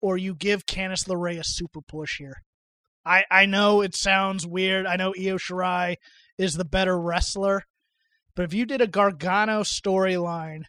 or 0.00 0.16
you 0.16 0.34
give 0.34 0.66
Candice 0.66 1.08
LeRae 1.08 1.40
a 1.40 1.44
super 1.44 1.80
push 1.80 2.18
here. 2.18 2.42
I, 3.04 3.24
I 3.30 3.46
know 3.46 3.82
it 3.82 3.96
sounds 3.96 4.46
weird. 4.46 4.86
I 4.86 4.96
know 4.96 5.12
Io 5.18 5.36
Shirai 5.36 5.96
is 6.38 6.54
the 6.54 6.64
better 6.64 6.98
wrestler, 6.98 7.64
but 8.36 8.44
if 8.44 8.54
you 8.54 8.66
did 8.66 8.80
a 8.80 8.86
Gargano 8.86 9.62
storyline 9.62 10.62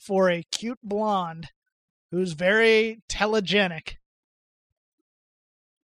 for 0.00 0.30
a 0.30 0.42
cute 0.50 0.78
blonde 0.82 1.48
who's 2.10 2.32
very 2.32 3.02
telegenic, 3.08 3.92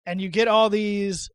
and 0.05 0.20
you 0.20 0.30
get 0.30 0.47
all 0.47 0.70
these 0.70 1.30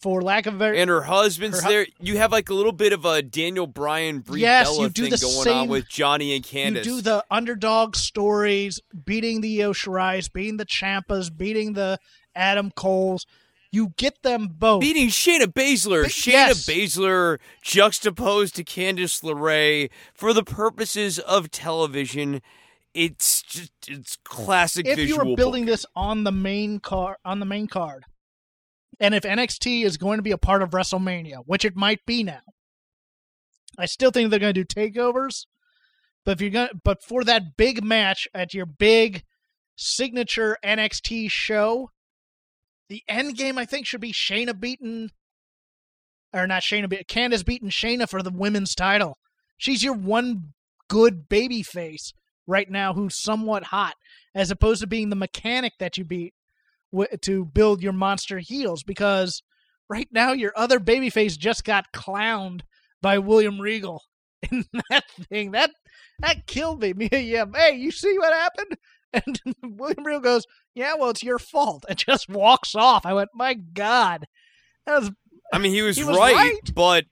for 0.00 0.20
lack 0.22 0.46
of 0.46 0.54
a 0.54 0.58
very 0.58 0.80
and 0.80 0.90
her 0.90 1.02
husband's 1.02 1.58
Her 1.60 1.66
hu- 1.66 1.68
there. 1.72 1.86
You 2.00 2.18
have 2.18 2.32
like 2.32 2.48
a 2.48 2.54
little 2.54 2.72
bit 2.72 2.92
of 2.92 3.04
a 3.04 3.22
Daniel 3.22 3.66
Bryan 3.68 4.20
Brie 4.20 4.40
Yes, 4.40 4.66
Bella 4.68 4.82
you 4.84 4.88
do 4.88 5.02
thing 5.02 5.10
the 5.12 5.16
going 5.18 5.36
on 5.36 5.44
same- 5.44 5.68
with 5.68 5.88
Johnny 5.88 6.34
and 6.34 6.44
candice 6.44 6.84
you 6.84 6.96
do 6.96 7.00
the 7.00 7.24
underdog 7.30 7.94
stories, 7.94 8.80
beating 9.04 9.40
the 9.40 9.62
Io 9.62 9.72
Shirai's, 9.72 10.28
beating 10.28 10.56
the 10.56 10.64
Champas, 10.64 11.30
beating 11.30 11.74
the 11.74 11.98
Adam 12.34 12.70
Coles. 12.72 13.24
You 13.70 13.92
get 13.96 14.22
them 14.22 14.48
both. 14.48 14.80
beating 14.80 15.08
Shayna 15.08 15.46
Baszler. 15.46 16.02
But- 16.02 16.10
Shayna 16.10 16.32
yes. 16.32 16.66
Baszler 16.66 17.38
juxtaposed 17.62 18.56
to 18.56 18.64
Candice 18.64 19.22
LeRae 19.22 19.90
for 20.14 20.32
the 20.32 20.44
purposes 20.44 21.18
of 21.18 21.50
television. 21.50 22.40
It's 22.94 23.42
just 23.42 23.72
it's 23.86 24.16
classic 24.24 24.86
if 24.86 24.98
you 24.98 25.18
were 25.18 25.36
building 25.36 25.64
book. 25.64 25.72
this 25.72 25.86
on 25.94 26.24
the 26.24 26.32
main 26.32 26.80
car 26.80 27.18
on 27.24 27.38
the 27.38 27.46
main 27.46 27.66
card, 27.66 28.04
and 28.98 29.14
if 29.14 29.22
NXT 29.24 29.84
is 29.84 29.98
going 29.98 30.18
to 30.18 30.22
be 30.22 30.30
a 30.30 30.38
part 30.38 30.62
of 30.62 30.70
WrestleMania, 30.70 31.42
which 31.44 31.64
it 31.64 31.76
might 31.76 32.04
be 32.06 32.24
now, 32.24 32.40
I 33.78 33.86
still 33.86 34.10
think 34.10 34.30
they're 34.30 34.40
going 34.40 34.54
to 34.54 34.64
do 34.64 34.80
takeovers. 34.80 35.44
But 36.24 36.32
if 36.32 36.40
you're 36.40 36.50
going, 36.50 36.68
to 36.68 36.74
but 36.82 37.04
for 37.04 37.22
that 37.24 37.56
big 37.56 37.84
match 37.84 38.26
at 38.34 38.54
your 38.54 38.66
big 38.66 39.22
signature 39.76 40.56
NXT 40.64 41.30
show, 41.30 41.90
the 42.88 43.02
end 43.08 43.36
game 43.36 43.58
I 43.58 43.64
think 43.64 43.86
should 43.86 44.00
be 44.00 44.12
Shayna 44.12 44.58
beating, 44.58 45.10
or 46.32 46.46
not 46.46 46.62
Shayna, 46.62 46.88
but 46.88 47.06
Candice 47.08 47.44
beating 47.44 47.70
Shayna 47.70 48.08
for 48.08 48.22
the 48.22 48.30
women's 48.30 48.74
title. 48.74 49.18
She's 49.56 49.82
your 49.82 49.94
one 49.94 50.52
good 50.88 51.28
baby 51.28 51.62
face 51.62 52.12
right 52.46 52.70
now 52.70 52.94
who's 52.94 53.22
somewhat 53.22 53.64
hot, 53.64 53.94
as 54.34 54.50
opposed 54.50 54.80
to 54.80 54.86
being 54.86 55.10
the 55.10 55.16
mechanic 55.16 55.74
that 55.78 55.98
you 55.98 56.04
beat 56.04 56.34
w- 56.92 57.16
to 57.22 57.44
build 57.44 57.82
your 57.82 57.92
monster 57.92 58.38
heels. 58.38 58.82
Because 58.82 59.42
right 59.88 60.08
now 60.10 60.32
your 60.32 60.52
other 60.56 60.80
babyface 60.80 61.36
just 61.36 61.64
got 61.64 61.92
clowned 61.92 62.62
by 63.02 63.18
William 63.18 63.60
Regal 63.60 64.02
in 64.50 64.64
that 64.90 65.04
thing. 65.28 65.52
That 65.52 65.70
that 66.20 66.46
killed 66.46 66.80
me. 66.80 67.08
Yim, 67.12 67.52
hey, 67.54 67.76
you 67.76 67.90
see 67.90 68.18
what 68.18 68.32
happened? 68.32 68.76
And 69.12 69.40
William 69.62 70.04
Regal 70.04 70.20
goes, 70.20 70.44
"Yeah, 70.74 70.94
well, 70.98 71.10
it's 71.10 71.22
your 71.22 71.38
fault," 71.38 71.84
and 71.88 71.96
just 71.98 72.28
walks 72.28 72.74
off. 72.74 73.06
I 73.06 73.14
went, 73.14 73.30
"My 73.34 73.54
God, 73.54 74.26
that 74.86 75.00
was 75.00 75.10
I 75.52 75.58
mean, 75.58 75.72
he 75.72 75.80
was, 75.82 75.96
He 75.96 76.04
was 76.04 76.16
right, 76.18 76.34
right. 76.36 76.74
but 76.74 77.06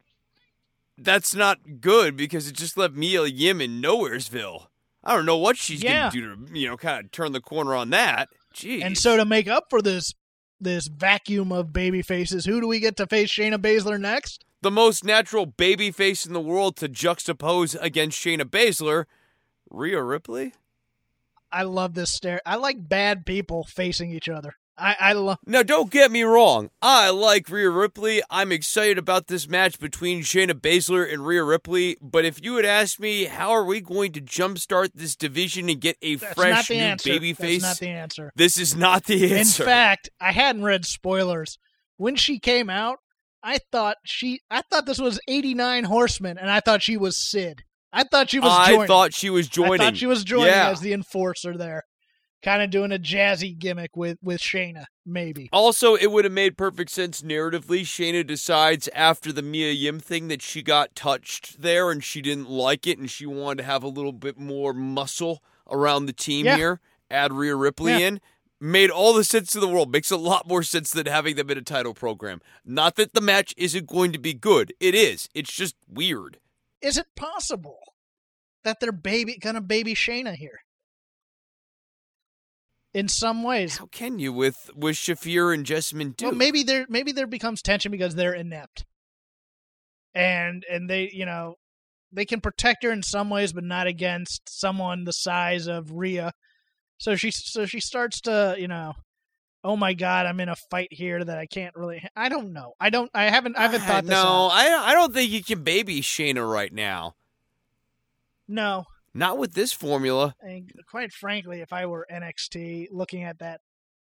that's 0.98 1.34
not 1.34 1.80
good 1.80 2.16
because 2.16 2.48
it 2.48 2.54
just 2.56 2.76
left 2.76 2.94
Mia 2.94 3.24
Yim 3.24 3.60
in 3.60 3.80
Nowheresville. 3.82 4.66
I 5.04 5.14
don't 5.14 5.26
know 5.26 5.36
what 5.36 5.56
she's 5.56 5.82
Yeah. 5.82 6.10
gonna 6.10 6.36
do 6.36 6.46
to 6.46 6.58
you 6.58 6.68
know 6.68 6.76
kind 6.76 7.04
of 7.04 7.12
turn 7.12 7.32
the 7.32 7.40
corner 7.40 7.74
on 7.74 7.90
that. 7.90 8.28
Jeez. 8.54 8.82
And 8.84 8.96
so 8.98 9.16
to 9.16 9.24
make 9.24 9.48
up 9.48 9.64
for 9.70 9.80
this 9.82 10.12
this 10.60 10.86
vacuum 10.88 11.52
of 11.52 11.72
baby 11.72 12.00
faces, 12.02 12.44
who 12.46 12.60
do 12.60 12.66
we 12.66 12.80
get 12.80 12.96
to 12.96 13.06
face 13.06 13.30
Shayna 13.30 13.56
Baszler 13.58 14.00
next? 14.00 14.42
the 14.62 14.70
most 14.70 15.04
natural 15.04 15.46
baby 15.46 15.90
face 15.92 16.26
in 16.26 16.32
the 16.32 16.40
world 16.40 16.76
to 16.76 16.88
juxtapose 16.88 17.76
against 17.80 18.18
Shayna 18.18 18.42
Baszler, 18.42 19.04
Rhea 19.70 20.02
Ripley. 20.02 20.54
I 21.56 21.62
love 21.62 21.94
this 21.94 22.12
stare. 22.12 22.42
I 22.44 22.56
like 22.56 22.86
bad 22.86 23.24
people 23.24 23.64
facing 23.64 24.10
each 24.10 24.28
other. 24.28 24.52
I, 24.76 24.94
I 25.00 25.12
love 25.14 25.38
Now, 25.46 25.62
don't 25.62 25.90
get 25.90 26.10
me 26.10 26.22
wrong. 26.22 26.68
I 26.82 27.08
like 27.08 27.48
Rhea 27.48 27.70
Ripley. 27.70 28.20
I'm 28.28 28.52
excited 28.52 28.98
about 28.98 29.28
this 29.28 29.48
match 29.48 29.78
between 29.78 30.20
Shayna 30.20 30.52
Baszler 30.52 31.10
and 31.10 31.26
Rhea 31.26 31.42
Ripley. 31.42 31.96
But 32.02 32.26
if 32.26 32.44
you 32.44 32.56
had 32.56 32.66
asked 32.66 33.00
me, 33.00 33.24
how 33.24 33.52
are 33.52 33.64
we 33.64 33.80
going 33.80 34.12
to 34.12 34.20
jumpstart 34.20 34.90
this 34.94 35.16
division 35.16 35.70
and 35.70 35.80
get 35.80 35.96
a 36.02 36.16
that's 36.16 36.34
fresh 36.34 36.54
not 36.56 36.66
the 36.66 36.76
new 36.76 36.82
answer. 36.82 37.10
babyface? 37.10 37.38
That's 37.38 37.62
not 37.62 37.78
the 37.78 37.88
answer. 37.88 38.32
this 38.36 38.58
is 38.58 38.76
not 38.76 39.04
the 39.04 39.34
answer. 39.38 39.62
In 39.62 39.66
fact, 39.66 40.10
I 40.20 40.32
hadn't 40.32 40.62
read 40.62 40.84
spoilers 40.84 41.56
when 41.96 42.14
she 42.16 42.38
came 42.38 42.68
out. 42.68 42.98
I 43.42 43.60
thought 43.72 43.96
she, 44.04 44.40
I 44.50 44.60
thought 44.70 44.84
this 44.84 44.98
was 44.98 45.20
eighty 45.26 45.54
nine 45.54 45.84
Horsemen, 45.84 46.36
and 46.36 46.50
I 46.50 46.60
thought 46.60 46.82
she 46.82 46.98
was 46.98 47.16
Sid. 47.16 47.62
I 47.96 48.04
thought 48.04 48.30
she 48.30 48.38
was. 48.38 48.50
Joining. 48.50 48.60
I 48.62 48.72
joining. 48.74 48.86
thought 48.86 49.14
she 49.14 49.30
was 49.30 49.48
joining. 49.48 49.80
I 49.80 49.84
thought 49.86 49.96
she 49.96 50.06
was 50.06 50.22
joining 50.24 50.46
Yeah. 50.48 50.68
as 50.70 50.80
the 50.80 50.92
enforcer 50.92 51.56
there, 51.56 51.82
kind 52.42 52.62
of 52.62 52.70
doing 52.70 52.92
a 52.92 52.98
jazzy 52.98 53.58
gimmick 53.58 53.96
with 53.96 54.18
with 54.22 54.40
Shayna, 54.40 54.84
maybe. 55.06 55.48
Also, 55.52 55.94
it 55.94 56.10
would 56.12 56.24
have 56.24 56.32
made 56.32 56.56
perfect 56.58 56.90
sense 56.90 57.22
narratively. 57.22 57.80
Shayna 57.80 58.26
decides 58.26 58.88
after 58.94 59.32
the 59.32 59.42
Mia 59.42 59.72
Yim 59.72 59.98
thing 59.98 60.28
that 60.28 60.42
she 60.42 60.62
got 60.62 60.94
touched 60.94 61.62
there 61.62 61.90
and 61.90 62.04
she 62.04 62.20
didn't 62.20 62.50
like 62.50 62.86
it 62.86 62.98
and 62.98 63.10
she 63.10 63.24
wanted 63.26 63.58
to 63.58 63.64
have 63.64 63.82
a 63.82 63.88
little 63.88 64.12
bit 64.12 64.38
more 64.38 64.72
muscle 64.74 65.42
around 65.70 66.06
the 66.06 66.12
team 66.12 66.44
Yeah. 66.46 66.56
here. 66.56 66.80
Add 67.10 67.32
Rhea 67.32 67.56
Ripley 67.56 67.92
Yeah. 67.92 67.98
in. 68.08 68.20
Made 68.60 68.90
all 68.90 69.12
the 69.12 69.22
sense 69.24 69.54
in 69.54 69.60
the 69.60 69.68
world. 69.68 69.92
Makes 69.92 70.10
a 70.10 70.16
lot 70.16 70.48
more 70.48 70.62
sense 70.62 70.90
than 70.90 71.06
having 71.06 71.36
them 71.36 71.50
in 71.50 71.58
a 71.58 71.62
title 71.62 71.92
program. 71.94 72.40
Not 72.64 72.96
that 72.96 73.12
the 73.12 73.20
match 73.20 73.52
isn't 73.58 73.86
going 73.86 74.12
to 74.12 74.18
be 74.18 74.32
good. 74.32 74.72
It 74.80 74.94
is. 74.94 75.28
It's 75.34 75.52
just 75.52 75.76
weird. 75.88 76.38
Is 76.86 76.96
it 76.96 77.06
possible 77.16 77.80
that 78.62 78.78
they're 78.78 78.92
baby 78.92 79.38
gonna 79.38 79.60
baby 79.60 79.92
Shayna 79.92 80.36
here? 80.36 80.60
In 82.94 83.08
some 83.08 83.42
ways, 83.42 83.78
How 83.78 83.86
can 83.86 84.20
you 84.20 84.32
with 84.32 84.70
with 84.72 84.94
Shafir 84.94 85.52
and 85.52 85.66
Jessamyn 85.66 86.16
Duke? 86.16 86.30
Well, 86.30 86.38
maybe 86.38 86.62
there 86.62 86.86
maybe 86.88 87.10
there 87.10 87.26
becomes 87.26 87.60
tension 87.60 87.90
because 87.90 88.14
they're 88.14 88.34
inept, 88.34 88.84
and 90.14 90.64
and 90.70 90.88
they 90.88 91.10
you 91.12 91.26
know 91.26 91.56
they 92.12 92.24
can 92.24 92.40
protect 92.40 92.84
her 92.84 92.92
in 92.92 93.02
some 93.02 93.30
ways, 93.30 93.52
but 93.52 93.64
not 93.64 93.88
against 93.88 94.48
someone 94.48 95.02
the 95.02 95.12
size 95.12 95.66
of 95.66 95.90
Rhea. 95.90 96.32
So 96.98 97.16
she 97.16 97.32
so 97.32 97.66
she 97.66 97.80
starts 97.80 98.20
to 98.22 98.54
you 98.56 98.68
know, 98.68 98.94
oh 99.66 99.76
my 99.76 99.92
god, 99.94 100.26
I'm 100.26 100.38
in 100.38 100.48
a 100.48 100.56
fight 100.70 100.88
here 100.92 101.22
that 101.22 101.36
I 101.36 101.46
can't 101.46 101.74
really. 101.74 102.02
I 102.14 102.28
don't 102.28 102.52
know. 102.52 102.74
I 102.80 102.90
don't. 102.90 103.10
I 103.12 103.24
haven't. 103.24 103.56
I 103.56 103.62
haven't 103.62 103.80
thought 103.82 104.04
this. 104.04 104.10
No, 104.10 104.16
out. 104.16 104.52
I 104.52 104.90
I 104.90 104.94
don't 104.94 105.12
think 105.12 105.30
you 105.30 105.42
can 105.42 105.64
baby 105.64 106.00
Shayna 106.00 106.48
right 106.48 106.72
now. 106.72 107.16
No. 108.48 108.84
Not 109.12 109.38
with 109.38 109.54
this 109.54 109.72
formula. 109.72 110.34
And 110.40 110.70
quite 110.88 111.12
frankly, 111.12 111.60
if 111.60 111.72
I 111.72 111.86
were 111.86 112.06
NXT 112.10 112.88
looking 112.92 113.24
at 113.24 113.38
that 113.40 113.60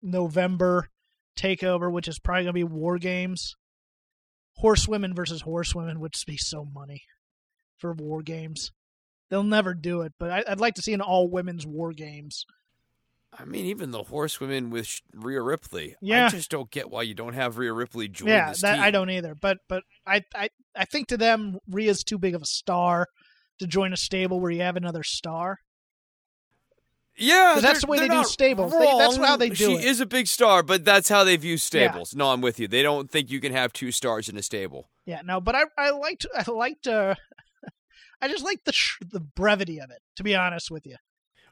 November 0.01 0.89
takeover, 1.35 1.91
which 1.91 2.07
is 2.07 2.19
probably 2.19 2.43
going 2.43 2.53
to 2.53 2.53
be 2.53 2.63
War 2.63 2.97
Games, 2.97 3.55
horsewomen 4.57 5.15
versus 5.15 5.41
horsewomen 5.41 5.99
would 5.99 6.13
be 6.27 6.37
so 6.37 6.63
money 6.63 7.03
for 7.77 7.93
War 7.93 8.21
Games. 8.21 8.71
They'll 9.29 9.43
never 9.43 9.73
do 9.73 10.01
it, 10.01 10.13
but 10.19 10.29
I, 10.29 10.43
I'd 10.47 10.59
like 10.59 10.75
to 10.75 10.81
see 10.81 10.93
an 10.93 11.01
all 11.01 11.27
women's 11.27 11.65
War 11.65 11.93
Games. 11.93 12.45
I 13.37 13.45
mean, 13.45 13.65
even 13.65 13.91
the 13.91 14.03
horsewomen 14.03 14.69
with 14.69 14.87
Sh- 14.87 15.01
Rhea 15.13 15.41
Ripley. 15.41 15.95
Yeah. 16.01 16.25
I 16.25 16.29
just 16.29 16.51
don't 16.51 16.69
get 16.69 16.89
why 16.89 17.03
you 17.03 17.13
don't 17.13 17.33
have 17.33 17.57
Rhea 17.57 17.71
Ripley 17.71 18.07
join 18.09 18.29
yeah, 18.29 18.49
this 18.49 18.61
that. 18.61 18.79
I 18.79 18.91
don't 18.91 19.09
either. 19.09 19.35
But 19.35 19.59
but 19.69 19.83
I, 20.05 20.23
I 20.35 20.49
I 20.75 20.85
think 20.85 21.07
to 21.09 21.17
them, 21.17 21.57
Rhea's 21.69 22.03
too 22.03 22.17
big 22.17 22.35
of 22.35 22.41
a 22.41 22.45
star 22.45 23.07
to 23.59 23.67
join 23.67 23.93
a 23.93 23.97
stable 23.97 24.39
where 24.39 24.51
you 24.51 24.61
have 24.61 24.75
another 24.75 25.03
star. 25.03 25.59
Yeah, 27.17 27.59
that's 27.61 27.81
the 27.81 27.87
way 27.87 27.99
they're 27.99 28.07
do 28.07 28.23
stables. 28.23 28.71
They- 28.71 28.79
that's 28.97 29.17
how 29.17 29.37
they 29.37 29.49
do 29.49 29.55
She 29.55 29.73
it. 29.75 29.83
is 29.85 29.99
a 29.99 30.05
big 30.05 30.27
star, 30.27 30.63
but 30.63 30.83
that's 30.85 31.09
how 31.09 31.23
they 31.23 31.35
view 31.35 31.57
stables. 31.57 32.15
No, 32.15 32.31
I'm 32.31 32.41
with 32.41 32.59
you. 32.59 32.67
They 32.67 32.83
don't 32.83 33.11
think 33.11 33.29
you 33.29 33.39
can 33.39 33.51
have 33.51 33.73
two 33.73 33.91
stars 33.91 34.29
in 34.29 34.37
a 34.37 34.41
stable. 34.43 34.89
Yeah, 35.05 35.21
no, 35.23 35.39
but 35.41 35.55
I 35.55 35.63
I 35.77 35.91
liked 35.91 36.25
I 36.35 36.49
liked 36.49 36.87
uh 36.87 37.15
I 38.21 38.27
just 38.27 38.43
liked 38.43 38.65
the 38.65 38.73
sh- 38.73 38.97
the 39.01 39.19
brevity 39.19 39.79
of 39.79 39.89
it. 39.89 39.99
To 40.17 40.23
be 40.23 40.35
honest 40.35 40.71
with 40.71 40.85
you, 40.85 40.95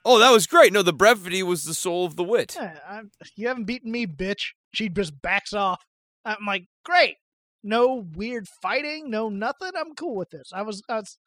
Oh, 0.05 0.17
that 0.19 0.31
was 0.31 0.47
great. 0.47 0.71
No, 0.73 0.81
the 0.81 0.93
brevity 0.93 1.43
was 1.43 1.63
the 1.63 1.73
soul 1.73 2.05
of 2.05 2.15
the 2.15 2.23
wit. 2.23 2.55
yeah, 2.59 3.01
you 3.35 3.47
haven't 3.47 3.65
beaten 3.65 3.91
me, 3.91 4.07
bitch. 4.07 4.51
She 4.73 4.89
just 4.89 5.21
backs 5.21 5.53
off. 5.53 5.83
I'm 6.25 6.45
like, 6.47 6.65
great. 6.85 7.15
No 7.63 8.05
weird 8.15 8.47
fighting, 8.61 9.09
no 9.09 9.27
nothing. 9.29 9.71
I'm 9.77 9.93
cool 9.95 10.15
with 10.15 10.29
this. 10.29 10.51
I 10.53 10.61
was 10.61 10.81
I 10.89 10.95
was 10.95 11.17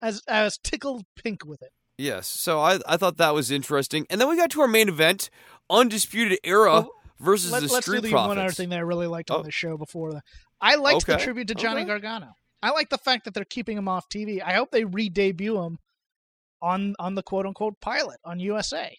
I 0.00 0.06
was, 0.06 0.22
I 0.28 0.44
was 0.44 0.58
tickled 0.62 1.04
pink 1.16 1.44
with 1.44 1.60
it. 1.62 1.70
Yes. 1.98 2.28
So 2.28 2.60
I 2.60 2.78
I 2.86 2.96
thought 2.96 3.16
that 3.16 3.34
was 3.34 3.50
interesting. 3.50 4.06
And 4.08 4.20
then 4.20 4.28
we 4.28 4.36
got 4.36 4.50
to 4.52 4.60
our 4.60 4.68
main 4.68 4.88
event, 4.88 5.28
Undisputed 5.68 6.38
Era 6.44 6.72
Well, 6.72 6.90
versus 7.18 7.50
Let, 7.50 7.62
the 7.62 7.72
let's 7.72 7.86
do 7.86 7.92
Street 7.92 8.02
the 8.04 8.10
Profits. 8.10 8.28
one 8.28 8.38
other 8.38 8.52
thing 8.52 8.68
that 8.68 8.76
I 8.78 8.82
really 8.82 9.06
liked 9.08 9.30
on 9.32 9.40
Oh. 9.40 9.42
the 9.42 9.50
show 9.50 9.76
before. 9.76 10.12
The, 10.12 10.22
I 10.60 10.76
liked 10.76 11.06
the 11.06 11.14
Okay, 11.14 11.24
tribute 11.24 11.48
to 11.48 11.54
Johnny 11.56 11.80
okay. 11.82 11.88
Gargano. 11.88 12.34
I 12.62 12.70
like 12.70 12.90
the 12.90 12.98
fact 12.98 13.24
that 13.24 13.34
they're 13.34 13.44
keeping 13.44 13.76
him 13.76 13.88
off 13.88 14.08
TV. 14.08 14.40
I 14.40 14.52
hope 14.52 14.70
they 14.70 14.84
re-debut 14.84 15.60
him 15.60 15.78
on 16.62 16.94
on 16.98 17.14
the 17.14 17.22
quote 17.22 17.44
unquote 17.44 17.80
pilot 17.80 18.18
on 18.24 18.40
USA. 18.40 18.96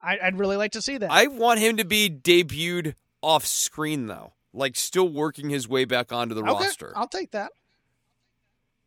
I, 0.00 0.18
I'd 0.22 0.38
really 0.38 0.56
like 0.56 0.72
to 0.72 0.82
see 0.82 0.98
that. 0.98 1.10
I 1.10 1.28
want 1.28 1.60
him 1.60 1.76
to 1.78 1.84
be 1.84 2.10
debuted 2.10 2.94
off 3.22 3.46
screen 3.46 4.06
though, 4.06 4.34
like 4.52 4.76
still 4.76 5.08
working 5.08 5.50
his 5.50 5.68
way 5.68 5.84
back 5.84 6.12
onto 6.12 6.34
the 6.34 6.42
okay, 6.42 6.64
roster. 6.64 6.92
I'll 6.94 7.08
take 7.08 7.30
that. 7.32 7.52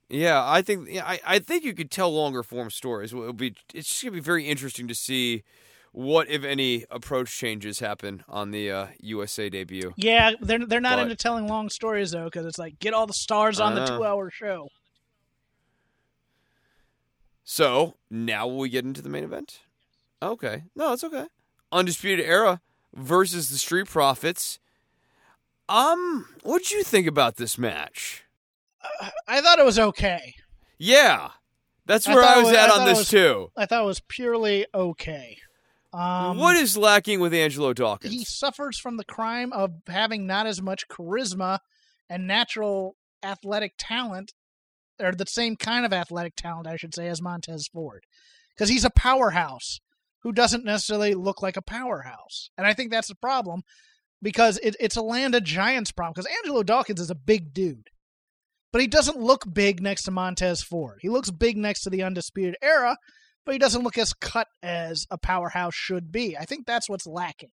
Yeah, 0.10 0.44
I 0.46 0.62
think 0.62 0.90
yeah, 0.90 1.06
I, 1.06 1.20
I 1.26 1.40
think 1.40 1.64
you 1.64 1.74
could 1.74 1.90
tell 1.90 2.14
longer 2.14 2.44
form 2.44 2.70
stories. 2.70 3.12
It'll 3.12 3.34
be 3.34 3.56
it's 3.74 3.90
just 3.90 4.04
gonna 4.04 4.12
be 4.12 4.20
very 4.20 4.46
interesting 4.46 4.88
to 4.88 4.96
see 4.96 5.44
what, 5.92 6.30
if 6.30 6.44
any, 6.44 6.84
approach 6.92 7.32
changes 7.38 7.80
happen 7.80 8.22
on 8.28 8.52
the 8.52 8.70
uh, 8.70 8.88
USA 9.00 9.50
debut. 9.50 9.94
Yeah, 9.96 10.34
they're 10.42 10.66
they're 10.66 10.82
not 10.82 10.98
But- 10.98 11.04
into 11.04 11.16
telling 11.16 11.48
long 11.48 11.70
stories 11.70 12.12
though, 12.12 12.26
because 12.26 12.46
it's 12.46 12.60
like 12.60 12.78
get 12.80 12.94
all 12.94 13.08
the 13.08 13.14
stars 13.14 13.60
on 13.60 13.76
the 13.76 13.86
two-hour 13.86 14.30
show. 14.30 14.68
So 17.48 17.96
now 18.10 18.48
will 18.48 18.58
we 18.58 18.70
get 18.70 18.84
into 18.86 19.02
the 19.02 19.10
main 19.10 19.24
event? 19.24 19.62
Okay, 20.22 20.64
no, 20.76 20.94
it's 20.94 21.04
okay. 21.04 21.28
Undisputed 21.72 22.26
Era 22.26 22.60
versus 22.96 23.50
the 23.50 23.58
Street 23.58 23.88
Profits. 23.88 24.60
Um, 25.70 26.28
what'd 26.44 26.72
you 26.72 26.84
think 26.84 27.08
about 27.08 27.36
this 27.38 27.58
match? 27.58 28.24
Uh, 29.02 29.10
I 29.28 29.42
thought 29.42 29.60
it 29.60 29.66
was 29.66 29.80
okay. 29.80 30.36
Yeah, 30.78 31.30
that's 31.86 32.08
where 32.08 32.24
I, 32.24 32.38
was 32.38 32.48
was- 32.48 32.56
at 32.56 32.70
I 32.72 32.80
on 32.80 32.86
this 32.86 32.98
was- 33.00 33.10
too. 33.10 33.52
I 33.56 33.66
thought 33.66 33.84
it 33.84 33.88
was 33.88 34.00
purely 34.02 34.66
okay. 34.74 35.38
Um, 35.94 36.38
what 36.38 36.58
is 36.58 36.76
lacking 36.76 37.22
with 37.22 37.34
Angelo 37.34 37.72
Dawkins? 37.74 38.14
he 38.14 38.26
suffers 38.26 38.78
from 38.78 38.98
the 38.98 39.06
crime 39.06 39.54
of 39.54 39.72
having 39.88 40.28
not 40.28 40.46
as 40.46 40.62
much 40.62 40.88
charisma 40.90 41.60
and 42.10 42.28
natural 42.28 42.98
athletic 43.24 43.76
talent, 43.78 44.34
or 45.00 45.12
the 45.12 45.26
same 45.28 45.56
kind 45.56 45.86
of 45.86 45.94
athletic 45.94 46.36
talent, 46.36 46.68
I 46.68 46.76
should 46.78 46.96
say, 46.96 47.08
as 47.08 47.22
Montez 47.22 47.68
Ford, 47.68 48.04
because 48.50 48.70
he's 48.70 48.86
a 48.86 48.90
powerhouse 48.90 49.80
who 50.20 50.32
doesn't 50.32 50.66
necessarily 50.66 51.14
look 51.14 51.42
like 51.42 51.58
a 51.58 51.62
powerhouse, 51.62 52.50
and 52.58 52.66
I 52.66 52.74
think 52.74 52.92
that's 52.92 53.10
the 53.10 53.16
problem 53.16 53.62
because 54.22 54.58
it, 54.64 54.76
it's 54.80 54.96
a 54.96 55.02
land 55.02 55.36
of 55.36 55.44
giants 55.44 55.92
problem. 55.92 56.14
Because 56.16 56.32
Angelo 56.40 56.64
Dawkins 56.64 57.00
is 57.00 57.12
a 57.12 57.16
big 57.16 57.54
dude, 57.54 57.90
but 58.72 58.82
he 58.82 58.88
doesn't 58.88 59.20
look 59.20 59.46
big 59.54 59.82
next 59.82 60.04
to 60.04 60.12
Montez 60.12 60.64
Ford. 60.64 61.00
He 61.02 61.10
looks 61.10 61.30
big 61.30 61.58
next 61.58 61.82
to 61.82 61.90
the 61.90 62.02
Undisputed 62.04 62.56
Era, 62.62 62.98
but 63.46 63.52
he 63.54 63.60
doesn't 63.60 63.84
look 63.84 63.98
as 63.98 64.14
cut 64.14 64.48
as 64.64 65.06
a 65.12 65.18
powerhouse 65.18 65.76
should 65.76 66.12
be. 66.12 66.36
I 66.36 66.46
think 66.46 66.66
that's 66.66 66.90
what's 66.90 67.06
lacking. 67.06 67.52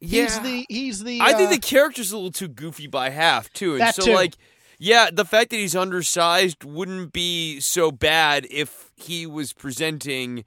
yeah, 0.00 0.22
He's 0.22 0.38
the 0.40 0.66
he's 0.68 1.02
the 1.04 1.20
I 1.20 1.32
think 1.32 1.48
uh, 1.48 1.54
the 1.54 1.58
character's 1.60 2.12
a 2.12 2.16
little 2.16 2.30
too 2.30 2.48
goofy 2.48 2.86
by 2.86 3.10
half 3.10 3.52
too, 3.52 3.72
and 3.72 3.80
That 3.80 3.96
so 3.96 4.04
too. 4.04 4.14
like, 4.14 4.36
yeah, 4.78 5.10
the 5.12 5.24
fact 5.24 5.50
that 5.50 5.56
he's 5.56 5.76
undersized 5.76 6.64
wouldn't 6.64 7.12
be 7.12 7.60
so 7.60 7.90
bad 7.90 8.46
if 8.50 8.90
he 8.96 9.26
was 9.26 9.52
presenting 9.52 10.44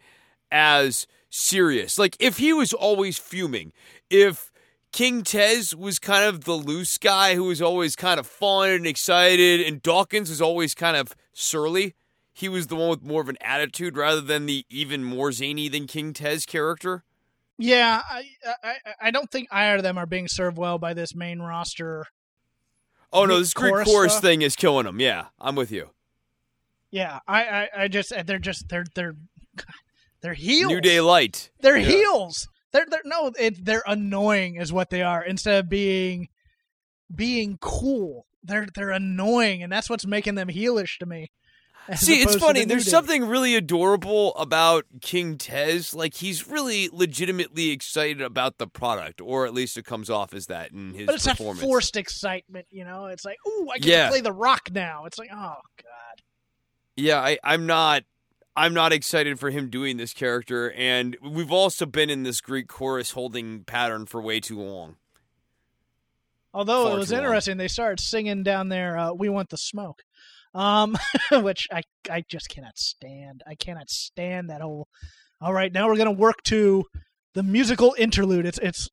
as 0.51 1.07
serious. 1.30 1.97
Like 1.97 2.15
if 2.19 2.38
he 2.38 2.53
was 2.53 2.73
always 2.73 3.17
fuming, 3.17 3.71
if 4.09 4.51
King 4.91 5.23
Tez 5.23 5.75
was 5.75 5.99
kind 5.99 6.25
of 6.25 6.45
the 6.45 6.53
loose 6.53 6.97
guy 6.97 7.36
who 7.36 7.43
was 7.43 7.61
always 7.61 7.95
kind 7.95 8.19
of 8.19 8.25
fun 8.27 8.69
and 8.69 8.88
excited, 8.88 9.61
and 9.61 9.82
Dawkins 9.84 10.30
was 10.30 10.41
always 10.41 10.73
kind 10.73 10.97
of 10.97 11.15
surly. 11.34 11.95
He 12.34 12.49
was 12.49 12.67
the 12.67 12.75
one 12.75 12.89
with 12.89 13.03
more 13.03 13.21
of 13.21 13.30
an 13.30 13.38
attitude 13.41 13.97
rather 13.97 14.21
than 14.21 14.45
the 14.45 14.65
even 14.69 15.03
more 15.03 15.32
zany 15.32 15.67
than 15.69 15.88
King 15.88 16.13
Tez 16.13 16.45
character. 16.45 17.03
yeah. 17.57 18.01
I, 18.09 18.23
I 18.63 18.75
I 19.01 19.11
don't 19.11 19.30
think 19.30 19.49
either 19.51 19.77
of 19.77 19.84
them 19.84 19.97
are 19.97 20.05
being 20.05 20.27
served 20.27 20.57
well 20.57 20.77
by 20.77 20.93
this 20.93 21.13
main 21.13 21.39
roster. 21.39 22.05
Oh 23.12 23.26
no, 23.26 23.39
this 23.39 23.53
Greek 23.53 23.74
chorus 23.86 24.12
stuff? 24.14 24.22
thing 24.22 24.41
is 24.41 24.55
killing 24.55 24.86
them. 24.86 24.99
Yeah, 24.99 25.26
I'm 25.39 25.55
with 25.55 25.72
you. 25.72 25.89
Yeah, 26.91 27.20
I 27.28 27.43
I, 27.43 27.70
I 27.84 27.88
just 27.88 28.14
they're 28.26 28.39
just 28.39 28.70
they're 28.70 28.86
they're 28.95 29.16
they're 30.22 30.34
heels. 30.34 30.72
New 30.72 30.82
Day 30.82 31.01
Light. 31.01 31.49
They're 31.62 31.78
Yeah. 31.78 31.88
heels. 31.88 32.47
They're 32.72 32.86
they're 32.89 33.01
no, 33.05 33.32
it, 33.39 33.66
they're 33.66 33.84
annoying 33.88 34.55
is 34.55 34.72
what 34.72 34.89
they 34.91 35.01
are 35.01 35.24
instead 35.24 35.64
of 35.64 35.70
being 35.70 36.28
being 37.14 37.57
cool. 37.62 38.26
They're 38.43 38.68
they're 38.74 38.91
annoying, 38.91 39.64
and 39.64 39.72
that's 39.72 39.89
what's 39.89 40.05
making 40.05 40.36
them 40.36 40.47
heelish 40.49 40.97
to 40.99 41.05
me. 41.05 41.32
See, 41.95 42.21
it's 42.21 42.35
funny. 42.35 42.61
the 42.61 42.65
There's 42.67 42.85
Day. 42.85 42.91
something 42.91 43.25
really 43.27 43.55
adorable 43.55 44.35
about 44.35 44.85
King 45.01 45.37
Tez. 45.37 45.93
Like 45.93 46.13
he's 46.13 46.47
really 46.47 46.89
legitimately 46.91 47.71
excited 47.71 48.21
about 48.21 48.57
the 48.57 48.67
product, 48.67 49.21
or 49.21 49.45
at 49.45 49.53
least 49.53 49.77
it 49.77 49.85
comes 49.85 50.09
off 50.09 50.33
as 50.33 50.47
that 50.47 50.71
in 50.71 50.93
his 50.93 51.05
but 51.05 51.15
it's 51.15 51.23
that 51.25 51.37
performance. 51.37 51.61
forced 51.61 51.97
excitement, 51.97 52.67
you 52.69 52.83
know. 52.85 53.05
It's 53.07 53.25
like, 53.25 53.37
ooh, 53.47 53.67
I 53.73 53.77
get 53.79 53.85
Yeah. 53.89 54.05
to 54.05 54.11
play 54.11 54.21
the 54.21 54.31
rock 54.31 54.69
now. 54.71 55.05
It's 55.05 55.17
like, 55.17 55.29
oh 55.33 55.37
god. 55.81 56.21
Yeah, 56.95 57.19
I, 57.19 57.37
I'm 57.43 57.65
not. 57.65 58.03
I'm 58.55 58.73
not 58.73 58.91
excited 58.91 59.39
for 59.39 59.51
him 59.51 59.69
doing 59.69 59.95
this 59.95 60.11
character, 60.13 60.71
and 60.73 61.15
we've 61.21 61.51
also 61.51 61.85
been 61.85 62.09
in 62.09 62.23
this 62.23 62.41
Greek 62.41 62.67
chorus 62.67 63.11
holding 63.11 63.63
pattern 63.63 64.05
for 64.05 64.21
way 64.21 64.41
too 64.41 64.59
long. 64.59 64.97
Although 66.53 66.85
Far 66.87 66.95
it 66.95 66.97
was 66.99 67.09
too 67.09 67.15
long. 67.15 67.23
interesting, 67.25 67.57
they 67.57 67.67
started 67.67 67.99
singing 68.01 68.43
down 68.43 68.69
there, 68.69 68.97
uh, 68.97 69.13
"We 69.13 69.29
want 69.29 69.49
the 69.49 69.57
smoke," 69.57 70.03
um, 70.54 70.97
which 71.32 71.68
I 71.72 71.82
I 72.10 72.24
just 72.30 72.50
cannot 72.50 72.78
stand. 72.78 73.41
I 73.47 73.56
cannot 73.56 73.89
stand 73.89 74.50
that 74.50 74.62
whole. 74.62 74.88
All 75.41 75.54
right, 75.54 75.72
now 75.72 75.88
we're 75.88 75.97
gonna 75.97 76.12
work 76.12 76.43
to 76.45 76.84
the 77.34 77.43
musical 77.43 77.95
interlude. 77.97 78.45
It's 78.45 78.60
it's 78.60 78.89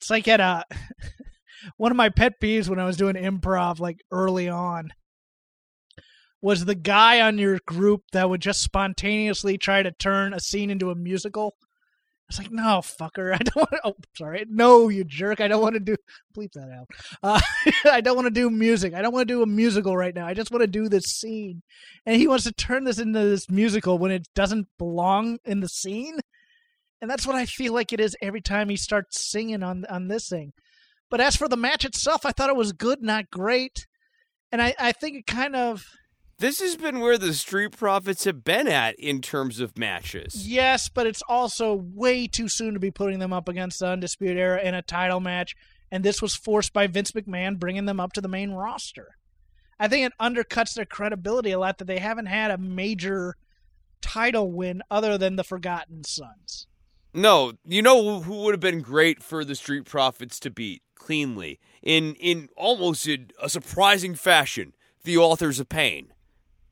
it's 0.00 0.10
like 0.10 0.28
at 0.28 0.40
a 0.40 0.64
one 1.76 1.92
of 1.92 1.96
my 1.96 2.08
pet 2.08 2.34
peeves 2.42 2.68
when 2.68 2.78
I 2.78 2.86
was 2.86 2.96
doing 2.96 3.16
improv, 3.16 3.78
like 3.78 3.98
early 4.10 4.48
on, 4.48 4.90
was 6.42 6.64
the 6.64 6.74
guy 6.74 7.20
on 7.20 7.38
your 7.38 7.58
group 7.66 8.02
that 8.12 8.28
would 8.28 8.40
just 8.40 8.62
spontaneously 8.62 9.58
try 9.58 9.82
to 9.82 9.92
turn 9.92 10.34
a 10.34 10.40
scene 10.40 10.70
into 10.70 10.90
a 10.90 10.94
musical. 10.94 11.54
It's 12.28 12.38
like, 12.38 12.50
no, 12.50 12.82
fucker, 12.82 13.32
I 13.34 13.38
don't 13.38 13.56
want 13.56 13.70
to. 13.70 13.80
Oh, 13.84 13.94
sorry, 14.16 14.44
no, 14.48 14.88
you 14.88 15.04
jerk, 15.04 15.40
I 15.40 15.48
don't 15.48 15.62
want 15.62 15.74
to 15.74 15.80
do. 15.80 15.96
Bleep 16.36 16.52
that 16.54 16.70
out. 16.70 16.86
Uh, 17.22 17.40
I 17.90 18.00
don't 18.00 18.16
want 18.16 18.26
to 18.26 18.30
do 18.30 18.50
music. 18.50 18.94
I 18.94 19.02
don't 19.02 19.12
want 19.12 19.28
to 19.28 19.34
do 19.34 19.42
a 19.42 19.46
musical 19.46 19.96
right 19.96 20.14
now. 20.14 20.26
I 20.26 20.34
just 20.34 20.50
want 20.50 20.62
to 20.62 20.66
do 20.66 20.88
this 20.88 21.04
scene. 21.04 21.62
And 22.04 22.16
he 22.16 22.26
wants 22.26 22.44
to 22.44 22.52
turn 22.52 22.84
this 22.84 22.98
into 22.98 23.20
this 23.20 23.48
musical 23.48 23.98
when 23.98 24.10
it 24.10 24.26
doesn't 24.34 24.66
belong 24.78 25.38
in 25.44 25.60
the 25.60 25.68
scene. 25.68 26.18
And 27.00 27.10
that's 27.10 27.26
what 27.26 27.36
I 27.36 27.46
feel 27.46 27.72
like 27.74 27.92
it 27.92 28.00
is 28.00 28.16
every 28.22 28.40
time 28.40 28.68
he 28.68 28.76
starts 28.76 29.30
singing 29.30 29.62
on 29.62 29.84
on 29.88 30.08
this 30.08 30.28
thing. 30.28 30.52
But 31.10 31.20
as 31.20 31.36
for 31.36 31.48
the 31.48 31.56
match 31.56 31.84
itself, 31.84 32.26
I 32.26 32.32
thought 32.32 32.50
it 32.50 32.56
was 32.56 32.72
good, 32.72 33.02
not 33.02 33.30
great. 33.30 33.86
And 34.50 34.60
I, 34.60 34.74
I 34.78 34.92
think 34.92 35.16
it 35.16 35.26
kind 35.26 35.54
of 35.54 35.84
This 36.38 36.60
has 36.60 36.76
been 36.76 37.00
where 37.00 37.16
the 37.16 37.32
Street 37.32 37.72
Profits 37.72 38.24
have 38.24 38.44
been 38.44 38.68
at 38.68 38.94
in 38.96 39.22
terms 39.22 39.58
of 39.58 39.78
matches. 39.78 40.46
Yes, 40.46 40.90
but 40.90 41.06
it's 41.06 41.22
also 41.26 41.74
way 41.74 42.26
too 42.26 42.46
soon 42.46 42.74
to 42.74 42.80
be 42.80 42.90
putting 42.90 43.20
them 43.20 43.32
up 43.32 43.48
against 43.48 43.78
the 43.78 43.88
Undisputed 43.88 44.36
Era 44.36 44.60
in 44.60 44.74
a 44.74 44.82
title 44.82 45.20
match. 45.20 45.56
And 45.90 46.04
this 46.04 46.20
was 46.20 46.34
forced 46.34 46.74
by 46.74 46.88
Vince 46.88 47.12
McMahon 47.12 47.58
bringing 47.58 47.86
them 47.86 48.00
up 48.00 48.12
to 48.12 48.20
the 48.20 48.28
main 48.28 48.50
roster. 48.50 49.16
I 49.80 49.88
think 49.88 50.04
it 50.04 50.12
undercuts 50.20 50.74
their 50.74 50.84
credibility 50.84 51.52
a 51.52 51.58
lot 51.58 51.78
that 51.78 51.86
they 51.86 52.00
haven't 52.00 52.26
had 52.26 52.50
a 52.50 52.58
major 52.58 53.36
title 54.02 54.52
win 54.52 54.82
other 54.90 55.16
than 55.16 55.36
the 55.36 55.44
Forgotten 55.44 56.04
Sons. 56.04 56.66
No, 57.14 57.54
you 57.64 57.80
know 57.80 58.20
who 58.20 58.42
would 58.42 58.52
have 58.52 58.60
been 58.60 58.82
great 58.82 59.22
for 59.22 59.42
the 59.42 59.54
Street 59.54 59.86
Profits 59.86 60.38
to 60.40 60.50
beat 60.50 60.82
cleanly 60.94 61.60
in 61.82 62.14
in 62.16 62.50
almost 62.56 63.06
a, 63.08 63.24
a 63.42 63.48
surprising 63.48 64.14
fashion. 64.14 64.74
The 65.02 65.16
Authors 65.16 65.60
of 65.60 65.68
Pain. 65.68 66.12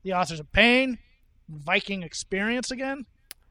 The 0.04 0.12
Authors 0.12 0.38
of 0.40 0.50
Pain, 0.52 0.98
Viking 1.48 2.02
Experience 2.02 2.70
again, 2.70 3.06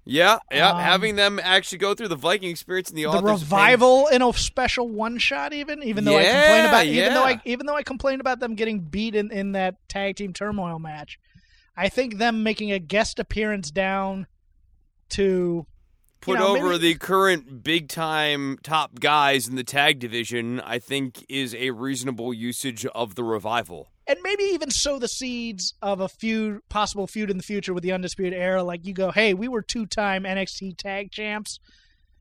Yeah, 0.05 0.39
yeah, 0.51 0.71
Um, 0.71 0.79
having 0.81 1.15
them 1.15 1.39
actually 1.41 1.77
go 1.79 1.93
through 1.95 2.09
the 2.09 2.15
Viking 2.15 2.49
experience 2.49 2.89
and 2.89 2.97
the, 2.97 3.03
the 3.03 3.09
Authors 3.09 3.41
of 3.41 3.49
Pain. 3.49 3.57
revival 3.59 4.07
in 4.07 4.21
a 4.21 4.33
special 4.33 4.87
one 4.89 5.17
shot. 5.17 5.53
Even 5.53 5.81
even 5.83 6.03
though 6.05 6.17
I 6.17 6.21
Yeah, 6.23 6.41
complained 6.43 6.67
about 6.67 6.85
even 6.85 7.13
though 7.13 7.23
I 7.23 7.41
even 7.45 7.65
though 7.65 7.75
I 7.75 7.83
complained 7.83 8.21
about 8.21 8.39
them 8.39 8.55
getting 8.55 8.79
beat 8.81 9.15
in, 9.15 9.31
in 9.31 9.53
that 9.53 9.75
tag 9.87 10.15
team 10.17 10.33
turmoil 10.33 10.77
match, 10.79 11.19
I 11.77 11.89
think 11.89 12.17
them 12.17 12.43
making 12.43 12.71
a 12.71 12.79
guest 12.79 13.17
appearance 13.17 13.71
down 13.71 14.27
to 15.11 15.65
put 16.19 16.37
know, 16.39 16.47
over 16.55 16.69
maybe- 16.71 16.93
the 16.93 16.95
current 16.95 17.63
big 17.63 17.87
time 17.87 18.57
top 18.61 18.99
guys 18.99 19.47
in 19.47 19.55
the 19.55 19.63
tag 19.63 19.99
division, 19.99 20.59
I 20.59 20.79
think 20.79 21.25
is 21.29 21.55
a 21.55 21.71
reasonable 21.71 22.33
usage 22.33 22.85
of 22.87 23.15
the 23.15 23.23
revival. 23.23 23.89
And 24.07 24.19
maybe 24.21 24.43
even 24.43 24.69
sow 24.69 24.99
the 24.99 25.07
seeds 25.07 25.73
of 25.81 25.99
a 26.01 26.09
feud 26.09 26.59
possible 26.69 27.07
feud 27.07 27.29
in 27.29 27.37
the 27.37 27.43
future 27.43 27.73
with 27.73 27.83
the 27.83 27.91
undisputed 27.91 28.33
era 28.33 28.63
like 28.63 28.85
you 28.85 28.93
go 28.93 29.11
hey 29.11 29.33
we 29.33 29.47
were 29.47 29.61
two-time 29.61 30.23
nxt 30.23 30.77
tag 30.77 31.11
champs. 31.11 31.59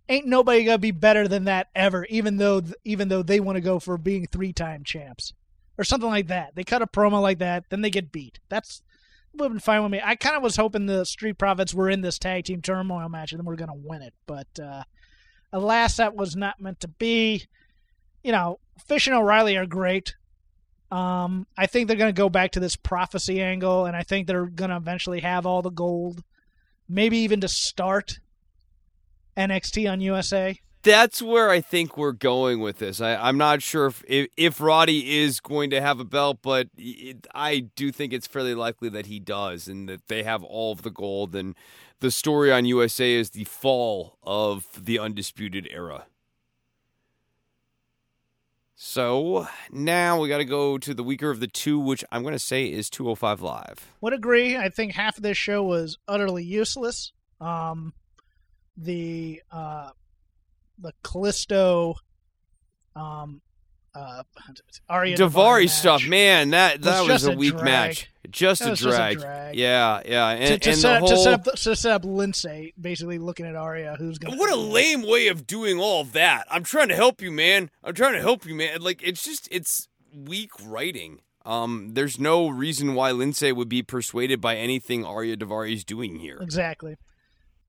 Ain't 0.08 0.26
nobody 0.26 0.64
gonna 0.64 0.78
be 0.78 0.90
better 0.90 1.28
than 1.28 1.44
that 1.44 1.68
ever 1.74 2.04
even 2.06 2.36
though 2.36 2.62
even 2.84 3.08
though 3.08 3.22
they 3.22 3.40
want 3.40 3.56
to 3.56 3.60
go 3.60 3.78
for 3.78 3.98
being 3.98 4.26
three-time 4.26 4.84
champs 4.84 5.32
or 5.78 5.84
something 5.84 6.10
like 6.10 6.28
that. 6.28 6.54
They 6.54 6.64
cut 6.64 6.82
a 6.82 6.86
promo 6.86 7.20
like 7.20 7.38
that 7.38 7.64
then 7.70 7.80
they 7.80 7.90
get 7.90 8.12
beat. 8.12 8.38
That's 8.48 8.82
would 9.34 9.44
have 9.44 9.52
been 9.52 9.60
fine 9.60 9.82
with 9.82 9.92
me. 9.92 10.00
I 10.04 10.14
kind 10.14 10.36
of 10.36 10.42
was 10.42 10.56
hoping 10.56 10.84
the 10.84 11.06
street 11.06 11.38
profits 11.38 11.72
were 11.72 11.88
in 11.88 12.02
this 12.02 12.18
tag 12.18 12.44
team 12.44 12.60
turmoil 12.60 13.08
match 13.08 13.32
and 13.32 13.38
then 13.38 13.46
we're 13.46 13.56
gonna 13.56 13.72
win 13.74 14.02
it 14.02 14.14
but 14.26 14.48
uh 14.62 14.82
alas 15.52 15.96
that 15.96 16.14
was 16.14 16.36
not 16.36 16.60
meant 16.60 16.80
to 16.80 16.88
be. 16.88 17.46
You 18.22 18.32
know 18.32 18.60
fish 18.86 19.06
and 19.08 19.16
o'reilly 19.16 19.56
are 19.56 19.66
great 19.66 20.14
um, 20.92 21.46
I 21.56 21.66
think 21.66 21.88
they're 21.88 21.96
going 21.96 22.14
to 22.14 22.18
go 22.18 22.28
back 22.28 22.52
to 22.52 22.60
this 22.60 22.76
prophecy 22.76 23.40
angle, 23.40 23.86
and 23.86 23.96
I 23.96 24.02
think 24.02 24.26
they're 24.26 24.44
going 24.44 24.68
to 24.68 24.76
eventually 24.76 25.20
have 25.20 25.46
all 25.46 25.62
the 25.62 25.70
gold, 25.70 26.22
maybe 26.86 27.16
even 27.18 27.40
to 27.40 27.48
start 27.48 28.18
NXT 29.34 29.90
on 29.90 30.02
USA. 30.02 30.60
That's 30.82 31.22
where 31.22 31.48
I 31.48 31.62
think 31.62 31.96
we're 31.96 32.12
going 32.12 32.60
with 32.60 32.78
this. 32.78 33.00
I, 33.00 33.14
I'm 33.14 33.38
not 33.38 33.62
sure 33.62 33.86
if, 33.86 34.04
if 34.06 34.28
if 34.36 34.60
Roddy 34.60 35.20
is 35.20 35.40
going 35.40 35.70
to 35.70 35.80
have 35.80 35.98
a 35.98 36.04
belt, 36.04 36.40
but 36.42 36.68
it, 36.76 37.26
I 37.34 37.60
do 37.74 37.90
think 37.90 38.12
it's 38.12 38.26
fairly 38.26 38.54
likely 38.54 38.90
that 38.90 39.06
he 39.06 39.18
does, 39.18 39.68
and 39.68 39.88
that 39.88 40.08
they 40.08 40.24
have 40.24 40.44
all 40.44 40.72
of 40.72 40.82
the 40.82 40.90
gold. 40.90 41.34
And 41.34 41.54
the 42.00 42.10
story 42.10 42.52
on 42.52 42.66
USA 42.66 43.14
is 43.14 43.30
the 43.30 43.44
fall 43.44 44.18
of 44.22 44.66
the 44.84 44.98
undisputed 44.98 45.68
era. 45.70 46.04
So 48.84 49.46
now 49.70 50.20
we 50.20 50.28
got 50.28 50.38
to 50.38 50.44
go 50.44 50.76
to 50.76 50.92
the 50.92 51.04
weaker 51.04 51.30
of 51.30 51.38
the 51.38 51.46
two, 51.46 51.78
which 51.78 52.04
I'm 52.10 52.22
going 52.22 52.34
to 52.34 52.38
say 52.38 52.66
is 52.66 52.90
205 52.90 53.40
Live. 53.40 53.92
Would 54.00 54.12
agree. 54.12 54.56
I 54.56 54.70
think 54.70 54.92
half 54.92 55.16
of 55.16 55.22
this 55.22 55.38
show 55.38 55.62
was 55.62 55.98
utterly 56.08 56.42
useless. 56.42 57.12
Um, 57.40 57.94
the 58.76 59.40
uh, 59.52 59.90
the 60.80 60.92
Callisto 61.04 61.94
um, 62.96 63.40
uh, 63.94 64.22
Ariya 64.90 65.16
Daivari 65.16 65.68
stuff, 65.68 66.06
man, 66.06 66.50
that 66.50 66.78
was 66.78 66.84
that 66.84 67.00
was, 67.00 67.08
just 67.08 67.26
a 67.26 67.32
a 67.32 67.36
weak 67.36 67.52
drag. 67.52 67.64
match. 67.64 68.10
Just 68.30 68.62
a 68.62 68.70
was 68.70 68.80
just 68.80 68.94
a 68.94 68.96
drag. 68.96 69.18
drag. 69.18 69.56
Yeah, 69.56 70.00
yeah. 70.06 70.28
And, 70.28 70.48
To, 70.48 70.58
to, 70.58 70.70
and 70.70 70.78
set, 70.78 70.88
the 70.88 70.94
up, 70.94 71.00
whole 71.00 71.08
to 71.10 71.16
set 71.18 71.32
up 71.34 71.44
to 71.44 71.76
set 71.76 71.92
up 71.92 72.02
Lince, 72.02 72.72
basically 72.80 73.18
looking 73.18 73.46
at 73.46 73.54
Ariya, 73.54 73.98
who's 73.98 74.18
gonna. 74.18 74.36
What 74.36 74.50
a 74.50 74.56
lame 74.56 75.02
way 75.02 75.28
of 75.28 75.46
doing 75.46 75.78
all 75.78 76.04
that. 76.04 76.46
I'm 76.50 76.62
trying 76.62 76.88
to 76.88 76.94
help 76.94 77.20
you, 77.20 77.30
man. 77.30 77.70
I'm 77.84 77.94
trying 77.94 78.14
to 78.14 78.20
help 78.20 78.46
you, 78.46 78.54
man. 78.54 78.80
Like 78.80 79.02
it's 79.02 79.24
just 79.24 79.48
it's 79.50 79.88
weak 80.14 80.50
writing. 80.64 81.20
Um, 81.44 81.90
there's 81.94 82.20
no 82.20 82.48
reason 82.48 82.94
why 82.94 83.10
Lince 83.10 83.54
would 83.54 83.68
be 83.68 83.82
persuaded 83.82 84.40
by 84.40 84.56
anything 84.56 85.02
Ariya 85.02 85.36
Daivari 85.36 85.74
is 85.74 85.84
doing 85.84 86.16
here. 86.16 86.38
Exactly. 86.40 86.96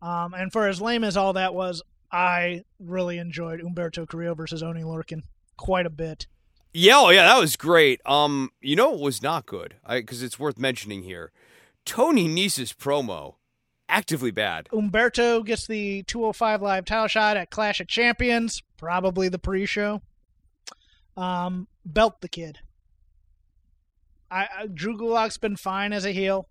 Um, 0.01 0.33
and 0.33 0.51
for 0.51 0.67
as 0.67 0.79
lame 0.79 1.03
as 1.03 1.17
all 1.17 1.33
that 1.33 1.55
was, 1.55 1.81
I 2.11 2.63
really 2.79 3.17
enjoyed 3.17 3.61
Humberto 3.61 4.07
Carrillo 4.07 4.35
versus 4.35 4.61
Oni 4.61 4.83
Lorcan 4.83 5.23
quite 5.57 5.85
a 5.85 5.89
bit. 5.89 6.27
Yeah, 6.73 6.97
oh 6.97 7.09
yeah, 7.09 7.25
that 7.25 7.39
was 7.39 7.55
great. 7.55 8.01
Um, 8.05 8.51
you 8.61 8.75
know 8.75 8.89
what 8.91 8.99
was 8.99 9.21
not 9.21 9.45
good? 9.45 9.75
Because 9.87 10.23
it's 10.23 10.39
worth 10.39 10.57
mentioning 10.57 11.03
here. 11.03 11.31
Tony 11.85 12.27
Nese's 12.27 12.73
promo, 12.73 13.35
actively 13.89 14.31
bad. 14.31 14.69
Humberto 14.71 15.45
gets 15.45 15.67
the 15.67 16.03
205 16.03 16.61
live 16.61 16.85
title 16.85 17.07
shot 17.07 17.37
at 17.37 17.51
Clash 17.51 17.79
of 17.79 17.87
Champions, 17.87 18.63
probably 18.77 19.29
the 19.29 19.39
pre-show. 19.39 20.01
Um, 21.15 21.67
belt 21.85 22.21
the 22.21 22.29
kid. 22.29 22.59
I, 24.31 24.47
I 24.57 24.67
Drew 24.67 24.97
Gulak's 24.97 25.37
been 25.37 25.55
fine 25.57 25.93
as 25.93 26.05
a 26.05 26.11
heel, 26.11 26.47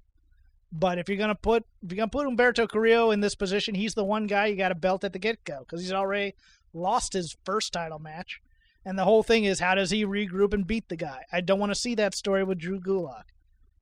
but 0.70 0.98
if 0.98 1.08
you're 1.08 1.18
gonna 1.18 1.34
put 1.34 1.64
if 1.82 1.90
you're 1.90 1.96
gonna 1.96 2.08
put 2.08 2.28
Humberto 2.28 2.68
Carrillo 2.68 3.10
in 3.10 3.20
this 3.20 3.34
position, 3.34 3.74
he's 3.74 3.94
the 3.94 4.04
one 4.04 4.28
guy 4.28 4.46
you 4.46 4.56
got 4.56 4.68
to 4.68 4.76
belt 4.76 5.02
at 5.02 5.12
the 5.12 5.18
get 5.18 5.42
go 5.42 5.60
because 5.60 5.80
he's 5.80 5.92
already 5.92 6.34
lost 6.72 7.12
his 7.12 7.36
first 7.44 7.72
title 7.72 7.98
match, 7.98 8.40
and 8.84 8.98
the 8.98 9.04
whole 9.04 9.22
thing 9.22 9.44
is 9.44 9.60
how 9.60 9.74
does 9.74 9.90
he 9.90 10.04
regroup 10.04 10.52
and 10.52 10.66
beat 10.66 10.88
the 10.88 10.96
guy? 10.96 11.22
I 11.32 11.40
don't 11.40 11.60
want 11.60 11.72
to 11.72 11.78
see 11.78 11.94
that 11.94 12.14
story 12.14 12.44
with 12.44 12.58
Drew 12.58 12.80
Gulak. 12.80 13.24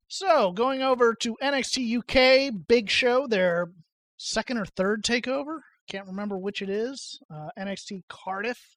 So 0.07 0.51
going 0.51 0.81
over 0.81 1.13
to 1.15 1.37
NXT 1.41 1.99
UK, 1.99 2.53
big 2.67 2.89
show, 2.89 3.27
their 3.27 3.71
second 4.17 4.57
or 4.57 4.65
third 4.65 5.03
takeover. 5.03 5.59
Can't 5.87 6.07
remember 6.07 6.37
which 6.37 6.61
it 6.61 6.69
is. 6.69 7.19
Uh, 7.33 7.49
NXT 7.57 8.03
Cardiff. 8.07 8.75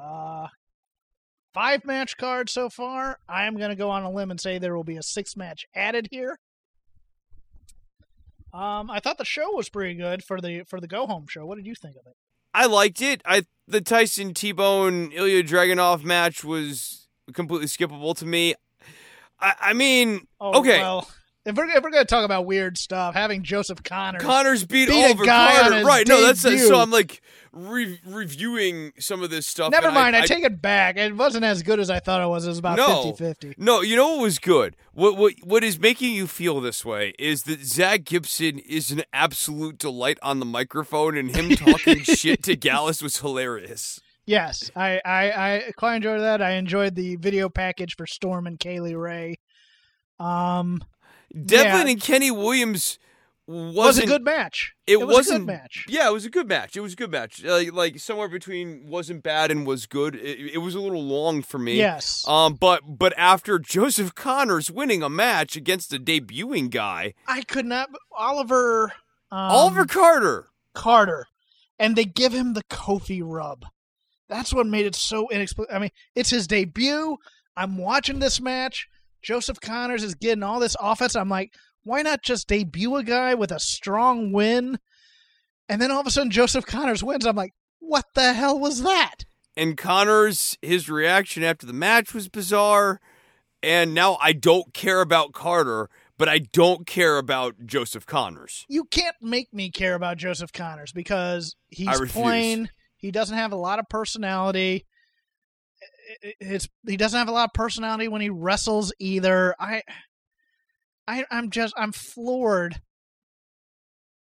Uh, 0.00 0.48
five 1.52 1.84
match 1.84 2.16
card 2.16 2.48
so 2.48 2.68
far. 2.68 3.18
I 3.28 3.44
am 3.44 3.56
going 3.56 3.70
to 3.70 3.76
go 3.76 3.90
on 3.90 4.04
a 4.04 4.10
limb 4.10 4.30
and 4.30 4.40
say 4.40 4.58
there 4.58 4.76
will 4.76 4.84
be 4.84 4.96
a 4.96 5.02
six 5.02 5.36
match 5.36 5.66
added 5.74 6.08
here. 6.10 6.38
Um, 8.54 8.90
I 8.90 9.00
thought 9.00 9.18
the 9.18 9.24
show 9.24 9.50
was 9.52 9.70
pretty 9.70 9.94
good 9.94 10.22
for 10.22 10.40
the 10.40 10.62
for 10.64 10.78
the 10.78 10.86
go 10.86 11.06
home 11.06 11.26
show. 11.26 11.46
What 11.46 11.56
did 11.56 11.66
you 11.66 11.74
think 11.74 11.96
of 11.96 12.06
it? 12.06 12.16
I 12.54 12.66
liked 12.66 13.00
it. 13.00 13.22
I 13.24 13.44
the 13.66 13.80
Tyson 13.80 14.34
T 14.34 14.52
Bone 14.52 15.10
Ilya 15.12 15.44
Dragunov 15.44 16.04
match 16.04 16.44
was 16.44 17.08
completely 17.32 17.66
skippable 17.68 18.16
to 18.18 18.26
me. 18.26 18.54
I, 19.40 19.54
I 19.60 19.72
mean, 19.72 20.26
Oh, 20.40 20.60
okay, 20.60 20.78
Well, 20.80 21.08
if 21.44 21.56
we're 21.56 21.68
if 21.68 21.82
we're 21.82 21.90
going 21.90 22.04
to 22.04 22.08
talk 22.08 22.24
about 22.24 22.46
weird 22.46 22.78
stuff, 22.78 23.14
having 23.14 23.42
Joseph 23.42 23.82
Connors, 23.82 24.22
Connors 24.22 24.64
beat, 24.64 24.88
beat 24.88 25.02
a 25.02 25.06
Oliver 25.06 25.24
Carter, 25.24 25.84
right? 25.84 26.06
No, 26.06 26.20
that's 26.22 26.42
debut. 26.42 26.58
so. 26.68 26.78
I'm 26.78 26.90
like 26.90 27.20
re- 27.52 28.00
reviewing 28.06 28.92
some 28.98 29.22
of 29.22 29.30
this 29.30 29.46
stuff. 29.46 29.70
Never 29.72 29.90
mind. 29.90 30.14
I, 30.14 30.20
I 30.22 30.26
take 30.26 30.44
it 30.44 30.62
back. 30.62 30.96
It 30.96 31.16
wasn't 31.16 31.44
as 31.44 31.62
good 31.62 31.80
as 31.80 31.90
I 31.90 31.98
thought 31.98 32.22
it 32.22 32.28
was. 32.28 32.44
It 32.46 32.50
was 32.50 32.58
about 32.58 32.76
No. 32.76 33.12
50-50. 33.12 33.54
No, 33.58 33.80
you 33.80 33.96
know 33.96 34.12
what 34.12 34.22
was 34.22 34.38
good? 34.38 34.76
What 34.92 35.16
what 35.16 35.34
what 35.42 35.64
is 35.64 35.78
making 35.78 36.14
you 36.14 36.26
feel 36.26 36.60
this 36.60 36.84
way 36.84 37.14
is 37.18 37.42
that 37.44 37.64
Zach 37.64 38.04
Gibson 38.04 38.58
is 38.60 38.90
an 38.90 39.02
absolute 39.12 39.78
delight 39.78 40.18
on 40.22 40.38
the 40.38 40.46
microphone, 40.46 41.16
and 41.16 41.34
him 41.34 41.50
talking 41.56 42.00
shit 42.02 42.42
to 42.44 42.56
Gallus 42.56 43.02
was 43.02 43.18
hilarious. 43.18 44.00
Yes, 44.24 44.70
I, 44.76 45.00
I, 45.04 45.30
I 45.56 45.72
quite 45.76 45.96
enjoyed 45.96 46.20
that. 46.20 46.40
I 46.40 46.52
enjoyed 46.52 46.94
the 46.94 47.16
video 47.16 47.48
package 47.48 47.96
for 47.96 48.06
Storm 48.06 48.46
and 48.46 48.56
Kay 48.56 48.78
Lee 48.78 48.94
Ray. 48.94 49.40
Um, 50.20 50.80
Devlin 51.32 51.86
Yeah. 51.86 51.92
and 51.92 52.00
Kenny 52.00 52.30
Williams 52.30 52.98
was 53.46 53.98
a 53.98 54.06
good 54.06 54.24
match. 54.24 54.72
It, 54.86 54.98
was 54.98 55.14
wasn't 55.16 55.36
a 55.36 55.38
good 55.40 55.46
match. 55.46 55.86
Yeah, 55.88 56.08
it 56.08 56.12
was 56.12 56.24
a 56.24 56.30
good 56.30 56.48
match. 56.48 56.76
It 56.76 56.80
was 56.80 56.92
a 56.92 56.96
good 56.96 57.10
match. 57.10 57.42
Like, 57.42 57.72
like 57.72 57.98
somewhere 57.98 58.28
between 58.28 58.86
wasn't 58.86 59.22
bad 59.22 59.50
and 59.50 59.66
was 59.66 59.86
good. 59.86 60.14
It, 60.14 60.54
it 60.54 60.58
was 60.58 60.74
a 60.74 60.80
little 60.80 61.02
long 61.02 61.42
for 61.42 61.58
me. 61.58 61.74
Yes, 61.76 62.26
Um, 62.28 62.54
but 62.54 62.82
but 62.86 63.12
after 63.16 63.58
Joseph 63.74 64.14
Connors 64.14 64.70
winning 64.70 65.02
a 65.02 65.08
match 65.08 65.56
against 65.56 65.92
a 65.92 65.98
debuting 65.98 66.70
guy, 66.70 67.14
I 67.26 67.42
could 67.42 67.66
not. 67.66 67.90
Oliver, 68.16 68.92
um, 69.30 69.38
Oliver 69.50 69.86
Carter. 69.86 70.48
Carter, 70.74 71.26
and 71.78 71.96
they 71.96 72.04
give 72.04 72.32
him 72.32 72.54
the 72.54 72.62
Kofi 72.64 73.20
rub. 73.24 73.66
That's 74.28 74.54
what 74.54 74.66
made 74.66 74.86
it 74.86 74.94
so 74.94 75.28
inexplicable. 75.28 75.76
I 75.76 75.80
mean, 75.80 75.90
it's 76.14 76.30
his 76.30 76.46
debut. 76.46 77.18
I'm 77.56 77.76
watching 77.76 78.18
this 78.20 78.40
match. 78.40 78.88
Joseph 79.22 79.60
Connors 79.60 80.02
is 80.02 80.14
getting 80.14 80.42
all 80.42 80.60
this 80.60 80.76
offense. 80.80 81.16
I'm 81.16 81.28
like, 81.28 81.54
why 81.84 82.02
not 82.02 82.22
just 82.22 82.48
debut 82.48 82.96
a 82.96 83.02
guy 83.02 83.34
with 83.34 83.50
a 83.52 83.60
strong 83.60 84.32
win? 84.32 84.78
And 85.68 85.80
then 85.80 85.90
all 85.90 86.00
of 86.00 86.06
a 86.06 86.10
sudden, 86.10 86.30
Joseph 86.30 86.66
Connors 86.66 87.02
wins. 87.02 87.26
I'm 87.26 87.36
like, 87.36 87.54
what 87.78 88.04
the 88.14 88.32
hell 88.32 88.58
was 88.58 88.82
that? 88.82 89.24
And 89.56 89.76
Connors, 89.76 90.56
his 90.62 90.88
reaction 90.88 91.42
after 91.42 91.66
the 91.66 91.72
match 91.72 92.14
was 92.14 92.28
bizarre. 92.28 93.00
And 93.62 93.94
now 93.94 94.18
I 94.20 94.32
don't 94.32 94.74
care 94.74 95.00
about 95.00 95.32
Carter, 95.32 95.88
but 96.18 96.28
I 96.28 96.38
don't 96.38 96.86
care 96.86 97.18
about 97.18 97.54
Joseph 97.64 98.06
Connors. 98.06 98.64
You 98.68 98.84
can't 98.84 99.16
make 99.20 99.52
me 99.52 99.70
care 99.70 99.94
about 99.94 100.16
Joseph 100.16 100.52
Connors 100.52 100.92
because 100.92 101.54
he's 101.68 102.00
plain. 102.10 102.70
He 102.96 103.10
doesn't 103.10 103.36
have 103.36 103.52
a 103.52 103.56
lot 103.56 103.78
of 103.78 103.88
personality. 103.88 104.86
It- 106.20 106.36
It's 106.40 106.68
he 106.86 106.96
doesn't 106.96 107.18
have 107.18 107.28
a 107.28 107.32
lot 107.32 107.44
of 107.50 107.54
personality 107.54 108.08
when 108.08 108.20
he 108.20 108.30
wrestles 108.30 108.92
either. 108.98 109.54
I, 109.58 109.82
I 111.06 111.24
I'm 111.30 111.50
just 111.50 111.74
I'm 111.76 111.92
floored. 111.92 112.80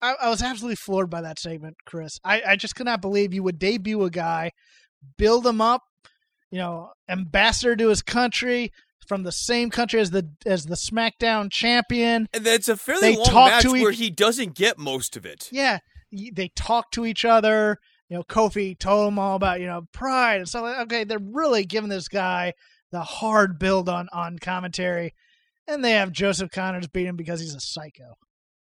I, 0.00 0.14
I 0.20 0.28
was 0.30 0.42
absolutely 0.42 0.76
floored 0.76 1.10
by 1.10 1.20
that 1.22 1.38
segment, 1.38 1.76
Chris. 1.86 2.18
I, 2.24 2.42
I 2.46 2.56
just 2.56 2.74
could 2.74 2.86
not 2.86 3.00
believe 3.00 3.32
you 3.32 3.42
would 3.44 3.58
debut 3.58 4.02
a 4.02 4.10
guy, 4.10 4.50
build 5.16 5.46
him 5.46 5.60
up, 5.60 5.82
you 6.50 6.58
know, 6.58 6.90
ambassador 7.08 7.76
to 7.76 7.88
his 7.88 8.02
country 8.02 8.72
from 9.06 9.22
the 9.22 9.32
same 9.32 9.70
country 9.70 10.00
as 10.00 10.10
the 10.10 10.28
as 10.46 10.64
the 10.66 10.74
SmackDown 10.74 11.50
champion. 11.52 12.26
And 12.32 12.44
that's 12.44 12.68
a 12.68 12.76
fairly 12.76 13.00
They 13.12 13.16
long 13.16 13.24
talk 13.26 13.50
match 13.50 13.62
to 13.62 13.76
each- 13.76 13.82
where 13.82 13.92
he 13.92 14.10
doesn't 14.10 14.54
get 14.54 14.78
most 14.78 15.16
of 15.16 15.24
it. 15.24 15.48
yeah, 15.52 15.78
they 16.10 16.50
talk 16.56 16.90
to 16.92 17.06
each 17.06 17.24
other. 17.24 17.78
You 18.12 18.18
know, 18.18 18.24
Kofi 18.24 18.78
told 18.78 19.06
them 19.06 19.18
all 19.18 19.36
about 19.36 19.60
you 19.60 19.66
know 19.66 19.88
pride 19.90 20.36
and 20.36 20.46
stuff. 20.46 20.64
Like 20.64 20.80
Okay, 20.80 21.04
they're 21.04 21.18
really 21.18 21.64
giving 21.64 21.88
this 21.88 22.08
guy 22.08 22.52
the 22.90 23.00
hard 23.00 23.58
build 23.58 23.88
on 23.88 24.10
on 24.12 24.38
commentary, 24.38 25.14
and 25.66 25.82
they 25.82 25.92
have 25.92 26.12
Joseph 26.12 26.50
Connors 26.50 26.88
beat 26.88 27.06
him 27.06 27.16
because 27.16 27.40
he's 27.40 27.54
a 27.54 27.60
psycho, 27.60 28.18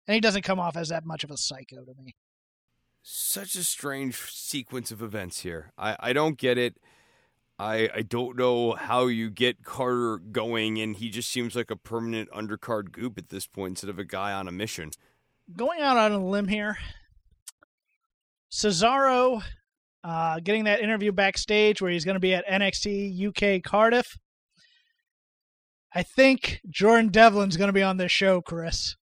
and 0.08 0.16
he 0.16 0.20
doesn't 0.20 0.42
come 0.42 0.58
off 0.58 0.76
as 0.76 0.88
that 0.88 1.06
much 1.06 1.22
of 1.22 1.30
a 1.30 1.36
psycho 1.36 1.84
to 1.84 1.94
me. 2.02 2.16
Such 3.02 3.54
a 3.54 3.62
strange 3.62 4.16
sequence 4.32 4.90
of 4.90 5.00
events 5.00 5.42
here. 5.42 5.70
I, 5.78 5.96
I 6.00 6.12
don't 6.12 6.36
get 6.36 6.58
it. 6.58 6.78
I 7.56 7.88
I 7.94 8.02
don't 8.02 8.36
know 8.36 8.72
how 8.72 9.06
you 9.06 9.30
get 9.30 9.62
Carter 9.62 10.18
going, 10.18 10.80
and 10.80 10.96
he 10.96 11.08
just 11.08 11.30
seems 11.30 11.54
like 11.54 11.70
a 11.70 11.76
permanent 11.76 12.32
undercard 12.32 12.90
goop 12.90 13.16
at 13.16 13.28
this 13.28 13.46
point 13.46 13.74
instead 13.74 13.90
of 13.90 14.00
a 14.00 14.04
guy 14.04 14.32
on 14.32 14.48
a 14.48 14.52
mission. 14.52 14.90
Going 15.56 15.82
out 15.82 15.96
on 15.96 16.10
a 16.10 16.26
limb 16.26 16.48
here, 16.48 16.78
Cesaro 18.56 19.42
uh, 20.02 20.40
getting 20.40 20.64
that 20.64 20.80
interview 20.80 21.12
backstage 21.12 21.82
where 21.82 21.90
he's 21.90 22.06
going 22.06 22.14
to 22.14 22.20
be 22.20 22.34
at 22.34 22.46
NXT 22.46 23.28
UK 23.28 23.62
Cardiff. 23.62 24.18
I 25.94 26.02
think 26.02 26.60
Jordan 26.68 27.08
Devlin's 27.08 27.58
going 27.58 27.68
to 27.68 27.74
be 27.74 27.82
on 27.82 27.98
this 27.98 28.12
show, 28.12 28.40
Chris. 28.40 28.96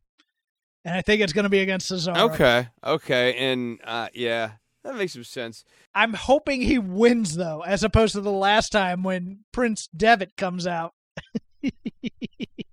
And 0.85 0.95
I 0.97 1.03
think 1.03 1.23
it's 1.23 1.33
going 1.33 1.45
to 1.45 1.51
be 1.51 1.61
against 1.61 1.91
Cesaro. 1.91 2.33
Okay, 2.33 2.69
okay, 2.85 3.35
and 3.37 3.79
uh, 3.85 4.09
yeah, 4.13 4.53
that 4.83 4.97
makes 4.97 5.13
some 5.15 5.25
sense. 5.25 5.65
I'm 5.95 6.15
hoping 6.15 6.61
he 6.61 6.79
wins, 6.79 7.37
though, 7.37 7.63
as 7.63 7.85
opposed 7.85 8.15
to 8.15 8.21
the 8.21 8.33
last 8.33 8.71
time 8.71 9.03
when 9.03 9.45
Prince 9.53 9.89
Devitt 9.97 10.37
comes 10.37 10.67
out. 10.67 10.95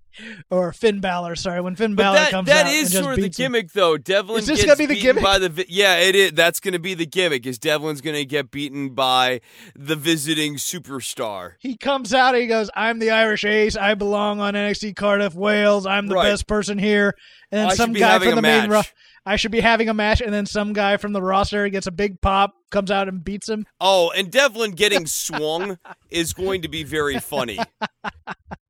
or 0.50 0.72
Finn 0.72 1.00
Balor, 1.00 1.36
sorry, 1.36 1.60
when 1.60 1.76
Finn 1.76 1.94
Balor 1.94 2.16
that, 2.18 2.30
comes 2.30 2.48
that 2.48 2.66
out. 2.66 2.72
is 2.72 2.82
and 2.82 2.90
just 2.92 3.02
sort 3.02 3.12
of 3.14 3.16
the 3.16 3.22
beats 3.24 3.38
him. 3.38 3.52
gimmick, 3.52 3.72
though. 3.72 3.96
Devlin 3.96 4.38
Is 4.38 4.46
this 4.46 4.58
gets 4.64 4.66
gonna 4.66 4.76
be 4.88 4.94
the 4.94 5.00
gimmick? 5.00 5.22
by 5.22 5.38
the 5.38 5.48
vi- 5.48 5.66
yeah, 5.68 5.96
it 5.98 6.14
is. 6.14 6.32
That's 6.32 6.60
going 6.60 6.72
to 6.72 6.78
be 6.78 6.94
the 6.94 7.06
gimmick. 7.06 7.46
Is 7.46 7.58
Devlin's 7.58 8.00
going 8.00 8.16
to 8.16 8.24
get 8.24 8.50
beaten 8.50 8.90
by 8.90 9.40
the 9.74 9.96
visiting 9.96 10.54
superstar? 10.56 11.52
he 11.58 11.76
comes 11.76 12.12
out 12.14 12.34
he 12.34 12.46
goes, 12.46 12.70
I'm 12.74 12.98
the 12.98 13.10
Irish 13.10 13.44
ace. 13.44 13.76
I 13.76 13.94
belong 13.94 14.40
on 14.40 14.54
NXT 14.54 14.96
Cardiff, 14.96 15.34
Wales. 15.34 15.86
I'm 15.86 16.06
the 16.06 16.14
Right. 16.16 16.24
best 16.30 16.46
person 16.46 16.78
here. 16.78 17.14
And 17.50 17.60
then 17.60 17.66
I 17.68 17.74
some 17.74 17.92
guy 17.92 18.18
from 18.18 18.34
the 18.34 18.42
main 18.42 18.70
ro- 18.70 18.82
I 19.24 19.36
should 19.36 19.52
be 19.52 19.60
having 19.60 19.88
a 19.88 19.94
match. 19.94 20.20
And 20.20 20.32
then 20.34 20.46
some 20.46 20.72
guy 20.72 20.96
from 20.96 21.12
the 21.12 21.22
roster 21.22 21.68
gets 21.68 21.86
a 21.86 21.90
big 21.92 22.20
pop, 22.20 22.54
comes 22.70 22.90
out 22.90 23.08
and 23.08 23.22
beats 23.24 23.48
him. 23.48 23.66
Oh, 23.80 24.10
and 24.16 24.30
Devlin 24.30 24.72
getting 24.72 25.06
swung 25.06 25.78
is 26.10 26.32
going 26.32 26.62
to 26.62 26.68
be 26.68 26.82
very 26.82 27.18
funny. 27.20 27.58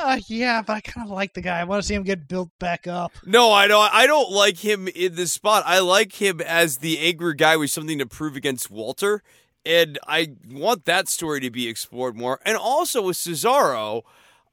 Uh, 0.00 0.20
yeah, 0.28 0.62
but 0.62 0.74
I 0.74 0.80
kind 0.80 1.06
of 1.06 1.12
like 1.12 1.34
the 1.34 1.40
guy. 1.40 1.58
I 1.58 1.64
want 1.64 1.82
to 1.82 1.86
see 1.86 1.94
him 1.94 2.04
get 2.04 2.28
built 2.28 2.50
back 2.60 2.86
up. 2.86 3.12
No, 3.26 3.50
I 3.50 3.66
don't. 3.66 3.92
I 3.92 4.06
don't 4.06 4.30
like 4.30 4.58
him 4.58 4.86
in 4.86 5.16
this 5.16 5.32
spot. 5.32 5.64
I 5.66 5.80
like 5.80 6.20
him 6.22 6.40
as 6.40 6.78
the 6.78 7.00
angry 7.00 7.34
guy 7.34 7.56
with 7.56 7.70
something 7.70 7.98
to 7.98 8.06
prove 8.06 8.36
against 8.36 8.70
Walter, 8.70 9.24
and 9.66 9.98
I 10.06 10.36
want 10.48 10.84
that 10.84 11.08
story 11.08 11.40
to 11.40 11.50
be 11.50 11.66
explored 11.66 12.16
more. 12.16 12.40
And 12.44 12.56
also 12.56 13.02
with 13.02 13.16
Cesaro, 13.16 14.02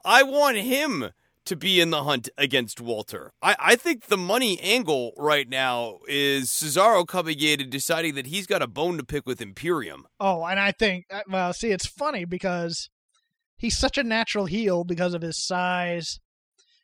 I 0.04 0.24
want 0.24 0.56
him 0.58 1.10
to 1.44 1.56
be 1.56 1.80
in 1.80 1.90
the 1.90 2.02
hunt 2.02 2.28
against 2.36 2.80
Walter. 2.80 3.32
I, 3.40 3.54
I 3.60 3.76
think 3.76 4.06
the 4.06 4.16
money 4.16 4.58
angle 4.60 5.12
right 5.16 5.48
now 5.48 6.00
is 6.08 6.48
Cesaro 6.48 7.06
coming 7.06 7.38
in 7.38 7.60
and 7.60 7.70
deciding 7.70 8.16
that 8.16 8.26
he's 8.26 8.48
got 8.48 8.62
a 8.62 8.66
bone 8.66 8.96
to 8.98 9.04
pick 9.04 9.24
with 9.26 9.40
Imperium. 9.40 10.08
Oh, 10.18 10.44
and 10.44 10.58
I 10.58 10.72
think 10.72 11.06
uh, 11.08 11.20
well, 11.28 11.52
see, 11.52 11.70
it's 11.70 11.86
funny 11.86 12.24
because 12.24 12.90
he's 13.56 13.78
such 13.78 13.98
a 13.98 14.02
natural 14.02 14.46
heel 14.46 14.84
because 14.84 15.14
of 15.14 15.22
his 15.22 15.44
size 15.44 16.18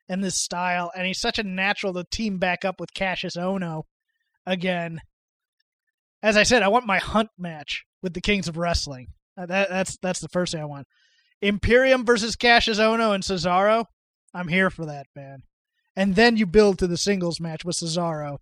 and 0.08 0.22
this 0.22 0.40
style, 0.40 0.90
and 0.96 1.06
he's 1.06 1.20
such 1.20 1.38
a 1.38 1.44
natural 1.44 1.94
to 1.94 2.04
team 2.04 2.38
back 2.38 2.64
up 2.64 2.80
with 2.80 2.94
Kassius 2.94 3.36
Ohno 3.36 3.82
again. 4.46 5.00
As 6.22 6.36
I 6.36 6.42
said, 6.42 6.62
I 6.62 6.68
want 6.68 6.86
my 6.86 6.98
hunt 6.98 7.30
match 7.38 7.84
with 8.02 8.14
the 8.14 8.20
Kings 8.20 8.48
of 8.48 8.56
Wrestling. 8.56 9.08
Uh, 9.36 9.46
That, 9.46 9.70
that's 9.70 9.96
that's 10.02 10.20
the 10.20 10.28
first 10.28 10.52
thing 10.52 10.62
I 10.62 10.66
want. 10.66 10.86
Imperium 11.40 12.04
versus 12.04 12.36
Kassius 12.36 12.78
Ohno 12.78 13.14
and 13.14 13.24
Cesaro. 13.24 13.86
I'm 14.34 14.48
here 14.48 14.70
for 14.70 14.86
that, 14.86 15.06
man. 15.16 15.42
And 15.96 16.14
then 16.14 16.36
you 16.36 16.46
build 16.46 16.78
to 16.78 16.86
the 16.86 16.96
singles 16.96 17.40
match 17.40 17.64
with 17.64 17.76
Cesaro 17.76 18.38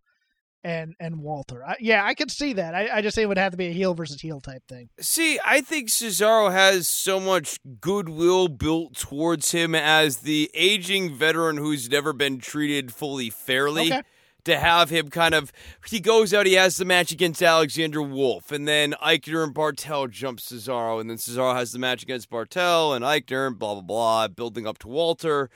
and 0.63 0.95
and 1.01 1.21
Walter. 1.21 1.65
I, 1.65 1.77
yeah, 1.81 2.05
I 2.05 2.15
could 2.15 2.31
see 2.31 2.53
that. 2.55 2.75
I, 2.75 2.89
I 2.97 3.03
just 3.03 3.15
say 3.15 3.23
it 3.23 3.27
would 3.27 3.39
have 3.39 3.53
to 3.53 3.57
be 3.57 3.69
a 3.69 3.73
heel 3.73 3.95
versus 3.95 4.21
heel 4.21 4.41
type 4.41 4.63
thing. 4.69 4.89
See, 5.01 5.39
I 5.45 5.61
think 5.61 5.89
Cesaro 5.89 6.53
has 6.53 6.87
so 6.89 7.19
much 7.21 7.59
goodwill 7.81 8.49
built 8.49 8.97
towards 8.97 9.53
him 9.53 9.75
as 9.75 10.19
the 10.19 10.51
aging 10.55 11.15
veteran 11.15 11.57
who's 11.57 11.89
never 11.89 12.13
been 12.13 12.39
treated 12.39 12.93
fully 12.93 13.31
fairly. 13.31 13.93
Okay. 13.93 14.03
To 14.45 14.59
have 14.59 14.89
him 14.89 15.11
kind 15.11 15.35
of, 15.35 15.53
he 15.87 16.01
goes 16.01 16.33
out, 16.33 16.47
he 16.47 16.55
has 16.55 16.79
the 16.79 16.87
match 16.87 17.13
against 17.13 17.43
Alexander 17.43 18.01
Wolfe, 18.01 18.51
and 18.51 18.67
then 18.67 18.95
Aichner 19.05 19.45
and 19.45 19.55
Barthel 19.55 20.11
jump 20.11 20.39
Cesaro, 20.39 20.99
and 20.99 21.11
then 21.11 21.19
Cesaro 21.19 21.55
has 21.55 21.73
the 21.73 21.79
match 21.79 22.03
against 22.03 22.31
Barthel 22.31 22.97
and 22.97 23.05
Aichner, 23.05 23.47
and 23.47 23.59
blah, 23.59 23.75
blah, 23.75 23.83
blah, 23.83 24.29
building 24.29 24.67
up 24.67 24.79
to 24.79 24.89
Walter. 24.89 25.51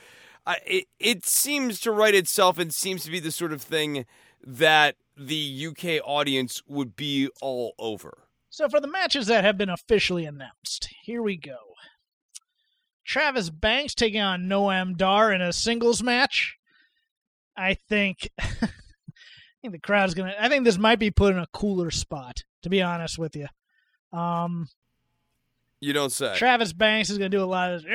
I, 0.45 0.57
it, 0.67 0.85
it 0.99 1.25
seems 1.25 1.79
to 1.79 1.91
write 1.91 2.13
itself 2.13 2.59
and 2.59 2.71
seems 2.71 3.03
to 3.05 3.11
be 3.11 3.19
the 3.19 3.31
sort 3.31 3.51
of 3.51 3.63
thing 3.63 4.05
that 4.45 4.95
the 5.17 5.67
UK 5.67 6.01
audience 6.07 6.61
would 6.67 6.95
be 6.95 7.29
all 7.41 7.73
over. 7.79 8.27
So 8.49 8.69
for 8.69 8.79
the 8.79 8.87
matches 8.87 9.27
that 9.27 9.43
have 9.43 9.57
been 9.57 9.69
officially 9.69 10.25
announced, 10.25 10.89
here 11.03 11.21
we 11.21 11.35
go. 11.35 11.57
Travis 13.03 13.49
Banks 13.49 13.93
taking 13.93 14.21
on 14.21 14.43
Noam 14.43 14.95
Dar 14.97 15.31
in 15.31 15.41
a 15.41 15.53
singles 15.53 16.01
match. 16.01 16.57
I 17.57 17.75
think 17.75 18.29
I 18.39 18.69
think 19.61 19.73
the 19.73 19.79
crowd's 19.79 20.13
gonna 20.13 20.33
I 20.39 20.49
think 20.49 20.63
this 20.65 20.77
might 20.77 20.99
be 20.99 21.11
put 21.11 21.33
in 21.33 21.39
a 21.39 21.47
cooler 21.53 21.91
spot, 21.91 22.43
to 22.63 22.69
be 22.69 22.81
honest 22.81 23.17
with 23.17 23.35
you. 23.35 23.47
Um 24.17 24.69
You 25.79 25.93
don't 25.93 26.11
say. 26.11 26.35
Travis 26.35 26.73
Banks 26.73 27.09
is 27.09 27.17
gonna 27.17 27.29
do 27.29 27.43
a 27.43 27.45
lot 27.45 27.73
of 27.73 27.85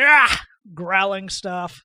growling 0.75 1.29
stuff. 1.29 1.85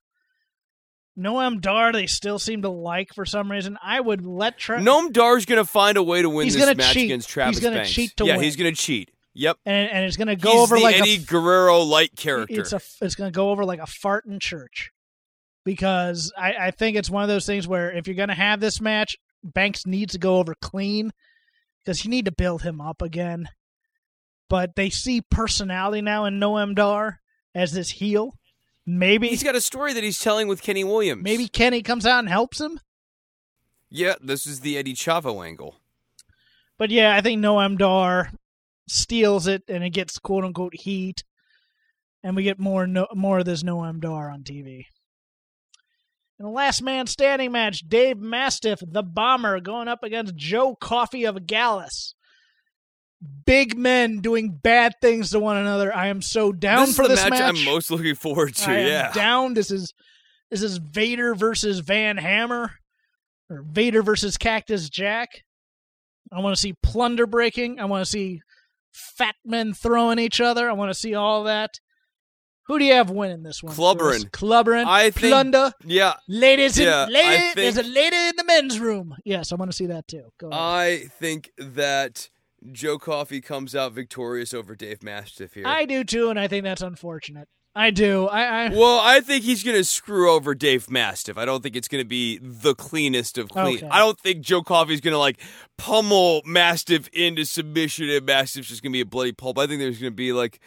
Noam 1.18 1.60
Dar 1.60 1.92
they 1.92 2.06
still 2.06 2.38
seem 2.38 2.62
to 2.62 2.68
like 2.68 3.14
for 3.14 3.24
some 3.24 3.50
reason. 3.50 3.78
I 3.82 4.00
would 4.00 4.26
let 4.26 4.58
Travis 4.58 4.84
Noam 4.86 5.12
Dar's 5.12 5.46
going 5.46 5.58
to 5.62 5.64
find 5.64 5.96
a 5.96 6.02
way 6.02 6.22
to 6.22 6.28
win 6.28 6.44
He's 6.46 6.56
this 6.56 6.76
match 6.76 6.92
cheat. 6.92 7.04
against 7.04 7.28
Travis 7.28 7.56
He's 7.58 7.64
gonna 7.64 7.84
cheat 7.86 8.16
to 8.18 8.24
win. 8.24 8.28
yeah, 8.28 8.36
win. 8.36 8.44
he's 8.44 8.56
going 8.56 8.74
to 8.74 8.80
cheat. 8.80 9.10
Yep. 9.34 9.58
and, 9.66 9.90
and 9.90 10.04
it's 10.06 10.16
gonna 10.16 10.34
go 10.36 10.52
he's 10.52 10.60
over 10.62 10.78
like 10.78 10.98
Eddie 10.98 11.16
a 11.16 11.18
Guerrero 11.18 11.80
light 11.80 12.16
character. 12.16 12.58
it's 12.60 12.72
a 12.72 12.80
it's 13.02 13.14
going 13.14 13.30
to 13.30 13.36
go 13.36 13.50
over 13.50 13.64
like 13.66 13.80
a 13.80 13.86
fart 13.86 14.24
in 14.24 14.40
church 14.40 14.92
because 15.64 16.32
I, 16.38 16.54
I 16.54 16.70
think 16.70 16.96
it's 16.96 17.10
one 17.10 17.22
of 17.22 17.28
those 17.28 17.44
things 17.44 17.68
where 17.68 17.92
if 17.92 18.06
you're 18.06 18.16
going 18.16 18.30
to 18.30 18.34
have 18.34 18.60
this 18.60 18.80
match, 18.80 19.16
Banks 19.44 19.84
needs 19.86 20.12
to 20.14 20.18
go 20.18 20.38
over 20.38 20.54
clean 20.54 21.12
because 21.84 22.04
you 22.04 22.10
need 22.10 22.24
to 22.24 22.32
build 22.32 22.62
him 22.62 22.80
up 22.80 23.02
again. 23.02 23.48
But 24.48 24.74
they 24.76 24.90
see 24.90 25.20
personality 25.22 26.00
now 26.02 26.24
in 26.24 26.38
Noam 26.40 26.74
Dar 26.74 27.20
as 27.54 27.72
this 27.72 27.90
heel. 27.90 28.38
Maybe 28.86 29.28
he's 29.28 29.42
got 29.42 29.56
a 29.56 29.60
story 29.60 29.92
that 29.92 30.04
he's 30.04 30.20
telling 30.20 30.46
with 30.46 30.62
Kenny 30.62 30.84
Williams. 30.84 31.24
maybe 31.24 31.48
Kenny 31.48 31.82
comes 31.82 32.06
out 32.06 32.20
and 32.20 32.28
helps 32.28 32.60
him. 32.60 32.80
Yeah, 33.90 34.14
this 34.22 34.46
is 34.46 34.60
the 34.60 34.78
Eddie 34.78 34.94
Chavo 34.94 35.44
angle. 35.44 35.76
But 36.78 36.90
yeah, 36.90 37.16
I 37.16 37.20
think 37.20 37.42
Noam 37.42 37.78
Dar 37.78 38.30
steals 38.88 39.46
it 39.46 39.64
and 39.68 39.82
it 39.82 39.90
gets 39.90 40.18
quote 40.18 40.44
unquote 40.44 40.74
heat, 40.74 41.24
and 42.22 42.36
we 42.36 42.42
get 42.42 42.58
more 42.58 42.86
no, 42.86 43.06
more 43.14 43.40
of 43.40 43.44
this 43.44 43.62
Noam 43.62 44.00
Dar 44.00 44.30
on 44.30 44.42
TV. 44.42 44.86
In 46.38 46.44
the 46.44 46.50
last 46.50 46.82
man 46.82 47.06
standing 47.06 47.50
match, 47.50 47.88
Dave 47.88 48.18
Mastiff, 48.18 48.80
the 48.86 49.02
bomber, 49.02 49.58
going 49.58 49.88
up 49.88 50.02
against 50.02 50.36
Joe 50.36 50.76
Coffey 50.76 51.24
of 51.24 51.46
Gallus. 51.46 52.14
Big 53.44 53.76
men 53.76 54.20
doing 54.20 54.50
bad 54.50 54.94
things 55.00 55.30
to 55.30 55.40
one 55.40 55.56
another. 55.56 55.94
I 55.94 56.08
am 56.08 56.20
so 56.20 56.52
down 56.52 56.80
this 56.80 56.90
is 56.90 56.96
for 56.96 57.02
the 57.02 57.08
this 57.10 57.22
match, 57.24 57.30
match. 57.30 57.54
I'm 57.56 57.64
most 57.64 57.90
looking 57.90 58.14
forward 58.14 58.54
to. 58.56 58.70
I 58.70 58.78
yeah. 58.80 59.12
down. 59.12 59.54
This 59.54 59.70
is 59.70 59.92
this 60.50 60.62
is 60.62 60.78
Vader 60.78 61.34
versus 61.34 61.80
Van 61.80 62.16
Hammer, 62.16 62.72
or 63.50 63.62
Vader 63.62 64.02
versus 64.02 64.36
Cactus 64.36 64.88
Jack. 64.88 65.28
I 66.32 66.40
want 66.40 66.56
to 66.56 66.60
see 66.60 66.74
plunder 66.82 67.26
breaking. 67.26 67.78
I 67.78 67.84
want 67.84 68.04
to 68.04 68.10
see 68.10 68.40
fat 68.92 69.36
men 69.44 69.74
throwing 69.74 70.18
each 70.18 70.40
other. 70.40 70.68
I 70.68 70.72
want 70.72 70.90
to 70.90 70.94
see 70.94 71.14
all 71.14 71.44
that. 71.44 71.78
Who 72.66 72.80
do 72.80 72.84
you 72.84 72.94
have 72.94 73.10
winning 73.10 73.44
this 73.44 73.62
one? 73.62 73.74
Clubbering. 73.74 74.28
Clubbering. 74.30 74.86
I 74.86 75.10
think- 75.10 75.30
plunder. 75.30 75.72
yeah. 75.84 76.14
Ladies, 76.28 76.76
Yeah, 76.78 77.06
in, 77.06 77.12
lady, 77.12 77.44
I 77.44 77.52
there's 77.54 77.76
a 77.76 77.84
lady 77.84 78.16
in 78.16 78.34
the 78.36 78.44
men's 78.44 78.80
room. 78.80 79.14
Yes, 79.24 79.52
I 79.52 79.54
want 79.54 79.70
to 79.70 79.76
see 79.76 79.86
that 79.86 80.08
too. 80.08 80.32
Go 80.38 80.48
ahead. 80.48 80.60
I 80.60 80.96
think 81.20 81.52
that 81.58 82.28
Joe 82.72 82.98
Coffey 82.98 83.40
comes 83.40 83.74
out 83.74 83.92
victorious 83.92 84.54
over 84.54 84.74
Dave 84.74 85.02
Mastiff 85.02 85.54
here. 85.54 85.66
I 85.66 85.84
do 85.84 86.04
too, 86.04 86.30
and 86.30 86.38
I 86.38 86.48
think 86.48 86.64
that's 86.64 86.82
unfortunate. 86.82 87.48
I 87.76 87.90
do. 87.90 88.26
I, 88.26 88.64
I 88.64 88.68
Well, 88.70 88.98
I 89.00 89.20
think 89.20 89.44
he's 89.44 89.62
going 89.62 89.76
to 89.76 89.84
screw 89.84 90.32
over 90.32 90.54
Dave 90.54 90.90
Mastiff. 90.90 91.36
I 91.36 91.44
don't 91.44 91.62
think 91.62 91.76
it's 91.76 91.88
going 91.88 92.02
to 92.02 92.08
be 92.08 92.38
the 92.38 92.74
cleanest 92.74 93.36
of 93.36 93.50
clean. 93.50 93.76
Okay. 93.76 93.88
I 93.90 93.98
don't 93.98 94.18
think 94.18 94.40
Joe 94.40 94.62
Coffey's 94.62 95.02
going 95.02 95.12
to 95.12 95.18
like 95.18 95.38
pummel 95.76 96.40
Mastiff 96.46 97.06
into 97.12 97.44
submission 97.44 98.08
and 98.08 98.24
Mastiff's 98.24 98.68
just 98.68 98.82
going 98.82 98.92
to 98.92 98.96
be 98.96 99.02
a 99.02 99.06
bloody 99.06 99.32
pulp. 99.32 99.58
I 99.58 99.66
think 99.66 99.80
there's 99.80 99.98
going 99.98 100.12
to 100.12 100.16
be 100.16 100.32
like 100.32 100.58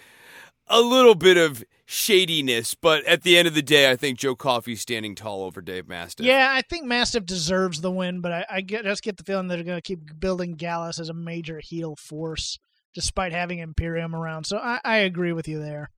a 0.69 0.81
little 0.81 1.15
bit 1.15 1.37
of 1.37 1.63
shadiness, 1.85 2.75
but 2.75 3.03
at 3.05 3.23
the 3.23 3.37
end 3.37 3.47
of 3.47 3.55
the 3.55 3.61
day, 3.61 3.89
I 3.89 3.95
think 3.95 4.19
Joe 4.19 4.35
Coffey's 4.35 4.81
standing 4.81 5.15
tall 5.15 5.43
over 5.43 5.59
Dave 5.61 5.87
Mastiff. 5.87 6.25
Yeah, 6.25 6.47
I 6.51 6.61
think 6.61 6.85
Mastiff 6.85 7.25
deserves 7.25 7.81
the 7.81 7.91
win, 7.91 8.21
but 8.21 8.31
I, 8.31 8.45
I 8.49 8.61
get, 8.61 8.83
just 8.83 9.01
get 9.01 9.17
the 9.17 9.23
feeling 9.23 9.47
they're 9.47 9.63
going 9.63 9.77
to 9.77 9.81
keep 9.81 10.19
building 10.19 10.53
Gallus 10.53 10.99
as 10.99 11.09
a 11.09 11.13
major 11.13 11.59
heel 11.59 11.95
force, 11.95 12.59
despite 12.93 13.31
having 13.31 13.59
Imperium 13.59 14.15
around. 14.15 14.45
So 14.45 14.57
I, 14.57 14.79
I 14.85 14.97
agree 14.97 15.33
with 15.33 15.47
you 15.47 15.59
there. 15.59 15.89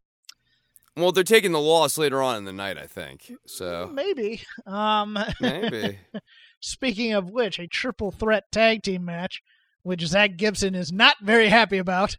Well, 0.95 1.11
they're 1.11 1.23
taking 1.23 1.51
the 1.51 1.59
loss 1.59 1.97
later 1.97 2.21
on 2.21 2.37
in 2.37 2.45
the 2.45 2.53
night, 2.53 2.77
I 2.77 2.85
think. 2.85 3.31
So 3.45 3.89
Maybe. 3.93 4.43
Um, 4.65 5.17
maybe. 5.39 5.99
speaking 6.61 7.13
of 7.13 7.29
which, 7.29 7.59
a 7.59 7.67
triple 7.67 8.11
threat 8.11 8.51
tag 8.51 8.83
team 8.83 9.05
match, 9.05 9.41
which 9.83 10.05
Zach 10.05 10.37
Gibson 10.37 10.75
is 10.75 10.91
not 10.91 11.15
very 11.21 11.49
happy 11.49 11.77
about. 11.77 12.17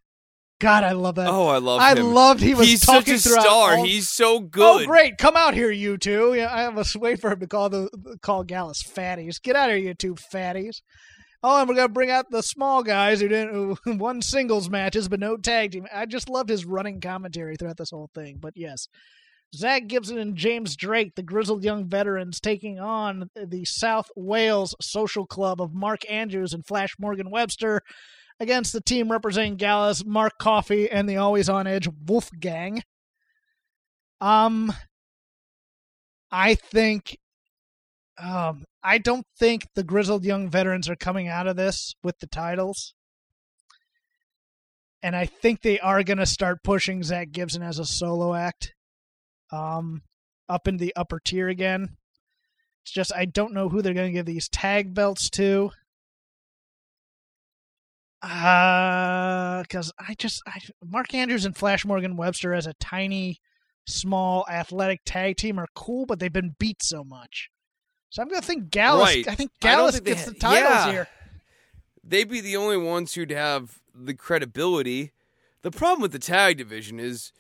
God, 0.63 0.85
I 0.85 0.93
love 0.93 1.17
that. 1.17 1.27
Oh, 1.29 1.49
I 1.49 1.59
love 1.59 1.81
that. 1.81 1.99
I 1.99 2.01
him. 2.01 2.15
loved 2.15 2.41
he 2.41 2.55
was 2.55 2.69
He's 2.69 2.87
talking 2.87 3.19
such 3.19 3.33
a 3.33 3.35
throughout 3.35 3.43
star. 3.43 3.77
all- 3.79 3.85
He's 3.85 4.09
so 4.09 4.37
oh, 4.37 4.41
good. 4.41 4.83
Oh, 4.83 4.87
great! 4.87 5.19
Come 5.19 5.37
out 5.37 5.55
here, 5.55 5.73
you 5.73 5.99
two. 5.99 6.35
Yeah, 6.35 6.47
I 6.47 6.69
was 6.69 6.95
waiting 6.95 7.21
for 7.21 7.33
him 7.33 7.41
to 7.41 7.49
call 7.49 7.69
the 7.69 7.89
call 8.23 8.45
Gallus 8.45 8.81
fatties. 8.81 9.43
Get 9.43 9.57
out 9.57 9.71
of 9.71 9.77
here, 9.77 9.89
you 9.89 9.95
two 9.95 10.15
fatties. 10.15 10.77
Oh, 11.43 11.59
and 11.59 11.69
we're 11.69 11.75
gonna 11.75 11.89
bring 11.89 12.13
out 12.13 12.31
the 12.31 12.45
small 12.45 12.85
guys 12.85 13.21
who 13.21 13.27
didn't 13.27 13.79
who 13.85 13.97
won 13.97 14.23
singles 14.23 14.71
matches 14.71 15.09
but 15.09 15.19
no 15.19 15.37
tag 15.37 15.73
team. 15.73 15.89
I 15.93 16.07
just 16.07 16.29
loved 16.29 16.49
his 16.49 16.65
running 16.65 17.01
commentary 17.01 17.57
throughout 17.57 17.79
this 17.79 17.91
whole 17.91 18.11
thing. 18.15 18.37
But 18.41 18.53
yes, 18.55 18.87
Zach 19.53 19.89
Gibson 19.89 20.17
and 20.17 20.37
James 20.37 20.77
Drake, 20.77 21.17
the 21.17 21.25
grizzled 21.25 21.65
young 21.65 21.87
veterans, 21.89 22.39
taking 22.39 22.79
on 22.79 23.31
the 23.35 23.65
South 23.65 24.07
Wales 24.15 24.77
Social 24.81 25.27
Club 25.27 25.61
of 25.61 25.75
Mark 25.75 26.09
Andrews 26.09 26.53
and 26.53 26.65
Flash 26.65 26.95
Morgan 27.01 27.31
Webster 27.33 27.83
against 28.43 28.73
the 28.73 28.81
team 28.81 29.11
representing 29.11 29.57
Gallus, 29.57 30.05
Mark 30.05 30.33
Coffey, 30.39 30.91
and 30.91 31.09
the 31.09 31.17
always 31.17 31.49
on 31.49 31.67
edge 31.67 31.89
Wolfgang. 32.07 32.83
Um, 34.21 34.73
I 36.31 36.57
think, 36.57 37.17
um, 38.19 38.65
I 38.83 38.99
don't 38.99 39.27
think 39.39 39.69
the 39.75 39.85
grizzled 39.85 40.25
young 40.25 40.51
veterans 40.51 40.89
are 40.89 40.97
coming 40.97 41.29
out 41.29 41.47
of 41.47 41.57
this 41.57 41.95
with 42.03 42.19
the 42.19 42.27
titles. 42.27 42.95
And 45.05 45.15
I 45.15 45.27
think 45.27 45.63
they 45.63 45.79
are 45.79 46.03
going 46.03 46.19
to 46.19 46.27
start 46.27 46.65
pushing 46.65 47.03
Zach 47.03 47.31
Gibson 47.31 47.63
as 47.63 47.79
a 47.79 47.85
solo 47.85 48.35
act 48.35 48.75
um, 49.53 50.03
up 50.49 50.67
in 50.67 50.79
the 50.79 50.93
upper 50.97 51.21
tier 51.25 51.49
again. 51.49 51.97
It's 52.85 52.93
just 52.93 53.13
I 53.15 53.25
don't 53.25 53.55
know 53.55 53.69
who 53.69 53.83
they're 53.83 53.95
going 53.95 54.09
to 54.09 54.13
give 54.13 54.27
these 54.27 54.49
tag 54.49 54.95
belts 54.95 55.31
to. 55.31 55.71
Uh, 58.23 59.63
because 59.63 59.93
I 59.99 60.15
just 60.15 60.43
I, 60.47 60.61
Mark 60.85 61.13
Andrews 61.13 61.45
and 61.45 61.57
Flash 61.57 61.85
Morgan 61.85 62.17
Webster 62.17 62.55
as 62.55 62.67
a 62.67 62.75
tiny, 62.75 63.41
small, 63.87 64.47
athletic 64.49 65.01
tag 65.05 65.37
team 65.37 65.59
are 65.59 65.69
cool, 65.75 66.07
but 66.07 66.21
they've 66.21 66.33
been 66.33 66.55
beat 66.59 66.83
so 66.83 67.03
much. 67.03 67.51
So 68.11 68.23
I'm 68.23 68.29
gonna 68.29 68.43
think 68.43 68.71
Gallus. 68.71 69.05
Right. 69.05 69.29
I 69.29 69.35
think 69.35 69.51
I 69.63 69.69
Gallus 69.69 69.95
think 69.95 70.07
gets 70.07 70.25
ha- 70.25 70.31
the 70.31 70.39
titles 70.39 70.71
yeah. 70.71 70.93
here. 70.93 71.09
They'd 72.05 72.29
be 72.29 72.41
the 72.41 72.57
only 72.57 72.77
ones 72.77 73.15
who'd 73.15 73.31
have 73.31 73.79
the 73.95 74.15
credibility. 74.15 75.13
The 75.63 75.71
problem 75.71 76.03
with 76.03 76.13
the 76.13 76.19
tag 76.19 76.59
division 76.59 77.01
is 77.01 77.33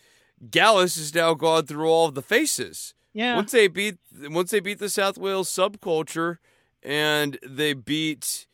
Gallus 0.50 0.96
has 0.96 1.14
now 1.14 1.34
gone 1.34 1.66
through 1.66 1.88
all 1.88 2.06
of 2.08 2.14
the 2.14 2.22
faces. 2.22 2.94
Yeah. 3.12 3.36
Once 3.36 3.52
they 3.52 3.68
beat 3.68 3.98
once 4.22 4.50
they 4.50 4.60
beat 4.60 4.78
the 4.78 4.88
South 4.88 5.18
Wales 5.18 5.48
subculture 5.48 6.38
and 6.82 7.38
they 7.46 7.72
beat 7.72 8.46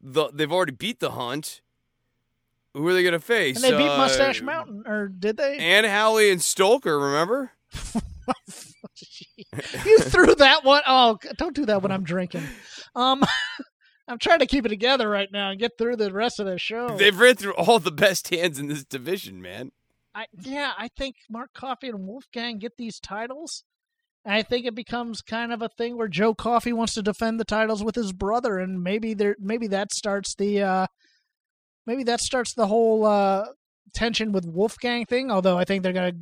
the 0.00 0.28
they've 0.32 0.52
already 0.52 0.72
beat 0.72 1.00
the 1.00 1.12
hunt. 1.12 1.60
Who 2.74 2.86
are 2.86 2.94
they 2.94 3.02
gonna 3.02 3.20
face? 3.20 3.56
and 3.56 3.64
they 3.64 3.76
beat 3.76 3.88
Uh, 3.90 3.98
Mustache 3.98 4.40
Mountain, 4.42 4.84
or 4.86 5.08
did 5.08 5.36
they? 5.36 5.58
And 5.58 5.86
Howie 5.86 6.30
and 6.30 6.40
Stolker, 6.40 7.00
remember? 7.00 7.52
you 9.84 9.98
threw 9.98 10.34
that 10.36 10.64
one. 10.64 10.82
Oh, 10.86 11.18
don't 11.36 11.54
do 11.54 11.66
that 11.66 11.82
when 11.82 11.92
I'm 11.92 12.04
drinking. 12.04 12.44
Um, 12.94 13.22
I'm 14.08 14.18
trying 14.18 14.40
to 14.40 14.46
keep 14.46 14.66
it 14.66 14.70
together 14.70 15.08
right 15.08 15.28
now 15.30 15.50
and 15.50 15.60
get 15.60 15.72
through 15.78 15.96
the 15.96 16.12
rest 16.12 16.40
of 16.40 16.46
the 16.46 16.58
show. 16.58 16.96
They've 16.96 17.18
ran 17.18 17.36
through 17.36 17.54
all 17.54 17.78
the 17.78 17.92
best 17.92 18.28
hands 18.34 18.58
in 18.58 18.68
this 18.68 18.84
division, 18.84 19.40
man. 19.40 19.72
I, 20.14 20.26
yeah, 20.40 20.72
I 20.76 20.88
think 20.88 21.16
Mark 21.30 21.50
Coffey 21.54 21.88
and 21.88 22.06
Wolfgang 22.06 22.58
get 22.58 22.76
these 22.76 23.00
titles. 23.00 23.64
And 24.24 24.34
I 24.34 24.42
think 24.42 24.66
it 24.66 24.74
becomes 24.74 25.20
kind 25.22 25.52
of 25.52 25.62
a 25.62 25.68
thing 25.68 25.96
where 25.96 26.08
Joe 26.08 26.34
Coffey 26.34 26.72
wants 26.72 26.94
to 26.94 27.02
defend 27.02 27.40
the 27.40 27.44
titles 27.44 27.82
with 27.82 27.94
his 27.94 28.12
brother, 28.12 28.58
and 28.58 28.82
maybe 28.82 29.14
there, 29.14 29.36
maybe 29.40 29.66
that 29.68 29.92
starts 29.92 30.34
the, 30.34 30.62
uh, 30.62 30.86
maybe 31.86 32.04
that 32.04 32.20
starts 32.20 32.54
the 32.54 32.66
whole 32.66 33.04
uh, 33.04 33.46
tension 33.92 34.32
with 34.32 34.46
Wolfgang 34.46 35.06
thing. 35.06 35.30
Although 35.30 35.58
I 35.58 35.64
think 35.64 35.82
they're 35.82 35.92
gonna, 35.92 36.12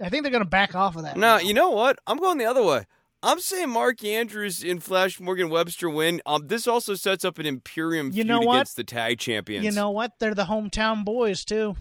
I 0.00 0.08
think 0.08 0.22
they're 0.22 0.32
gonna 0.32 0.44
back 0.44 0.74
off 0.74 0.96
of 0.96 1.02
that. 1.02 1.16
Now. 1.16 1.38
you 1.38 1.54
know 1.54 1.70
what? 1.70 1.98
I'm 2.06 2.18
going 2.18 2.38
the 2.38 2.46
other 2.46 2.62
way. 2.62 2.84
I'm 3.22 3.38
saying 3.38 3.68
Mark 3.68 4.02
Andrews 4.02 4.64
and 4.64 4.82
Flash 4.82 5.20
Morgan 5.20 5.50
Webster 5.50 5.90
win. 5.90 6.22
Um, 6.24 6.46
this 6.46 6.66
also 6.66 6.94
sets 6.94 7.24
up 7.24 7.38
an 7.38 7.44
Imperium 7.44 8.06
You 8.08 8.12
feud 8.12 8.26
know 8.28 8.40
what? 8.40 8.54
against 8.54 8.76
the 8.76 8.84
tag 8.84 9.18
champions. 9.18 9.64
You 9.64 9.72
know 9.72 9.90
what? 9.90 10.12
They're 10.18 10.34
the 10.34 10.44
hometown 10.44 11.04
boys 11.04 11.44
too. 11.44 11.76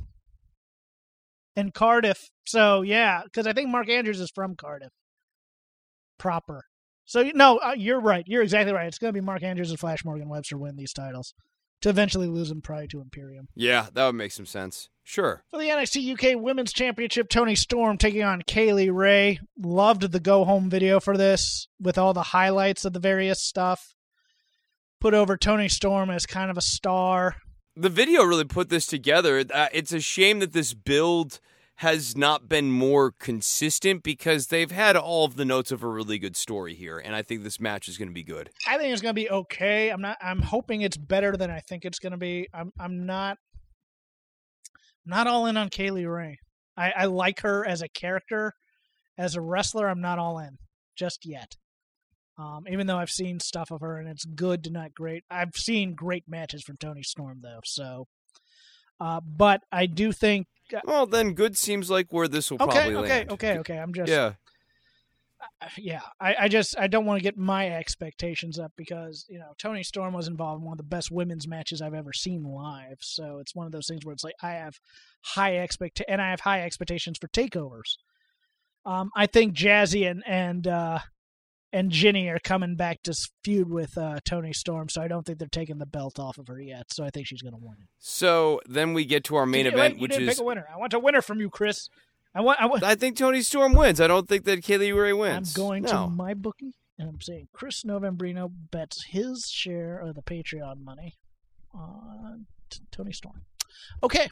In 1.55 1.71
Cardiff. 1.71 2.29
So, 2.45 2.81
yeah, 2.81 3.21
because 3.23 3.47
I 3.47 3.53
think 3.53 3.69
Mark 3.69 3.89
Andrews 3.89 4.19
is 4.19 4.31
from 4.33 4.55
Cardiff. 4.55 4.91
Proper. 6.17 6.65
So, 7.05 7.23
no, 7.33 7.57
uh, 7.57 7.73
you're 7.75 8.01
right. 8.01 8.23
You're 8.27 8.43
exactly 8.43 8.73
right. 8.73 8.87
It's 8.87 8.99
going 8.99 9.13
to 9.13 9.19
be 9.19 9.25
Mark 9.25 9.41
Andrews 9.41 9.69
and 9.69 9.79
Flash 9.79 10.03
Morgan 10.03 10.29
Webster 10.29 10.57
win 10.57 10.75
these 10.75 10.93
titles 10.93 11.33
to 11.81 11.89
eventually 11.89 12.27
lose 12.27 12.51
him 12.51 12.61
probably 12.61 12.87
to 12.89 13.01
Imperium. 13.01 13.47
Yeah, 13.55 13.87
that 13.93 14.05
would 14.05 14.15
make 14.15 14.31
some 14.31 14.45
sense. 14.45 14.89
Sure. 15.03 15.43
For 15.49 15.57
the 15.57 15.69
NXT 15.69 16.13
UK 16.13 16.39
Women's 16.39 16.73
Championship, 16.73 17.29
Toni 17.29 17.55
Storm 17.55 17.97
taking 17.97 18.23
on 18.23 18.43
Kay 18.45 18.73
Lee 18.73 18.89
Ray. 18.89 19.39
Loved 19.57 20.11
the 20.11 20.19
go 20.19 20.45
home 20.45 20.69
video 20.69 20.99
for 20.99 21.17
this 21.17 21.67
with 21.79 21.97
all 21.97 22.13
the 22.13 22.21
highlights 22.23 22.85
of 22.85 22.93
the 22.93 22.99
various 22.99 23.41
stuff. 23.41 23.95
Put 25.01 25.13
over 25.13 25.37
Toni 25.37 25.69
Storm 25.69 26.09
as 26.09 26.25
kind 26.25 26.51
of 26.51 26.57
a 26.57 26.61
star. 26.61 27.37
The 27.75 27.89
video 27.89 28.23
really 28.23 28.45
put 28.45 28.69
this 28.69 28.85
together. 28.85 29.43
Uh, 29.51 29.67
it's 29.71 29.93
a 29.93 30.01
shame 30.01 30.39
that 30.39 30.53
this 30.53 30.73
build 30.73 31.39
has 31.79 32.17
not 32.17 32.49
been 32.49 32.69
more 32.69 33.09
consistent 33.09 34.03
because 34.03 34.47
they've 34.47 34.71
had 34.71 34.97
all 34.97 35.23
of 35.23 35.37
the 35.37 35.45
notes 35.45 35.71
of 35.71 35.81
a 35.81 35.87
really 35.87 36.19
good 36.19 36.35
story 36.35 36.75
here, 36.75 36.97
and 36.97 37.15
I 37.15 37.21
think 37.21 37.41
this 37.41 37.57
match 37.57 37.87
is 37.87 37.97
going 37.97 38.09
to 38.09 38.13
be 38.13 38.23
good. 38.23 38.49
I 38.67 38.77
think 38.77 38.91
it's 38.91 39.01
going 39.01 39.15
to 39.15 39.21
be 39.21 39.29
okay. 39.29 39.89
I'm 39.89 40.01
not. 40.01 40.17
I'm 40.21 40.41
hoping 40.41 40.81
it's 40.81 40.97
better 40.97 41.37
than 41.37 41.49
I 41.49 41.61
think 41.61 41.85
it's 41.85 41.99
going 41.99 42.11
to 42.11 42.17
be. 42.17 42.49
I'm. 42.53 42.73
I'm 42.77 43.05
not. 43.05 43.37
Not 45.05 45.27
all 45.27 45.45
in 45.45 45.55
on 45.55 45.69
Kay 45.69 45.91
Lee 45.91 46.05
Ray. 46.05 46.39
I, 46.75 46.91
I 46.91 47.05
like 47.05 47.39
her 47.41 47.65
as 47.65 47.81
a 47.81 47.87
character, 47.87 48.53
as 49.17 49.35
a 49.35 49.41
wrestler. 49.41 49.87
I'm 49.87 50.01
not 50.01 50.19
all 50.19 50.37
in 50.39 50.57
just 50.97 51.25
yet. 51.25 51.55
Um, 52.37 52.65
even 52.69 52.87
though 52.87 52.97
I've 52.97 53.09
seen 53.09 53.39
stuff 53.39 53.71
of 53.71 53.79
her 53.79 53.97
and 53.97 54.07
it's 54.07 54.25
good 54.25 54.65
to 54.65 54.69
not 54.69 54.93
great. 54.93 55.23
I've 55.31 55.55
seen 55.55 55.95
great 55.95 56.25
matches 56.27 56.61
from 56.61 56.75
Toni 56.75 57.03
Storm 57.03 57.39
though. 57.41 57.59
So, 57.63 58.07
uh, 58.99 59.21
but 59.21 59.61
I 59.71 59.85
do 59.85 60.11
think. 60.11 60.47
Well, 60.83 61.07
then 61.07 61.33
good 61.33 61.57
seems 61.57 61.89
like 61.89 62.07
where 62.11 62.27
this 62.27 62.51
will 62.51 62.59
Okay. 62.59 62.71
probably 62.71 62.95
Okay. 62.95 63.17
land. 63.19 63.31
Okay. 63.31 63.57
Okay. 63.59 63.77
I'm 63.77 63.93
just. 63.93 64.09
Yeah. 64.09 64.33
yeah, 65.77 66.01
I, 66.19 66.35
I 66.41 66.47
just 66.47 66.77
I 66.77 66.87
don't 66.87 67.05
want 67.05 67.19
to 67.19 67.23
get 67.23 67.37
my 67.37 67.69
expectations 67.69 68.59
up 68.59 68.73
because 68.75 69.25
you 69.29 69.39
know 69.39 69.53
Toni 69.57 69.83
Storm 69.83 70.13
was 70.13 70.27
involved 70.27 70.61
in 70.61 70.65
one 70.65 70.73
of 70.73 70.77
the 70.77 70.83
best 70.83 71.11
women's 71.11 71.47
matches 71.47 71.81
I've 71.81 71.93
ever 71.93 72.13
seen 72.13 72.43
live. 72.43 72.97
So 72.99 73.39
it's 73.39 73.55
one 73.55 73.65
of 73.65 73.71
those 73.71 73.87
things 73.87 74.05
where 74.05 74.13
it's 74.13 74.23
like 74.23 74.35
I 74.43 74.51
have 74.51 74.79
high 75.21 75.51
expect 75.53 76.01
and 76.07 76.21
I 76.21 76.29
have 76.29 76.41
high 76.41 76.61
expectations 76.61 77.17
for 77.17 77.27
takeovers. 77.29 77.97
Um, 78.85 79.11
I 79.15 79.27
think 79.27 79.55
Jazzy 79.55 80.09
and 80.09 80.23
and 80.27 80.67
uh, 80.67 80.99
and 81.71 81.91
Jinny 81.91 82.27
are 82.29 82.39
coming 82.39 82.75
back 82.75 83.03
to 83.03 83.13
feud 83.43 83.69
with 83.69 83.97
uh, 83.97 84.19
Toni 84.25 84.53
Storm, 84.53 84.89
so 84.89 85.01
I 85.01 85.07
don't 85.07 85.25
think 85.25 85.39
they're 85.39 85.47
taking 85.47 85.77
the 85.77 85.85
belt 85.85 86.19
off 86.19 86.37
of 86.37 86.47
her 86.47 86.59
yet. 86.59 86.93
So 86.93 87.03
I 87.03 87.09
think 87.09 87.27
she's 87.27 87.41
going 87.41 87.53
to 87.53 87.59
win. 87.61 87.75
So 87.99 88.59
then 88.67 88.93
we 88.93 89.05
get 89.05 89.23
to 89.25 89.35
our 89.35 89.45
main 89.45 89.65
You- 89.65 89.71
event, 89.71 89.95
wait, 89.95 89.97
you 89.97 90.01
which 90.01 90.17
is 90.17 90.29
pick 90.29 90.39
a 90.39 90.43
winner. 90.43 90.67
I 90.73 90.77
want 90.77 90.93
a 90.93 90.99
winner 90.99 91.21
from 91.21 91.39
you, 91.39 91.49
Chris. 91.49 91.89
I 92.33 92.41
want. 92.41 92.61
I 92.61 92.65
want. 92.67 92.83
I 92.83 92.95
think 92.95 93.17
Toni 93.17 93.41
Storm 93.41 93.73
wins. 93.73 93.99
I 93.99 94.07
don't 94.07 94.27
think 94.27 94.45
that 94.45 94.63
Kay 94.63 94.77
Lee 94.77 94.91
Ray 94.91 95.13
wins. 95.13 95.55
I'm 95.55 95.61
going 95.61 95.83
no. 95.83 95.91
to 95.91 96.07
my 96.09 96.33
bookie 96.35 96.75
and 96.99 97.07
I'm 97.07 97.21
saying 97.21 97.47
Chris 97.53 97.83
Novembrino 97.83 98.51
bets 98.71 99.05
his 99.05 99.47
share 99.49 99.97
of 99.99 100.15
the 100.15 100.21
Patreon 100.21 100.83
money 100.83 101.17
on 101.73 102.45
t- 102.69 102.81
Toni 102.91 103.13
Storm. 103.13 103.45
Okay. 104.03 104.29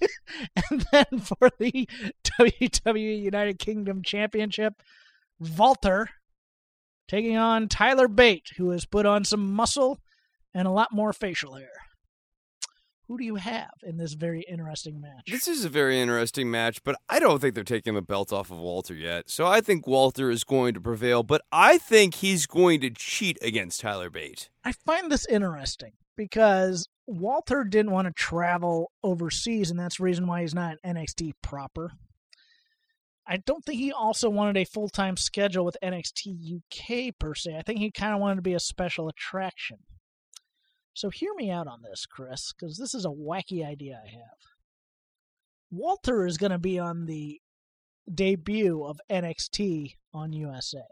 and 0.70 0.86
then 0.92 1.18
for 1.20 1.50
the 1.58 1.88
WWE 2.40 3.22
United 3.22 3.58
Kingdom 3.58 4.02
Championship, 4.02 4.74
Walter 5.56 6.08
taking 7.08 7.36
on 7.36 7.68
Tyler 7.68 8.06
Bate, 8.06 8.52
who 8.56 8.70
has 8.70 8.84
put 8.84 9.06
on 9.06 9.24
some 9.24 9.52
muscle 9.52 9.98
and 10.54 10.68
a 10.68 10.72
lot 10.72 10.92
more 10.92 11.12
facial 11.12 11.54
hair. 11.54 11.70
Who 13.08 13.16
do 13.16 13.24
you 13.24 13.36
have 13.36 13.70
in 13.82 13.96
this 13.96 14.12
very 14.12 14.42
interesting 14.42 15.00
match? 15.00 15.30
This 15.30 15.48
is 15.48 15.64
a 15.64 15.70
very 15.70 15.98
interesting 15.98 16.50
match, 16.50 16.84
but 16.84 16.96
I 17.08 17.18
don't 17.18 17.40
think 17.40 17.54
they're 17.54 17.64
taking 17.64 17.94
the 17.94 18.02
belt 18.02 18.34
off 18.34 18.50
of 18.50 18.58
Walter 18.58 18.94
yet. 18.94 19.30
So 19.30 19.46
I 19.46 19.62
think 19.62 19.86
Walter 19.86 20.30
is 20.30 20.44
going 20.44 20.74
to 20.74 20.80
prevail, 20.80 21.22
but 21.22 21.40
I 21.50 21.78
think 21.78 22.16
he's 22.16 22.44
going 22.44 22.82
to 22.82 22.90
cheat 22.90 23.38
against 23.40 23.80
Tyler 23.80 24.10
Bate. 24.10 24.50
I 24.62 24.72
find 24.72 25.10
this 25.10 25.24
interesting 25.26 25.92
because 26.18 26.86
Walter 27.06 27.64
didn't 27.64 27.92
want 27.92 28.08
to 28.08 28.12
travel 28.12 28.92
overseas, 29.02 29.70
and 29.70 29.80
that's 29.80 29.96
the 29.96 30.04
reason 30.04 30.26
why 30.26 30.42
he's 30.42 30.54
not 30.54 30.76
an 30.84 30.96
NXT 30.96 31.32
proper. 31.42 31.92
I 33.30 33.36
don't 33.36 33.62
think 33.62 33.78
he 33.78 33.92
also 33.92 34.30
wanted 34.30 34.56
a 34.56 34.64
full 34.64 34.88
time 34.88 35.18
schedule 35.18 35.64
with 35.64 35.76
NXT 35.82 36.56
UK 36.56 37.14
per 37.18 37.34
se. 37.34 37.56
I 37.58 37.62
think 37.62 37.78
he 37.78 37.90
kind 37.90 38.14
of 38.14 38.20
wanted 38.20 38.36
to 38.36 38.42
be 38.42 38.54
a 38.54 38.60
special 38.60 39.06
attraction. 39.08 39.80
So 40.94 41.10
hear 41.10 41.34
me 41.36 41.50
out 41.50 41.66
on 41.66 41.82
this, 41.82 42.06
Chris, 42.06 42.52
because 42.52 42.78
this 42.78 42.94
is 42.94 43.04
a 43.04 43.10
wacky 43.10 43.64
idea 43.64 44.00
I 44.02 44.08
have. 44.08 44.38
Walter 45.70 46.26
is 46.26 46.38
going 46.38 46.52
to 46.52 46.58
be 46.58 46.78
on 46.78 47.04
the 47.04 47.40
debut 48.12 48.82
of 48.82 48.98
NXT 49.10 49.96
on 50.14 50.32
USA 50.32 50.86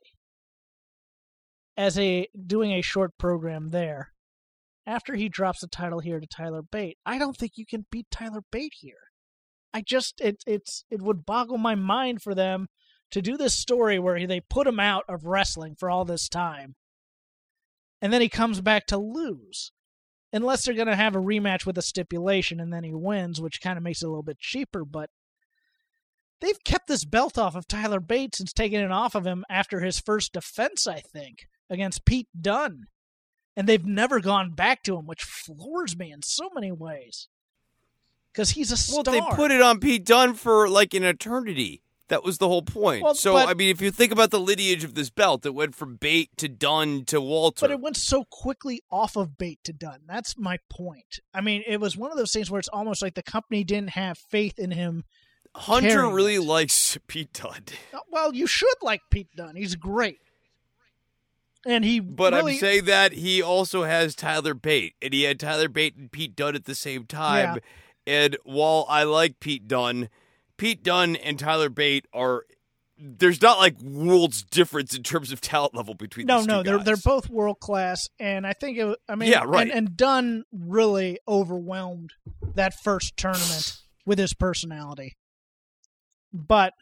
as 1.76 1.98
a 1.98 2.28
doing 2.46 2.72
a 2.72 2.82
short 2.82 3.16
program 3.18 3.70
there. 3.70 4.12
After 4.86 5.16
he 5.16 5.28
drops 5.28 5.60
the 5.60 5.66
title 5.66 6.00
here 6.00 6.20
to 6.20 6.26
Tyler 6.26 6.62
Bate, 6.62 6.98
I 7.04 7.18
don't 7.18 7.36
think 7.36 7.52
you 7.56 7.66
can 7.66 7.86
beat 7.90 8.06
Tyler 8.10 8.42
Bate 8.52 8.74
here. 8.78 9.10
I 9.76 9.82
just 9.82 10.22
it 10.22 10.42
it's 10.46 10.86
it 10.90 11.02
would 11.02 11.26
boggle 11.26 11.58
my 11.58 11.74
mind 11.74 12.22
for 12.22 12.34
them 12.34 12.68
to 13.10 13.20
do 13.20 13.36
this 13.36 13.52
story 13.52 13.98
where 13.98 14.26
they 14.26 14.40
put 14.40 14.66
him 14.66 14.80
out 14.80 15.04
of 15.06 15.26
wrestling 15.26 15.74
for 15.74 15.90
all 15.90 16.06
this 16.06 16.30
time, 16.30 16.76
and 18.00 18.10
then 18.10 18.22
he 18.22 18.30
comes 18.30 18.62
back 18.62 18.86
to 18.86 18.96
lose. 18.96 19.72
Unless 20.32 20.64
they're 20.64 20.74
going 20.74 20.86
to 20.86 20.96
have 20.96 21.14
a 21.14 21.20
rematch 21.20 21.66
with 21.66 21.76
a 21.76 21.82
stipulation 21.82 22.58
and 22.58 22.72
then 22.72 22.84
he 22.84 22.94
wins, 22.94 23.38
which 23.38 23.60
kind 23.60 23.76
of 23.76 23.82
makes 23.82 24.00
it 24.02 24.06
a 24.06 24.08
little 24.08 24.22
bit 24.22 24.38
cheaper, 24.38 24.82
but 24.82 25.10
they've 26.40 26.64
kept 26.64 26.88
this 26.88 27.04
belt 27.04 27.36
off 27.36 27.54
of 27.54 27.68
Tyler 27.68 28.00
Bates 28.00 28.38
since 28.38 28.54
taking 28.54 28.80
it 28.80 28.90
off 28.90 29.14
of 29.14 29.26
him 29.26 29.44
after 29.50 29.80
his 29.80 30.00
first 30.00 30.32
defense, 30.32 30.86
I 30.86 31.00
think, 31.00 31.48
against 31.68 32.06
Pete 32.06 32.28
Dunne. 32.38 32.86
And 33.54 33.68
they've 33.68 33.84
never 33.84 34.20
gone 34.20 34.52
back 34.52 34.82
to 34.84 34.96
him, 34.96 35.06
which 35.06 35.22
floors 35.22 35.96
me 35.96 36.12
in 36.12 36.22
so 36.22 36.48
many 36.54 36.72
ways. 36.72 37.28
Because 38.36 38.50
he's 38.50 38.70
a 38.70 38.76
star. 38.76 39.02
Well, 39.02 39.14
they 39.14 39.34
put 39.34 39.50
it 39.50 39.62
on 39.62 39.80
Pete 39.80 40.04
Dunne 40.04 40.34
for 40.34 40.68
like 40.68 40.92
an 40.92 41.04
eternity. 41.04 41.80
That 42.08 42.22
was 42.22 42.36
the 42.36 42.46
whole 42.46 42.60
point. 42.60 43.02
Well, 43.02 43.14
so, 43.14 43.32
but- 43.32 43.48
I 43.48 43.54
mean, 43.54 43.70
if 43.70 43.80
you 43.80 43.90
think 43.90 44.12
about 44.12 44.30
the 44.30 44.38
lineage 44.38 44.84
of 44.84 44.94
this 44.94 45.08
belt, 45.08 45.46
it 45.46 45.54
went 45.54 45.74
from 45.74 45.96
Bate 45.96 46.36
to 46.36 46.46
Dunne 46.46 47.06
to 47.06 47.18
Walter. 47.18 47.62
But 47.62 47.70
it 47.70 47.80
went 47.80 47.96
so 47.96 48.24
quickly 48.24 48.82
off 48.90 49.16
of 49.16 49.38
Bate 49.38 49.58
to 49.64 49.72
Dunne. 49.72 50.02
That's 50.06 50.36
my 50.36 50.58
point. 50.70 51.20
I 51.32 51.40
mean, 51.40 51.64
it 51.66 51.80
was 51.80 51.96
one 51.96 52.12
of 52.12 52.18
those 52.18 52.30
things 52.30 52.50
where 52.50 52.58
it's 52.58 52.68
almost 52.68 53.00
like 53.00 53.14
the 53.14 53.22
company 53.22 53.64
didn't 53.64 53.90
have 53.90 54.18
faith 54.18 54.58
in 54.58 54.70
him. 54.70 55.04
Hunter 55.54 56.06
really 56.10 56.34
it. 56.34 56.42
likes 56.42 56.98
Pete 57.06 57.32
Dunne. 57.32 57.64
Uh, 57.94 58.00
Well, 58.10 58.34
you 58.34 58.46
should 58.46 58.76
like 58.82 59.00
Pete 59.10 59.34
Dunne. 59.34 59.56
He's 59.56 59.76
great. 59.76 60.18
And 61.64 61.84
he 61.84 62.00
But 62.00 62.34
really, 62.34 62.52
I'm 62.52 62.58
saying 62.58 62.84
that 62.84 63.14
he 63.14 63.42
also 63.42 63.82
has 63.82 64.14
Tyler 64.14 64.54
Bate, 64.54 64.94
and 65.00 65.14
he 65.14 65.22
had 65.22 65.40
Tyler 65.40 65.68
Bate 65.68 65.96
and 65.96 66.12
Pete 66.12 66.36
Dunne 66.36 66.54
at 66.54 66.66
the 66.66 66.74
same 66.76 67.06
time. 67.06 67.60
And 68.06 68.36
while 68.44 68.86
I 68.88 69.04
like 69.04 69.40
Pete 69.40 69.66
Dunne, 69.66 70.08
Pete 70.56 70.82
Dunne 70.82 71.16
and 71.16 71.38
Tyler 71.38 71.68
Bate 71.68 72.06
are 72.12 72.44
there's 72.98 73.42
not 73.42 73.58
like 73.58 73.78
worlds 73.80 74.42
difference 74.42 74.94
in 74.94 75.02
terms 75.02 75.30
of 75.30 75.40
talent 75.40 75.74
level 75.74 75.94
between 75.94 76.26
no, 76.26 76.42
no, 76.42 76.62
they're 76.62 76.78
they're 76.78 76.96
both 76.96 77.28
world 77.28 77.60
class, 77.60 78.08
and 78.18 78.46
I 78.46 78.52
think 78.54 78.78
it. 78.78 78.98
I 79.08 79.16
mean, 79.16 79.30
Yeah, 79.30 79.44
right. 79.46 79.68
And, 79.68 79.72
and 79.72 79.96
Dunne 79.96 80.44
really 80.52 81.18
overwhelmed 81.28 82.12
that 82.54 82.74
first 82.82 83.16
tournament 83.16 83.76
with 84.06 84.18
his 84.18 84.32
personality. 84.32 85.16
But 86.32 86.72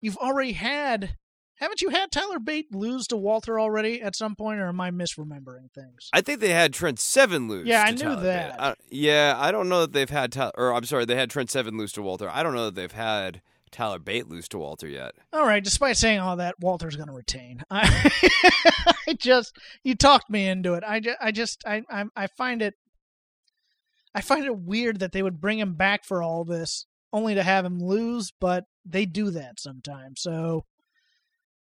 you've 0.00 0.16
already 0.18 0.52
had 0.52 1.16
haven't 1.60 1.82
you 1.82 1.90
had 1.90 2.10
Tyler 2.10 2.38
Bate 2.38 2.74
lose 2.74 3.06
to 3.08 3.16
Walter 3.16 3.60
already 3.60 4.00
at 4.00 4.16
some 4.16 4.34
point, 4.34 4.60
or 4.60 4.68
am 4.68 4.80
I 4.80 4.90
misremembering 4.90 5.70
things? 5.74 6.08
I 6.12 6.22
think 6.22 6.40
they 6.40 6.50
had 6.50 6.72
Trent 6.72 6.98
Seven 6.98 7.48
lose. 7.48 7.66
Yeah, 7.66 7.82
I 7.82 7.90
knew 7.90 7.98
Tyler 7.98 8.22
that. 8.22 8.60
I, 8.60 8.74
yeah, 8.90 9.34
I 9.38 9.52
don't 9.52 9.68
know 9.68 9.82
that 9.82 9.92
they've 9.92 10.08
had 10.08 10.32
Tyler. 10.32 10.52
Or 10.56 10.74
I'm 10.74 10.84
sorry, 10.84 11.04
they 11.04 11.16
had 11.16 11.30
Trent 11.30 11.50
Seven 11.50 11.76
lose 11.76 11.92
to 11.92 12.02
Walter. 12.02 12.30
I 12.30 12.42
don't 12.42 12.54
know 12.54 12.64
that 12.64 12.74
they've 12.74 12.90
had 12.90 13.42
Tyler 13.70 13.98
Bate 13.98 14.28
lose 14.28 14.48
to 14.48 14.58
Walter 14.58 14.88
yet. 14.88 15.14
All 15.32 15.46
right, 15.46 15.62
despite 15.62 15.96
saying 15.96 16.18
all 16.18 16.36
that, 16.36 16.54
Walter's 16.60 16.96
going 16.96 17.08
to 17.08 17.14
retain. 17.14 17.62
I, 17.70 18.10
I 19.06 19.12
just 19.14 19.56
you 19.84 19.94
talked 19.94 20.30
me 20.30 20.48
into 20.48 20.74
it. 20.74 20.84
I 20.86 21.00
just, 21.00 21.18
I 21.20 21.30
just 21.30 21.64
I, 21.66 21.82
I 21.90 22.04
I 22.16 22.26
find 22.26 22.62
it 22.62 22.74
I 24.14 24.22
find 24.22 24.44
it 24.44 24.56
weird 24.56 25.00
that 25.00 25.12
they 25.12 25.22
would 25.22 25.40
bring 25.40 25.58
him 25.58 25.74
back 25.74 26.04
for 26.04 26.22
all 26.22 26.44
this 26.44 26.86
only 27.12 27.34
to 27.34 27.42
have 27.42 27.64
him 27.64 27.78
lose, 27.80 28.32
but 28.40 28.64
they 28.84 29.04
do 29.04 29.30
that 29.30 29.60
sometimes. 29.60 30.20
So 30.20 30.64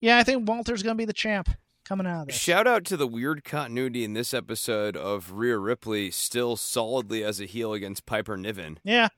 yeah, 0.00 0.18
I 0.18 0.22
think 0.22 0.48
Walter's 0.48 0.82
going 0.82 0.96
to 0.96 1.00
be 1.00 1.04
the 1.04 1.12
champ 1.12 1.48
coming 1.84 2.06
out 2.06 2.22
of 2.22 2.26
this. 2.28 2.36
Shout 2.36 2.66
out 2.66 2.84
to 2.86 2.96
the 2.96 3.06
weird 3.06 3.44
continuity 3.44 4.04
in 4.04 4.14
this 4.14 4.34
episode 4.34 4.96
of 4.96 5.32
Rhea 5.32 5.58
Ripley 5.58 6.10
still 6.10 6.56
solidly 6.56 7.22
as 7.24 7.40
a 7.40 7.44
heel 7.46 7.72
against 7.72 8.06
Piper 8.06 8.36
Niven. 8.36 8.78
Yeah. 8.84 9.08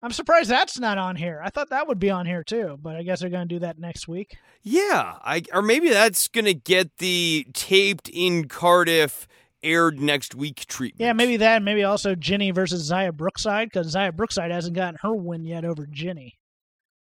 I'm 0.00 0.12
surprised 0.12 0.48
that's 0.48 0.78
not 0.78 0.96
on 0.96 1.16
here. 1.16 1.40
I 1.44 1.50
thought 1.50 1.70
that 1.70 1.88
would 1.88 1.98
be 1.98 2.10
on 2.10 2.24
here 2.24 2.44
too, 2.44 2.78
but 2.80 2.94
I 2.94 3.02
guess 3.02 3.20
they're 3.20 3.30
going 3.30 3.48
to 3.48 3.54
do 3.54 3.58
that 3.60 3.78
next 3.80 4.06
week. 4.06 4.36
Yeah, 4.62 5.16
I 5.24 5.42
or 5.52 5.62
maybe 5.62 5.88
that's 5.88 6.28
gonna 6.28 6.52
get 6.52 6.98
the 6.98 7.46
taped 7.52 8.08
in 8.08 8.48
Cardiff 8.48 9.26
aired 9.62 10.00
next 10.00 10.34
week 10.34 10.66
treatment. 10.66 11.00
Yeah, 11.00 11.12
maybe 11.12 11.36
that. 11.38 11.62
Maybe 11.62 11.84
also 11.84 12.14
Jinny 12.14 12.50
versus 12.50 12.90
Xia 12.90 13.12
Brookside 13.12 13.68
because 13.68 13.94
Xia 13.94 14.14
Brookside 14.14 14.50
hasn't 14.50 14.76
gotten 14.76 14.98
her 15.02 15.14
win 15.14 15.44
yet 15.44 15.64
over 15.64 15.86
Jinny, 15.86 16.37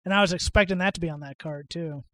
and 0.06 0.14
I 0.14 0.22
was 0.22 0.32
expecting 0.32 0.78
that 0.78 0.94
to 0.94 1.00
be 1.00 1.10
on 1.10 1.20
that 1.20 1.38
card 1.38 1.68
too. 1.68 2.04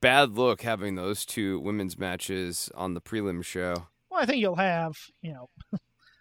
Bad 0.00 0.38
look 0.38 0.62
having 0.62 0.94
those 0.94 1.26
two 1.26 1.58
women's 1.60 1.98
matches 1.98 2.70
on 2.74 2.94
the 2.94 3.00
prelim 3.02 3.44
show. 3.44 3.88
Well, 4.10 4.20
I 4.22 4.24
think 4.26 4.40
you'll 4.40 4.56
have 4.56 4.96
you 5.20 5.32
know. 5.34 5.50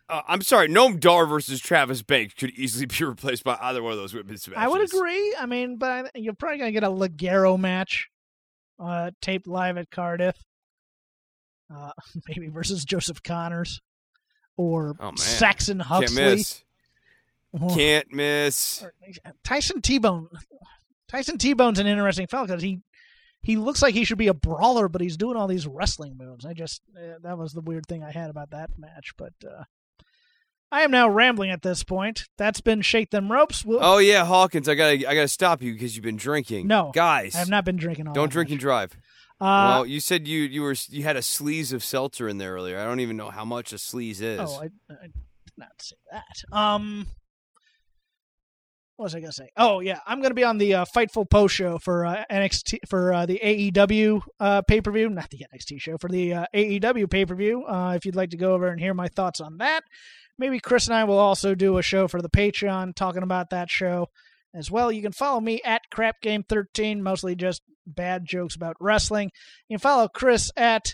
Uh, 0.10 0.24
I'm 0.28 0.42
sorry, 0.42 0.68
Noam 0.68 1.00
Dar 1.00 1.26
versus 1.26 1.62
Travis 1.62 2.02
Banks 2.02 2.34
could 2.34 2.50
easily 2.52 2.86
be 2.88 3.06
replaced 3.06 3.46
by 3.46 3.58
either 3.62 3.82
one 3.82 3.94
of 3.94 3.98
those 4.00 4.14
women's 4.14 4.46
matches. 4.46 4.62
I 4.62 4.68
would 4.68 4.82
agree. 4.84 5.36
I 5.40 5.46
mean, 5.46 5.78
but 5.78 5.90
I, 5.92 6.10
you're 6.16 6.34
probably 6.34 6.58
gonna 6.58 6.72
get 6.74 6.84
a 6.84 6.90
Ligero 6.90 7.58
match, 7.58 8.10
uh, 8.78 9.12
taped 9.22 9.48
live 9.48 9.78
at 9.78 9.90
Cardiff. 9.90 10.36
Uh, 11.74 11.92
maybe 12.28 12.50
versus 12.50 12.84
Joseph 12.84 13.24
Conners 13.24 13.80
or 14.58 14.96
Oh. 15.00 15.14
Saxon 15.16 15.78
Can't 15.78 15.88
Huxley. 15.88 16.22
miss. 16.22 16.64
Can't 17.74 18.12
miss. 18.14 18.86
Tyson 19.44 19.82
T 19.82 19.98
Bone. 20.00 20.28
Tyson 21.12 21.38
T 21.38 21.54
Bone's 21.54 21.78
an 21.80 21.88
interesting 21.88 22.28
fellow 22.28 22.48
because 22.48 22.64
he 22.64 22.80
he 23.44 23.58
looks 23.58 23.82
like 23.82 23.94
he 23.94 24.06
should 24.06 24.18
be 24.18 24.28
a 24.28 24.34
brawler, 24.34 24.88
but 24.88 25.02
he's 25.02 25.18
doing 25.18 25.36
all 25.36 25.48
these 25.48 25.68
wrestling 25.68 26.16
moves. 26.18 26.46
I 26.46 26.54
just 26.54 26.82
uh, 26.96 27.16
that 27.24 27.38
was 27.38 27.52
the 27.54 27.62
weird 27.62 27.86
thing 27.86 28.04
I 28.04 28.12
had 28.12 28.30
about 28.30 28.52
that 28.52 28.70
match. 28.78 29.12
But 29.18 29.34
uh, 29.46 29.64
I 30.72 30.84
am 30.84 30.92
now 30.92 31.10
rambling 31.10 31.50
at 31.52 31.62
this 31.64 31.84
point. 31.84 32.30
That's 32.38 32.62
been 32.62 32.82
shake 32.82 33.10
them 33.10 33.30
ropes. 33.30 33.66
We'll, 33.66 33.80
Oh 33.82 33.98
yeah, 33.98 34.24
Hawkins, 34.26 34.70
I 34.70 34.76
gotta 34.76 35.08
I 35.08 35.16
gotta 35.16 35.28
stop 35.28 35.62
you 35.62 35.74
because 35.74 35.96
you've 35.96 36.06
been 36.06 36.16
drinking. 36.18 36.68
No, 36.68 36.92
guys, 36.94 37.36
I 37.36 37.40
have 37.40 37.50
not 37.50 37.66
been 37.66 37.78
drinking 37.78 38.08
all. 38.08 38.14
don't 38.14 38.32
drink 38.32 38.48
much. 38.50 38.54
and 38.54 38.62
drive. 38.62 38.98
Uh, 39.42 39.74
well, 39.74 39.86
you 39.88 40.00
said 40.00 40.28
you 40.28 40.44
you 40.44 40.62
were 40.62 40.76
you 40.90 41.04
had 41.04 41.18
a 41.18 41.22
sleaze 41.22 41.74
of 41.74 41.84
seltzer 41.84 42.30
in 42.30 42.38
there 42.38 42.54
earlier. 42.54 42.80
I 42.80 42.86
don't 42.86 43.00
even 43.00 43.18
know 43.18 43.32
how 43.32 43.44
much 43.44 43.74
a 43.74 43.78
sleaze 43.78 44.22
is. 44.22 44.40
Oh, 44.40 44.62
I, 44.62 44.66
I 44.94 45.08
did 45.08 45.14
not 45.58 45.72
say 45.82 45.96
that. 46.12 46.56
Um, 46.56 47.08
what 49.02 49.06
was 49.06 49.16
I 49.16 49.20
gonna 49.20 49.32
say? 49.32 49.50
Oh 49.58 49.80
yeah, 49.80 49.98
I'm 50.06 50.22
gonna 50.22 50.36
be 50.36 50.44
on 50.44 50.60
the 50.60 50.76
uh, 50.76 50.86
Fightful 50.96 51.28
post 51.28 51.56
show 51.56 51.80
for 51.80 52.06
uh, 52.06 52.24
NXT 52.30 52.88
for 52.88 53.12
uh, 53.12 53.26
the 53.26 53.40
AEW 53.44 54.22
uh, 54.40 54.62
pay 54.62 54.80
per 54.80 54.92
view, 54.92 55.10
not 55.10 55.28
the 55.32 55.44
NXT 55.52 55.82
show 55.82 55.98
for 55.98 56.08
the 56.08 56.36
uh, 56.36 56.46
AEW 56.54 57.10
pay 57.10 57.26
per 57.26 57.34
view. 57.34 57.66
Uh, 57.66 57.96
if 57.96 58.06
you'd 58.06 58.16
like 58.16 58.30
to 58.30 58.38
go 58.38 58.54
over 58.54 58.68
and 58.68 58.80
hear 58.80 58.94
my 58.94 59.08
thoughts 59.08 59.42
on 59.42 59.58
that, 59.58 59.82
maybe 60.38 60.60
Chris 60.60 60.86
and 60.86 60.96
I 60.96 61.06
will 61.06 61.18
also 61.18 61.56
do 61.56 61.80
a 61.80 61.82
show 61.82 62.08
for 62.08 62.22
the 62.22 62.30
Patreon 62.30 62.94
talking 62.94 63.24
about 63.24 63.50
that 63.50 63.72
show 63.72 64.06
as 64.54 64.70
well. 64.70 64.92
You 64.92 65.02
can 65.02 65.14
follow 65.14 65.42
me 65.42 65.64
at 65.66 65.82
Crap 65.92 66.22
Game 66.22 66.44
13, 66.48 67.02
mostly 67.02 67.34
just 67.34 67.64
bad 67.88 68.24
jokes 68.24 68.56
about 68.56 68.76
wrestling. 68.80 69.32
You 69.68 69.80
can 69.80 69.82
follow 69.82 70.10
Chris 70.10 70.52
at 70.56 70.94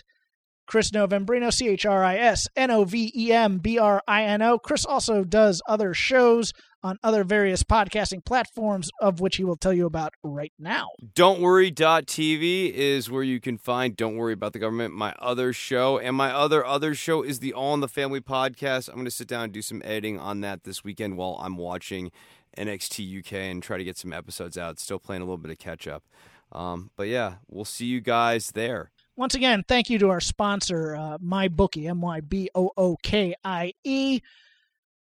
Chris 0.66 0.92
Novembrino, 0.92 1.52
C 1.52 1.68
H 1.68 1.84
R 1.84 2.02
I 2.02 2.16
S 2.16 2.48
N 2.56 2.70
O 2.70 2.84
V 2.84 3.12
E 3.14 3.32
M 3.32 3.58
B 3.58 3.78
R 3.78 4.02
I 4.08 4.24
N 4.24 4.40
O. 4.40 4.58
Chris 4.58 4.86
also 4.86 5.24
does 5.24 5.60
other 5.68 5.92
shows 5.92 6.54
on 6.82 6.98
other 7.02 7.24
various 7.24 7.62
podcasting 7.62 8.24
platforms, 8.24 8.90
of 9.00 9.20
which 9.20 9.36
he 9.36 9.44
will 9.44 9.56
tell 9.56 9.72
you 9.72 9.86
about 9.86 10.12
right 10.22 10.52
now. 10.58 10.88
Don't 11.14 11.40
worry.tv 11.40 12.72
is 12.72 13.10
where 13.10 13.22
you 13.22 13.40
can 13.40 13.58
find 13.58 13.96
Don't 13.96 14.16
Worry 14.16 14.32
About 14.32 14.52
the 14.52 14.58
Government, 14.58 14.94
my 14.94 15.14
other 15.18 15.52
show. 15.52 15.98
And 15.98 16.16
my 16.16 16.32
other 16.32 16.64
other 16.64 16.94
show 16.94 17.22
is 17.22 17.40
the 17.40 17.52
All 17.52 17.74
in 17.74 17.80
the 17.80 17.88
Family 17.88 18.20
podcast. 18.20 18.88
I'm 18.88 18.94
going 18.94 19.04
to 19.06 19.10
sit 19.10 19.28
down 19.28 19.44
and 19.44 19.52
do 19.52 19.62
some 19.62 19.82
editing 19.84 20.18
on 20.18 20.40
that 20.42 20.64
this 20.64 20.84
weekend 20.84 21.16
while 21.16 21.38
I'm 21.40 21.56
watching 21.56 22.10
NXT 22.56 23.20
UK 23.20 23.32
and 23.34 23.62
try 23.62 23.78
to 23.78 23.84
get 23.84 23.96
some 23.96 24.12
episodes 24.12 24.56
out. 24.56 24.78
Still 24.78 24.98
playing 24.98 25.22
a 25.22 25.24
little 25.24 25.38
bit 25.38 25.50
of 25.50 25.58
catch 25.58 25.86
up. 25.86 26.04
Um, 26.52 26.90
but 26.96 27.08
yeah, 27.08 27.34
we'll 27.48 27.64
see 27.64 27.86
you 27.86 28.00
guys 28.00 28.52
there. 28.52 28.90
Once 29.16 29.34
again, 29.34 29.64
thank 29.66 29.90
you 29.90 29.98
to 29.98 30.10
our 30.10 30.20
sponsor, 30.20 30.94
uh, 30.94 31.18
MyBookie, 31.18 31.88
M 31.88 32.00
Y 32.00 32.20
B 32.20 32.50
O 32.54 32.70
O 32.76 32.96
K 33.02 33.34
I 33.44 33.72
E. 33.82 34.20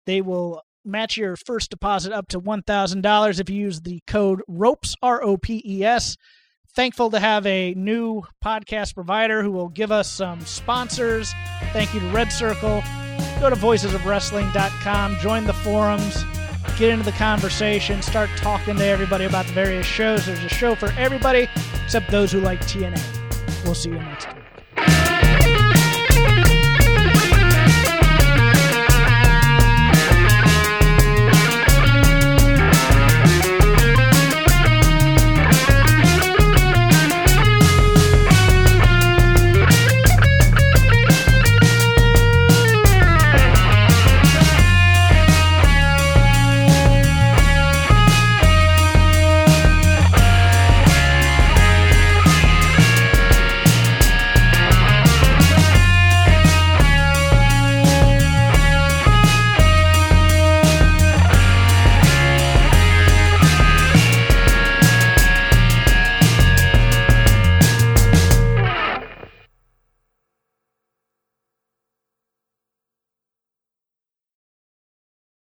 They 0.05 0.21
will 0.21 0.61
match 0.86 1.18
your 1.18 1.36
first 1.36 1.70
deposit 1.70 2.12
up 2.12 2.28
to 2.30 2.40
$1,000 2.40 3.40
if 3.40 3.50
you 3.50 3.56
use 3.56 3.82
the 3.82 4.02
code 4.08 4.42
ROPES, 4.48 4.96
R 5.02 5.24
O 5.24 5.38
P 5.38 5.62
E 5.66 5.84
S. 5.84 6.18
Thankful 6.76 7.10
to 7.12 7.20
have 7.20 7.46
a 7.46 7.74
new 7.76 8.24
podcast 8.44 8.96
provider 8.96 9.42
who 9.42 9.52
will 9.52 9.70
give 9.70 9.92
us 9.92 10.12
some 10.12 10.42
sponsors. 10.42 11.34
Thank 11.72 11.94
you 11.94 12.02
to 12.02 12.08
Red 12.10 12.34
Circle. 12.34 12.84
Go 13.40 13.50
to 13.50 13.56
voicesofwrestling.com, 13.56 15.18
join 15.18 15.46
the 15.46 15.54
forums, 15.54 16.26
get 16.78 16.90
into 16.90 17.06
the 17.06 17.14
conversation, 17.14 18.02
start 18.02 18.30
talking 18.36 18.76
to 18.76 18.86
everybody 18.86 19.24
about 19.24 19.46
the 19.46 19.54
various 19.54 19.86
shows. 19.86 20.26
There's 20.26 20.44
a 20.44 20.50
show 20.50 20.76
for 20.76 20.92
everybody 20.98 21.48
except 21.84 22.12
those 22.12 22.32
who 22.32 22.42
like 22.42 22.60
TNA. 22.62 23.02
We'll 23.64 23.76
see 23.76 23.90
you 23.90 24.00
next 24.00 24.26
time. 24.26 25.14